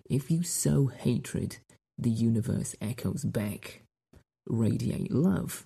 if 0.09 0.31
you 0.31 0.41
sow 0.41 0.85
hatred, 0.87 1.57
the 1.97 2.09
universe 2.09 2.77
echoes 2.79 3.25
back. 3.25 3.81
Radiate 4.47 5.11
love, 5.11 5.65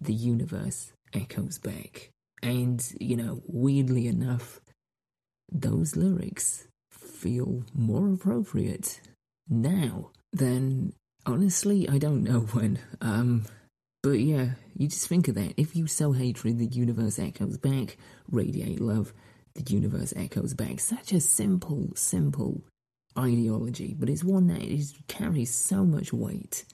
the 0.00 0.14
universe 0.14 0.92
echoes 1.12 1.58
back. 1.58 2.10
And, 2.42 2.84
you 3.00 3.16
know, 3.16 3.42
weirdly 3.46 4.06
enough, 4.06 4.60
those 5.50 5.96
lyrics 5.96 6.68
feel 6.90 7.64
more 7.74 8.12
appropriate 8.12 9.00
now 9.48 10.10
than 10.32 10.92
honestly, 11.26 11.88
I 11.88 11.98
don't 11.98 12.22
know 12.22 12.40
when. 12.52 12.78
Um, 13.00 13.46
but 14.02 14.20
yeah, 14.20 14.50
you 14.76 14.88
just 14.88 15.08
think 15.08 15.28
of 15.28 15.34
that. 15.34 15.54
If 15.56 15.74
you 15.74 15.86
sow 15.86 16.12
hatred, 16.12 16.58
the 16.58 16.66
universe 16.66 17.18
echoes 17.18 17.58
back. 17.58 17.96
Radiate 18.30 18.80
love, 18.80 19.12
the 19.54 19.64
universe 19.72 20.14
echoes 20.16 20.54
back. 20.54 20.80
Such 20.80 21.12
a 21.12 21.20
simple, 21.20 21.90
simple 21.96 22.62
ideology, 23.18 23.96
but 23.98 24.08
it's 24.08 24.22
one 24.22 24.46
that 24.46 24.62
is, 24.62 24.94
carries 25.08 25.52
so 25.52 25.84
much 25.84 26.12
weight. 26.12 26.64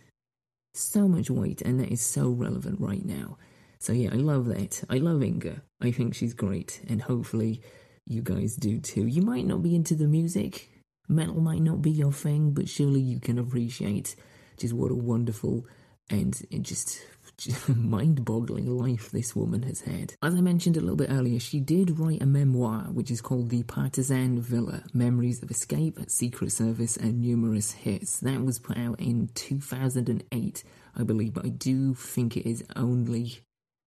So 0.74 1.06
much 1.06 1.30
weight, 1.30 1.62
and 1.62 1.78
that 1.78 1.92
is 1.92 2.00
so 2.00 2.30
relevant 2.30 2.80
right 2.80 3.04
now. 3.04 3.38
So 3.78 3.92
yeah, 3.92 4.10
I 4.12 4.16
love 4.16 4.46
that. 4.46 4.82
I 4.90 4.96
love 4.98 5.22
Inga. 5.22 5.62
I 5.80 5.92
think 5.92 6.14
she's 6.14 6.34
great, 6.34 6.80
and 6.88 7.00
hopefully 7.00 7.62
you 8.06 8.22
guys 8.22 8.56
do 8.56 8.80
too. 8.80 9.06
You 9.06 9.22
might 9.22 9.46
not 9.46 9.62
be 9.62 9.74
into 9.76 9.94
the 9.94 10.08
music, 10.08 10.68
Metal 11.08 11.40
might 11.40 11.62
not 11.62 11.82
be 11.82 11.90
your 11.90 12.12
thing, 12.12 12.52
but 12.52 12.68
surely 12.68 13.00
you 13.00 13.20
can 13.20 13.38
appreciate 13.38 14.16
just 14.56 14.72
what 14.72 14.90
a 14.90 14.94
wonderful 14.94 15.66
and 16.10 16.34
just, 16.62 17.00
mind 17.68 18.24
boggling 18.24 18.66
life 18.66 19.10
this 19.10 19.34
woman 19.34 19.62
has 19.62 19.80
had. 19.82 20.14
As 20.22 20.34
I 20.34 20.40
mentioned 20.40 20.76
a 20.76 20.80
little 20.80 20.96
bit 20.96 21.10
earlier, 21.10 21.40
she 21.40 21.60
did 21.60 21.98
write 21.98 22.22
a 22.22 22.26
memoir 22.26 22.84
which 22.92 23.10
is 23.10 23.20
called 23.20 23.50
The 23.50 23.62
Partisan 23.64 24.40
Villa 24.40 24.84
Memories 24.92 25.42
of 25.42 25.50
Escape, 25.50 25.98
Secret 26.08 26.52
Service, 26.52 26.96
and 26.96 27.20
Numerous 27.20 27.72
Hits. 27.72 28.20
That 28.20 28.42
was 28.42 28.58
put 28.58 28.76
out 28.76 29.00
in 29.00 29.28
2008, 29.34 30.64
I 30.96 31.02
believe, 31.02 31.34
but 31.34 31.46
I 31.46 31.50
do 31.50 31.94
think 31.94 32.36
it 32.36 32.48
is 32.48 32.64
only, 32.76 33.40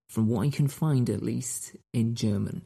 from 0.08 0.28
what 0.28 0.46
I 0.46 0.50
can 0.50 0.68
find 0.68 1.08
at 1.10 1.22
least, 1.22 1.76
in 1.92 2.14
German 2.14 2.62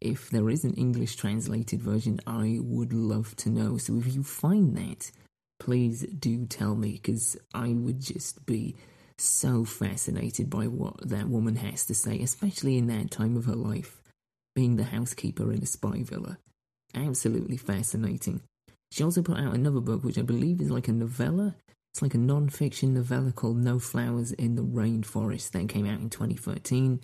if 0.00 0.28
there 0.28 0.50
is 0.50 0.64
an 0.64 0.74
English 0.74 1.16
translated 1.16 1.80
version, 1.80 2.20
I 2.26 2.58
would 2.60 2.92
love 2.92 3.34
to 3.36 3.48
know. 3.48 3.78
So 3.78 3.96
if 3.96 4.14
you 4.14 4.22
find 4.22 4.76
that, 4.76 5.10
please 5.58 6.02
do 6.02 6.46
tell 6.46 6.74
me 6.74 6.92
because 6.92 7.36
I 7.54 7.68
would 7.68 8.00
just 8.00 8.44
be 8.44 8.76
so 9.18 9.64
fascinated 9.64 10.50
by 10.50 10.66
what 10.66 11.08
that 11.08 11.28
woman 11.28 11.56
has 11.56 11.86
to 11.86 11.94
say, 11.94 12.20
especially 12.20 12.76
in 12.76 12.86
that 12.88 13.10
time 13.10 13.36
of 13.36 13.44
her 13.46 13.54
life, 13.54 14.02
being 14.54 14.76
the 14.76 14.84
housekeeper 14.84 15.52
in 15.52 15.62
a 15.62 15.66
spy 15.66 16.02
villa. 16.02 16.38
Absolutely 16.94 17.56
fascinating. 17.56 18.40
She 18.90 19.02
also 19.02 19.22
put 19.22 19.38
out 19.38 19.54
another 19.54 19.80
book, 19.80 20.04
which 20.04 20.18
I 20.18 20.22
believe 20.22 20.60
is 20.60 20.70
like 20.70 20.88
a 20.88 20.92
novella. 20.92 21.56
It's 21.92 22.02
like 22.02 22.14
a 22.14 22.18
non 22.18 22.48
fiction 22.48 22.94
novella 22.94 23.32
called 23.32 23.56
No 23.56 23.78
Flowers 23.78 24.32
in 24.32 24.56
the 24.56 24.64
Rainforest 24.64 25.50
that 25.52 25.68
came 25.68 25.86
out 25.86 26.00
in 26.00 26.10
2013 26.10 27.00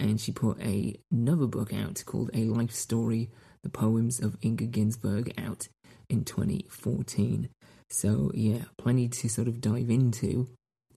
and 0.00 0.20
she 0.20 0.32
put 0.32 0.60
a, 0.60 0.96
another 1.12 1.46
book 1.46 1.72
out 1.72 2.02
called 2.06 2.30
A 2.34 2.44
Life 2.44 2.72
Story 2.72 3.30
The 3.62 3.68
Poems 3.68 4.18
of 4.18 4.36
Inga 4.42 4.66
Ginsberg 4.66 5.32
out 5.38 5.68
in 6.08 6.24
2014. 6.24 7.50
So, 7.90 8.30
yeah, 8.34 8.64
plenty 8.78 9.08
to 9.08 9.28
sort 9.28 9.48
of 9.48 9.60
dive 9.60 9.90
into 9.90 10.48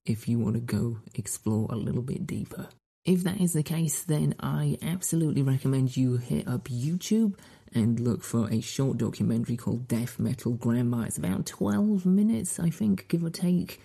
if 0.05 0.27
you 0.27 0.39
want 0.39 0.55
to 0.55 0.61
go 0.61 0.97
explore 1.15 1.67
a 1.69 1.75
little 1.75 2.01
bit 2.01 2.27
deeper. 2.27 2.67
If 3.05 3.23
that 3.23 3.41
is 3.41 3.53
the 3.53 3.63
case, 3.63 4.03
then 4.03 4.33
I 4.39 4.77
absolutely 4.81 5.41
recommend 5.41 5.97
you 5.97 6.17
hit 6.17 6.47
up 6.47 6.69
YouTube 6.69 7.37
and 7.73 7.99
look 7.99 8.23
for 8.23 8.49
a 8.49 8.61
short 8.61 8.97
documentary 8.97 9.57
called 9.57 9.87
Death 9.87 10.19
Metal 10.19 10.53
Grandma. 10.53 11.01
It's 11.01 11.17
about 11.17 11.45
12 11.45 12.05
minutes, 12.05 12.59
I 12.59 12.69
think, 12.69 13.07
give 13.09 13.23
or 13.23 13.29
take. 13.29 13.81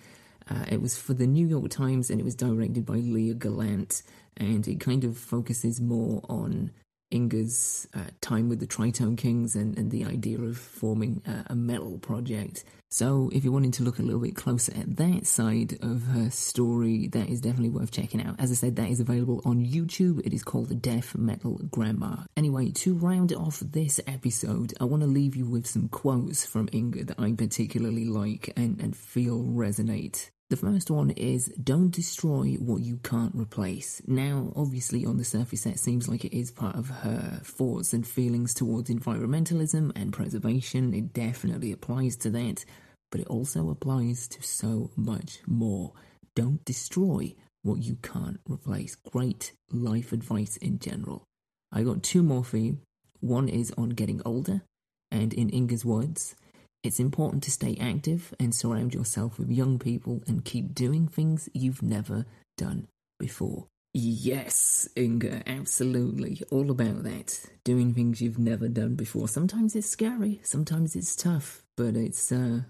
Uh, 0.49 0.65
it 0.69 0.81
was 0.81 0.97
for 0.97 1.13
the 1.13 1.27
New 1.27 1.45
York 1.45 1.69
Times 1.69 2.09
and 2.09 2.19
it 2.19 2.23
was 2.23 2.35
directed 2.35 2.85
by 2.85 2.95
Leah 2.95 3.33
Galant 3.33 4.03
and 4.37 4.67
it 4.67 4.79
kind 4.79 5.03
of 5.03 5.17
focuses 5.17 5.81
more 5.81 6.21
on 6.29 6.71
Inga's 7.11 7.87
uh, 7.93 8.05
time 8.21 8.49
with 8.49 8.59
the 8.59 8.67
Tritone 8.67 9.17
Kings 9.17 9.55
and, 9.55 9.77
and 9.77 9.91
the 9.91 10.05
idea 10.05 10.39
of 10.39 10.57
forming 10.57 11.21
a, 11.47 11.55
metal 11.55 11.99
project. 11.99 12.63
So, 12.89 13.29
if 13.33 13.43
you're 13.43 13.53
wanting 13.53 13.71
to 13.73 13.83
look 13.83 13.99
a 13.99 14.01
little 14.01 14.21
bit 14.21 14.35
closer 14.35 14.73
at 14.75 14.95
that 14.97 15.27
side 15.27 15.77
of 15.81 16.03
her 16.07 16.29
story, 16.31 17.07
that 17.09 17.29
is 17.29 17.41
definitely 17.41 17.69
worth 17.69 17.91
checking 17.91 18.23
out. 18.23 18.39
As 18.39 18.49
I 18.49 18.55
said, 18.55 18.77
that 18.77 18.89
is 18.89 18.99
available 18.99 19.41
on 19.45 19.65
YouTube. 19.65 20.25
It 20.25 20.33
is 20.33 20.43
called 20.43 20.69
The 20.69 20.75
Death 20.75 21.15
Metal 21.15 21.59
Grandma. 21.69 22.23
Anyway, 22.35 22.71
to 22.71 22.95
round 22.95 23.33
off 23.33 23.59
this 23.59 23.99
episode, 24.07 24.73
I 24.79 24.85
want 24.85 25.03
to 25.03 25.07
leave 25.07 25.35
you 25.35 25.45
with 25.45 25.67
some 25.67 25.89
quotes 25.89 26.45
from 26.45 26.69
Inga 26.73 27.05
that 27.05 27.19
I 27.19 27.33
particularly 27.33 28.05
like 28.05 28.53
and, 28.55 28.79
and 28.81 28.95
feel 28.95 29.43
resonate. 29.43 30.29
The 30.49 30.57
first 30.57 30.89
one 30.89 31.11
is 31.11 31.45
don't 31.63 31.91
destroy 31.91 32.53
what 32.53 32.81
you 32.81 32.97
can't 33.03 33.35
replace. 33.35 34.01
Now, 34.07 34.51
obviously, 34.55 35.05
on 35.05 35.17
the 35.17 35.23
surface, 35.23 35.63
that 35.65 35.77
seems 35.77 36.09
like 36.09 36.25
it 36.25 36.35
is 36.35 36.49
part 36.49 36.75
of 36.75 36.89
her 36.89 37.39
thoughts 37.43 37.93
and 37.93 38.05
feelings 38.05 38.55
towards 38.55 38.89
environmentalism 38.89 39.91
and 39.95 40.11
preservation. 40.11 40.91
It 40.95 41.13
definitely 41.13 41.71
applies 41.71 42.15
to 42.17 42.31
that, 42.31 42.65
but 43.11 43.21
it 43.21 43.27
also 43.27 43.69
applies 43.69 44.27
to 44.29 44.41
so 44.41 44.89
much 44.95 45.39
more. 45.45 45.93
Don't 46.33 46.65
destroy 46.65 47.35
what 47.61 47.83
you 47.83 47.97
can't 48.01 48.39
replace. 48.49 48.95
Great 48.95 49.51
life 49.71 50.11
advice 50.13 50.57
in 50.57 50.79
general. 50.79 51.25
I 51.71 51.83
got 51.83 52.01
two 52.01 52.23
more 52.23 52.43
for 52.43 52.57
you. 52.57 52.79
One 53.19 53.49
is 53.49 53.71
on 53.77 53.89
getting 53.89 54.21
older, 54.25 54.63
and 55.11 55.31
in 55.31 55.49
Inga's 55.49 55.85
words, 55.85 56.35
it's 56.83 56.99
important 56.99 57.43
to 57.43 57.51
stay 57.51 57.77
active 57.79 58.33
and 58.39 58.55
surround 58.55 58.93
yourself 58.93 59.37
with 59.37 59.49
young 59.49 59.79
people 59.79 60.21
and 60.27 60.45
keep 60.45 60.73
doing 60.73 61.07
things 61.07 61.49
you've 61.53 61.81
never 61.81 62.25
done 62.57 62.87
before. 63.19 63.67
Yes, 63.93 64.87
Inga, 64.95 65.43
absolutely. 65.47 66.41
All 66.51 66.69
about 66.69 67.03
that. 67.03 67.39
Doing 67.63 67.93
things 67.93 68.21
you've 68.21 68.39
never 68.39 68.67
done 68.67 68.95
before. 68.95 69.27
Sometimes 69.27 69.75
it's 69.75 69.89
scary, 69.89 70.39
sometimes 70.43 70.95
it's 70.95 71.15
tough, 71.15 71.63
but 71.75 71.95
it's 71.95 72.31
uh 72.31 72.61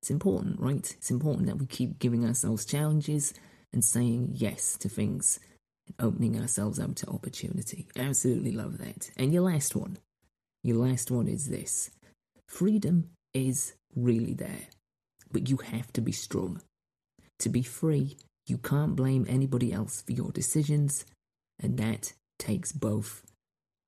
it's 0.00 0.10
important, 0.10 0.58
right? 0.58 0.94
It's 0.98 1.10
important 1.10 1.46
that 1.46 1.58
we 1.58 1.66
keep 1.66 2.00
giving 2.00 2.24
ourselves 2.26 2.64
challenges 2.64 3.32
and 3.72 3.84
saying 3.84 4.32
yes 4.34 4.76
to 4.78 4.88
things 4.88 5.38
and 5.86 5.94
opening 6.04 6.40
ourselves 6.40 6.80
up 6.80 6.96
to 6.96 7.08
opportunity. 7.08 7.86
Absolutely 7.96 8.50
love 8.50 8.78
that. 8.78 9.12
And 9.16 9.32
your 9.32 9.42
last 9.42 9.76
one. 9.76 9.98
Your 10.64 10.78
last 10.78 11.10
one 11.10 11.28
is 11.28 11.48
this. 11.50 11.90
Freedom 12.48 13.10
is 13.34 13.74
really 13.94 14.34
there, 14.34 14.68
but 15.30 15.48
you 15.48 15.58
have 15.58 15.92
to 15.94 16.00
be 16.00 16.12
strong. 16.12 16.60
To 17.40 17.48
be 17.48 17.62
free, 17.62 18.16
you 18.46 18.58
can't 18.58 18.96
blame 18.96 19.26
anybody 19.28 19.72
else 19.72 20.02
for 20.02 20.12
your 20.12 20.30
decisions, 20.30 21.04
and 21.58 21.76
that 21.78 22.12
takes 22.38 22.72
both 22.72 23.22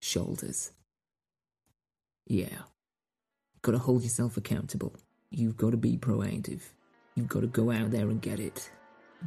shoulders. 0.01 0.73
Yeah. 2.27 2.63
you've 3.55 3.63
Gotta 3.63 3.79
hold 3.79 4.03
yourself 4.03 4.37
accountable. 4.37 4.95
You've 5.31 5.57
gotta 5.57 5.77
be 5.77 5.97
proactive. 5.97 6.61
You've 7.15 7.29
gotta 7.29 7.47
go 7.47 7.71
out 7.71 7.91
there 7.91 8.09
and 8.09 8.21
get 8.21 8.41
it. 8.41 8.71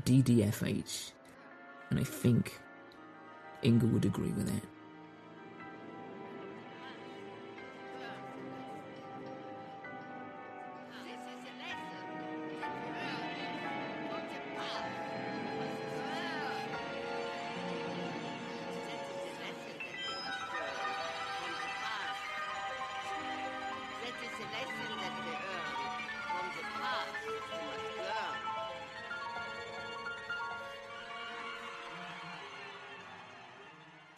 DDFH. 0.06 1.12
And 1.90 2.00
I 2.00 2.04
think 2.04 2.60
Inga 3.64 3.88
would 3.88 4.06
agree 4.06 4.32
with 4.32 4.48
that. 4.48 4.77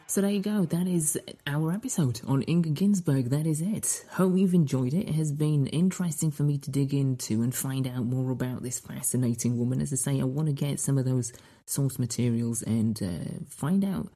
So 0.10 0.22
there 0.22 0.32
you 0.32 0.42
go. 0.42 0.66
That 0.66 0.88
is 0.88 1.20
our 1.46 1.72
episode 1.72 2.20
on 2.26 2.44
Inga 2.48 2.70
Ginsberg. 2.70 3.30
That 3.30 3.46
is 3.46 3.62
it. 3.62 4.04
Hope 4.14 4.36
you've 4.36 4.56
enjoyed 4.56 4.96
it. 4.96 5.08
It 5.08 5.14
has 5.14 5.32
been 5.32 5.68
interesting 5.68 6.32
for 6.32 6.42
me 6.42 6.58
to 6.58 6.72
dig 6.72 6.96
into 6.96 7.44
and 7.44 7.54
find 7.54 7.86
out 7.86 8.06
more 8.06 8.32
about 8.32 8.64
this 8.64 8.80
fascinating 8.80 9.60
woman. 9.60 9.80
As 9.82 9.94
I 9.94 9.98
say, 9.98 10.20
I 10.20 10.24
want 10.24 10.48
to 10.48 10.52
get 10.52 10.80
some 10.80 10.98
of 10.98 11.06
those 11.06 11.32
source 11.68 12.00
materials 12.00 12.64
and 12.64 13.00
uh, 13.04 13.46
find 13.50 13.86
out 13.86 14.12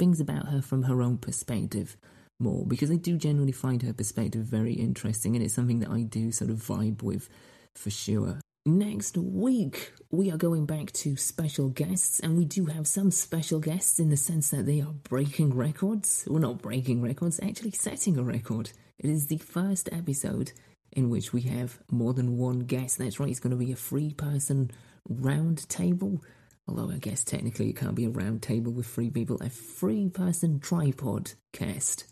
things 0.00 0.18
about 0.18 0.48
her 0.48 0.60
from 0.60 0.82
her 0.82 1.00
own 1.00 1.16
perspective 1.16 1.96
more 2.40 2.66
because 2.66 2.90
I 2.90 2.96
do 2.96 3.16
generally 3.16 3.52
find 3.52 3.82
her 3.82 3.92
perspective 3.92 4.42
very 4.42 4.72
interesting 4.72 5.36
and 5.36 5.44
it's 5.44 5.54
something 5.54 5.78
that 5.78 5.90
I 5.90 6.02
do 6.02 6.32
sort 6.32 6.50
of 6.50 6.56
vibe 6.56 7.04
with 7.04 7.28
for 7.76 7.90
sure. 7.90 8.39
Next 8.66 9.16
week, 9.16 9.94
we 10.10 10.30
are 10.30 10.36
going 10.36 10.66
back 10.66 10.92
to 10.92 11.16
special 11.16 11.70
guests, 11.70 12.20
and 12.20 12.36
we 12.36 12.44
do 12.44 12.66
have 12.66 12.86
some 12.86 13.10
special 13.10 13.58
guests 13.58 13.98
in 13.98 14.10
the 14.10 14.18
sense 14.18 14.50
that 14.50 14.66
they 14.66 14.82
are 14.82 14.92
breaking 14.92 15.56
records. 15.56 16.26
Well, 16.28 16.40
not 16.40 16.60
breaking 16.60 17.00
records, 17.00 17.40
actually 17.42 17.70
setting 17.70 18.18
a 18.18 18.22
record. 18.22 18.72
It 18.98 19.08
is 19.08 19.28
the 19.28 19.38
first 19.38 19.88
episode 19.90 20.52
in 20.92 21.08
which 21.08 21.32
we 21.32 21.40
have 21.42 21.78
more 21.90 22.12
than 22.12 22.36
one 22.36 22.60
guest. 22.60 22.98
That's 22.98 23.18
right, 23.18 23.30
it's 23.30 23.40
going 23.40 23.52
to 23.52 23.56
be 23.56 23.72
a 23.72 23.76
three 23.76 24.12
person 24.12 24.70
round 25.08 25.66
table. 25.70 26.22
Although 26.68 26.90
I 26.90 26.98
guess 26.98 27.24
technically 27.24 27.70
it 27.70 27.76
can't 27.76 27.94
be 27.94 28.04
a 28.04 28.10
round 28.10 28.42
table 28.42 28.72
with 28.72 28.86
three 28.86 29.08
people, 29.08 29.38
a 29.40 29.48
three 29.48 30.10
person 30.10 30.60
tripod 30.60 31.32
cast. 31.54 32.04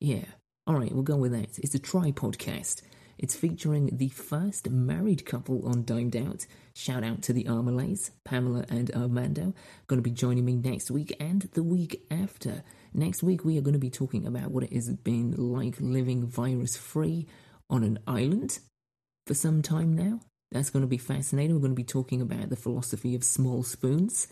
Yeah. 0.00 0.24
Alright, 0.68 0.92
we'll 0.92 1.04
go 1.04 1.16
with 1.16 1.30
that. 1.30 1.60
It's 1.60 1.76
a 1.76 1.78
tripod 1.78 2.38
cast. 2.38 2.82
It's 3.18 3.36
featuring 3.36 3.90
the 3.92 4.08
first 4.08 4.70
married 4.70 5.24
couple 5.24 5.66
on 5.66 5.84
Dimed 5.84 6.16
Out. 6.16 6.46
Shout 6.74 7.04
out 7.04 7.22
to 7.22 7.32
the 7.32 7.44
Armalays, 7.44 8.10
Pamela 8.24 8.64
and 8.68 8.90
Armando. 8.92 9.54
Going 9.86 9.98
to 9.98 10.08
be 10.08 10.10
joining 10.10 10.44
me 10.44 10.56
next 10.56 10.90
week 10.90 11.14
and 11.20 11.42
the 11.52 11.62
week 11.62 12.04
after. 12.10 12.64
Next 12.94 13.22
week, 13.22 13.44
we 13.44 13.58
are 13.58 13.62
going 13.62 13.74
to 13.74 13.78
be 13.78 13.90
talking 13.90 14.26
about 14.26 14.50
what 14.50 14.64
it 14.64 14.72
has 14.72 14.88
been 14.90 15.34
like 15.36 15.76
living 15.80 16.26
virus 16.26 16.76
free 16.76 17.26
on 17.70 17.84
an 17.84 17.98
island 18.06 18.58
for 19.26 19.34
some 19.34 19.62
time 19.62 19.94
now. 19.94 20.20
That's 20.50 20.70
going 20.70 20.82
to 20.82 20.88
be 20.88 20.98
fascinating. 20.98 21.54
We're 21.54 21.62
going 21.62 21.72
to 21.72 21.76
be 21.76 21.84
talking 21.84 22.20
about 22.20 22.50
the 22.50 22.56
philosophy 22.56 23.14
of 23.14 23.24
small 23.24 23.62
spoons. 23.62 24.28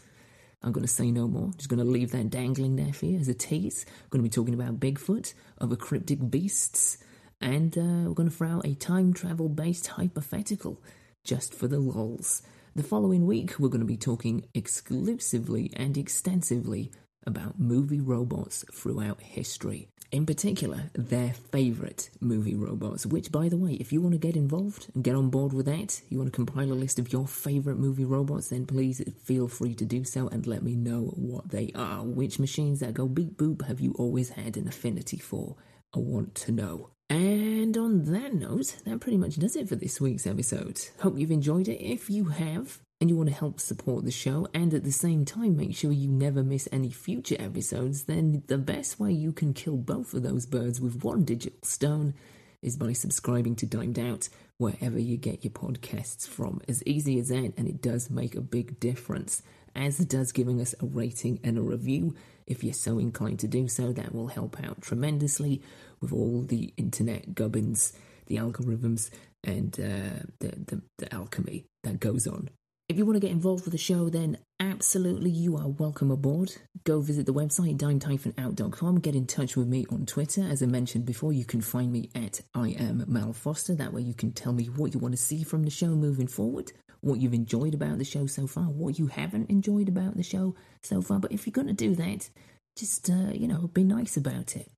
I'm 0.62 0.72
going 0.72 0.84
to 0.84 0.92
say 0.92 1.10
no 1.10 1.26
more. 1.26 1.50
Just 1.56 1.70
going 1.70 1.78
to 1.78 1.90
leave 1.90 2.10
that 2.10 2.28
dangling 2.28 2.76
there 2.76 2.92
for 2.92 3.06
you 3.06 3.18
as 3.18 3.28
a 3.28 3.34
tease. 3.34 3.86
We're 3.88 4.18
going 4.18 4.24
to 4.24 4.28
be 4.28 4.34
talking 4.34 4.54
about 4.54 4.78
Bigfoot, 4.78 5.32
other 5.58 5.76
cryptic 5.76 6.30
beasts, 6.30 6.98
and 7.40 7.76
uh, 7.78 8.08
we're 8.08 8.14
going 8.14 8.28
to 8.28 8.34
throw 8.34 8.56
out 8.56 8.66
a 8.66 8.74
time 8.74 9.12
travel 9.12 9.48
based 9.48 9.86
hypothetical 9.88 10.82
just 11.24 11.54
for 11.54 11.68
the 11.68 11.78
lols. 11.78 12.42
The 12.76 12.82
following 12.82 13.26
week, 13.26 13.58
we're 13.58 13.68
going 13.68 13.80
to 13.80 13.86
be 13.86 13.96
talking 13.96 14.46
exclusively 14.54 15.72
and 15.74 15.98
extensively 15.98 16.92
about 17.26 17.58
movie 17.58 18.00
robots 18.00 18.64
throughout 18.72 19.20
history. 19.20 19.88
In 20.12 20.26
particular, 20.26 20.90
their 20.94 21.34
favourite 21.52 22.10
movie 22.20 22.56
robots, 22.56 23.06
which, 23.06 23.30
by 23.30 23.48
the 23.48 23.56
way, 23.56 23.74
if 23.74 23.92
you 23.92 24.00
want 24.00 24.12
to 24.14 24.18
get 24.18 24.34
involved 24.34 24.88
and 24.94 25.04
get 25.04 25.14
on 25.14 25.30
board 25.30 25.52
with 25.52 25.66
that, 25.66 26.00
you 26.08 26.18
want 26.18 26.32
to 26.32 26.36
compile 26.36 26.72
a 26.72 26.74
list 26.74 26.98
of 26.98 27.12
your 27.12 27.28
favourite 27.28 27.78
movie 27.78 28.04
robots, 28.04 28.48
then 28.48 28.66
please 28.66 29.00
feel 29.22 29.46
free 29.46 29.74
to 29.74 29.84
do 29.84 30.02
so 30.02 30.26
and 30.28 30.48
let 30.48 30.64
me 30.64 30.74
know 30.74 31.12
what 31.14 31.50
they 31.50 31.70
are. 31.76 32.02
Which 32.02 32.40
machines 32.40 32.80
that 32.80 32.94
go 32.94 33.06
beep 33.06 33.36
boop 33.36 33.66
have 33.68 33.80
you 33.80 33.92
always 33.92 34.30
had 34.30 34.56
an 34.56 34.66
affinity 34.66 35.18
for? 35.18 35.54
I 35.94 36.00
want 36.00 36.34
to 36.36 36.52
know. 36.52 36.90
And 37.10 37.76
on 37.76 38.04
that 38.12 38.34
note, 38.34 38.76
that 38.84 39.00
pretty 39.00 39.18
much 39.18 39.36
does 39.36 39.56
it 39.56 39.68
for 39.68 39.74
this 39.74 40.00
week's 40.00 40.28
episode. 40.28 40.80
Hope 41.00 41.18
you've 41.18 41.32
enjoyed 41.32 41.66
it. 41.66 41.84
If 41.84 42.08
you 42.08 42.26
have, 42.26 42.78
and 43.00 43.10
you 43.10 43.16
want 43.16 43.28
to 43.28 43.34
help 43.34 43.58
support 43.58 44.04
the 44.04 44.12
show, 44.12 44.46
and 44.54 44.72
at 44.72 44.84
the 44.84 44.92
same 44.92 45.24
time 45.24 45.56
make 45.56 45.74
sure 45.74 45.90
you 45.90 46.06
never 46.06 46.44
miss 46.44 46.68
any 46.70 46.90
future 46.90 47.34
episodes, 47.40 48.04
then 48.04 48.44
the 48.46 48.58
best 48.58 49.00
way 49.00 49.10
you 49.10 49.32
can 49.32 49.52
kill 49.54 49.76
both 49.76 50.14
of 50.14 50.22
those 50.22 50.46
birds 50.46 50.80
with 50.80 51.02
one 51.02 51.24
digital 51.24 51.58
stone 51.64 52.14
is 52.62 52.76
by 52.76 52.92
subscribing 52.92 53.56
to 53.56 53.66
Dimed 53.66 53.98
Out 53.98 54.28
wherever 54.58 54.98
you 54.98 55.16
get 55.16 55.42
your 55.42 55.52
podcasts 55.52 56.28
from. 56.28 56.60
As 56.68 56.80
easy 56.86 57.18
as 57.18 57.30
that, 57.30 57.54
and 57.56 57.66
it 57.66 57.82
does 57.82 58.08
make 58.08 58.36
a 58.36 58.40
big 58.40 58.78
difference, 58.78 59.42
as 59.74 59.98
does 59.98 60.30
giving 60.30 60.60
us 60.60 60.76
a 60.80 60.86
rating 60.86 61.40
and 61.42 61.58
a 61.58 61.62
review. 61.62 62.14
If 62.50 62.64
you're 62.64 62.74
so 62.74 62.98
inclined 62.98 63.38
to 63.40 63.48
do 63.48 63.68
so, 63.68 63.92
that 63.92 64.12
will 64.12 64.26
help 64.26 64.62
out 64.62 64.82
tremendously 64.82 65.62
with 66.00 66.12
all 66.12 66.42
the 66.42 66.74
internet 66.76 67.34
gubbins, 67.34 67.92
the 68.26 68.36
algorithms, 68.36 69.08
and 69.44 69.72
uh, 69.78 70.26
the, 70.40 70.48
the, 70.66 70.82
the 70.98 71.14
alchemy 71.14 71.64
that 71.84 72.00
goes 72.00 72.26
on. 72.26 72.50
If 72.88 72.98
you 72.98 73.06
want 73.06 73.14
to 73.14 73.20
get 73.20 73.30
involved 73.30 73.64
with 73.66 73.70
the 73.70 73.78
show, 73.78 74.08
then 74.08 74.36
absolutely 74.58 75.30
you 75.30 75.56
are 75.56 75.68
welcome 75.68 76.10
aboard. 76.10 76.52
Go 76.82 77.00
visit 77.00 77.24
the 77.24 77.32
website 77.32 77.78
dimed-out.com. 77.78 78.98
Get 78.98 79.14
in 79.14 79.28
touch 79.28 79.56
with 79.56 79.68
me 79.68 79.86
on 79.88 80.06
Twitter. 80.06 80.42
As 80.42 80.60
I 80.60 80.66
mentioned 80.66 81.06
before, 81.06 81.32
you 81.32 81.44
can 81.44 81.60
find 81.60 81.92
me 81.92 82.10
at 82.16 82.40
I 82.52 82.70
am 82.70 83.04
Mal 83.06 83.32
Foster. 83.32 83.76
That 83.76 83.92
way 83.92 84.02
you 84.02 84.14
can 84.14 84.32
tell 84.32 84.52
me 84.52 84.64
what 84.64 84.92
you 84.92 84.98
want 84.98 85.12
to 85.12 85.22
see 85.22 85.44
from 85.44 85.62
the 85.62 85.70
show 85.70 85.90
moving 85.90 86.26
forward, 86.26 86.72
what 87.00 87.20
you've 87.20 87.34
enjoyed 87.34 87.74
about 87.74 87.98
the 87.98 88.04
show 88.04 88.26
so 88.26 88.46
far, 88.46 88.64
what 88.64 88.98
you 88.98 89.06
haven't 89.06 89.50
enjoyed 89.50 89.88
about 89.88 90.16
the 90.16 90.22
show 90.22 90.54
so 90.82 91.00
far. 91.00 91.18
But 91.18 91.32
if 91.32 91.46
you're 91.46 91.52
going 91.52 91.68
to 91.68 91.72
do 91.72 91.94
that, 91.96 92.28
just, 92.76 93.08
uh, 93.08 93.32
you 93.32 93.48
know, 93.48 93.68
be 93.68 93.84
nice 93.84 94.16
about 94.16 94.56
it. 94.56 94.70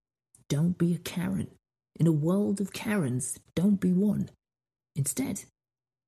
Don't 0.49 0.79
be 0.79 0.95
a 0.95 0.99
Karen. 0.99 1.49
In 1.99 2.07
a 2.07 2.12
world 2.12 2.61
of 2.61 2.73
Karens, 2.73 3.39
don't 3.55 3.81
be 3.81 3.93
one. 3.93 4.31
Instead, 4.97 5.45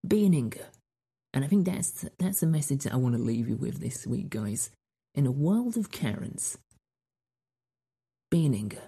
be 0.06 0.24
an 0.24 0.34
Inga. 0.34 0.66
And 1.32 1.44
I 1.44 1.48
think 1.48 1.66
that's 1.66 2.04
that's 2.18 2.42
a 2.42 2.46
message 2.46 2.84
that 2.84 2.92
I 2.92 2.96
want 2.96 3.16
to 3.16 3.22
leave 3.22 3.48
you 3.48 3.56
with 3.56 3.80
this 3.80 4.06
week, 4.06 4.30
guys. 4.30 4.70
In 5.14 5.26
a 5.26 5.32
world 5.32 5.76
of 5.76 5.90
Karens, 5.90 6.58
be 8.30 8.46
an 8.46 8.54
Inga. 8.54 8.82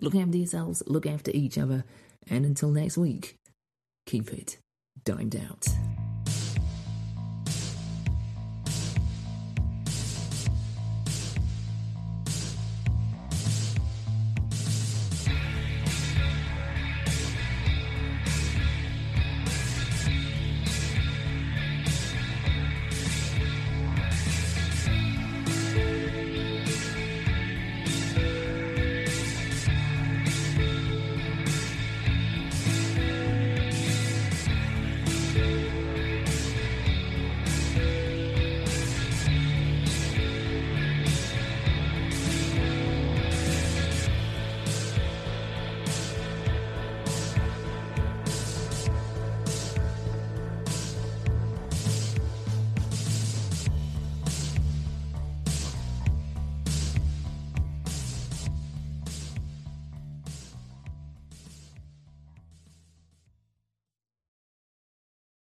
Look 0.00 0.14
after 0.14 0.36
yourselves, 0.36 0.82
look 0.86 1.06
after 1.06 1.30
each 1.32 1.58
other, 1.58 1.84
and 2.28 2.44
until 2.44 2.70
next 2.70 2.96
week, 2.96 3.36
keep 4.06 4.32
it 4.32 4.58
dimed 5.04 5.36
out. 5.36 5.66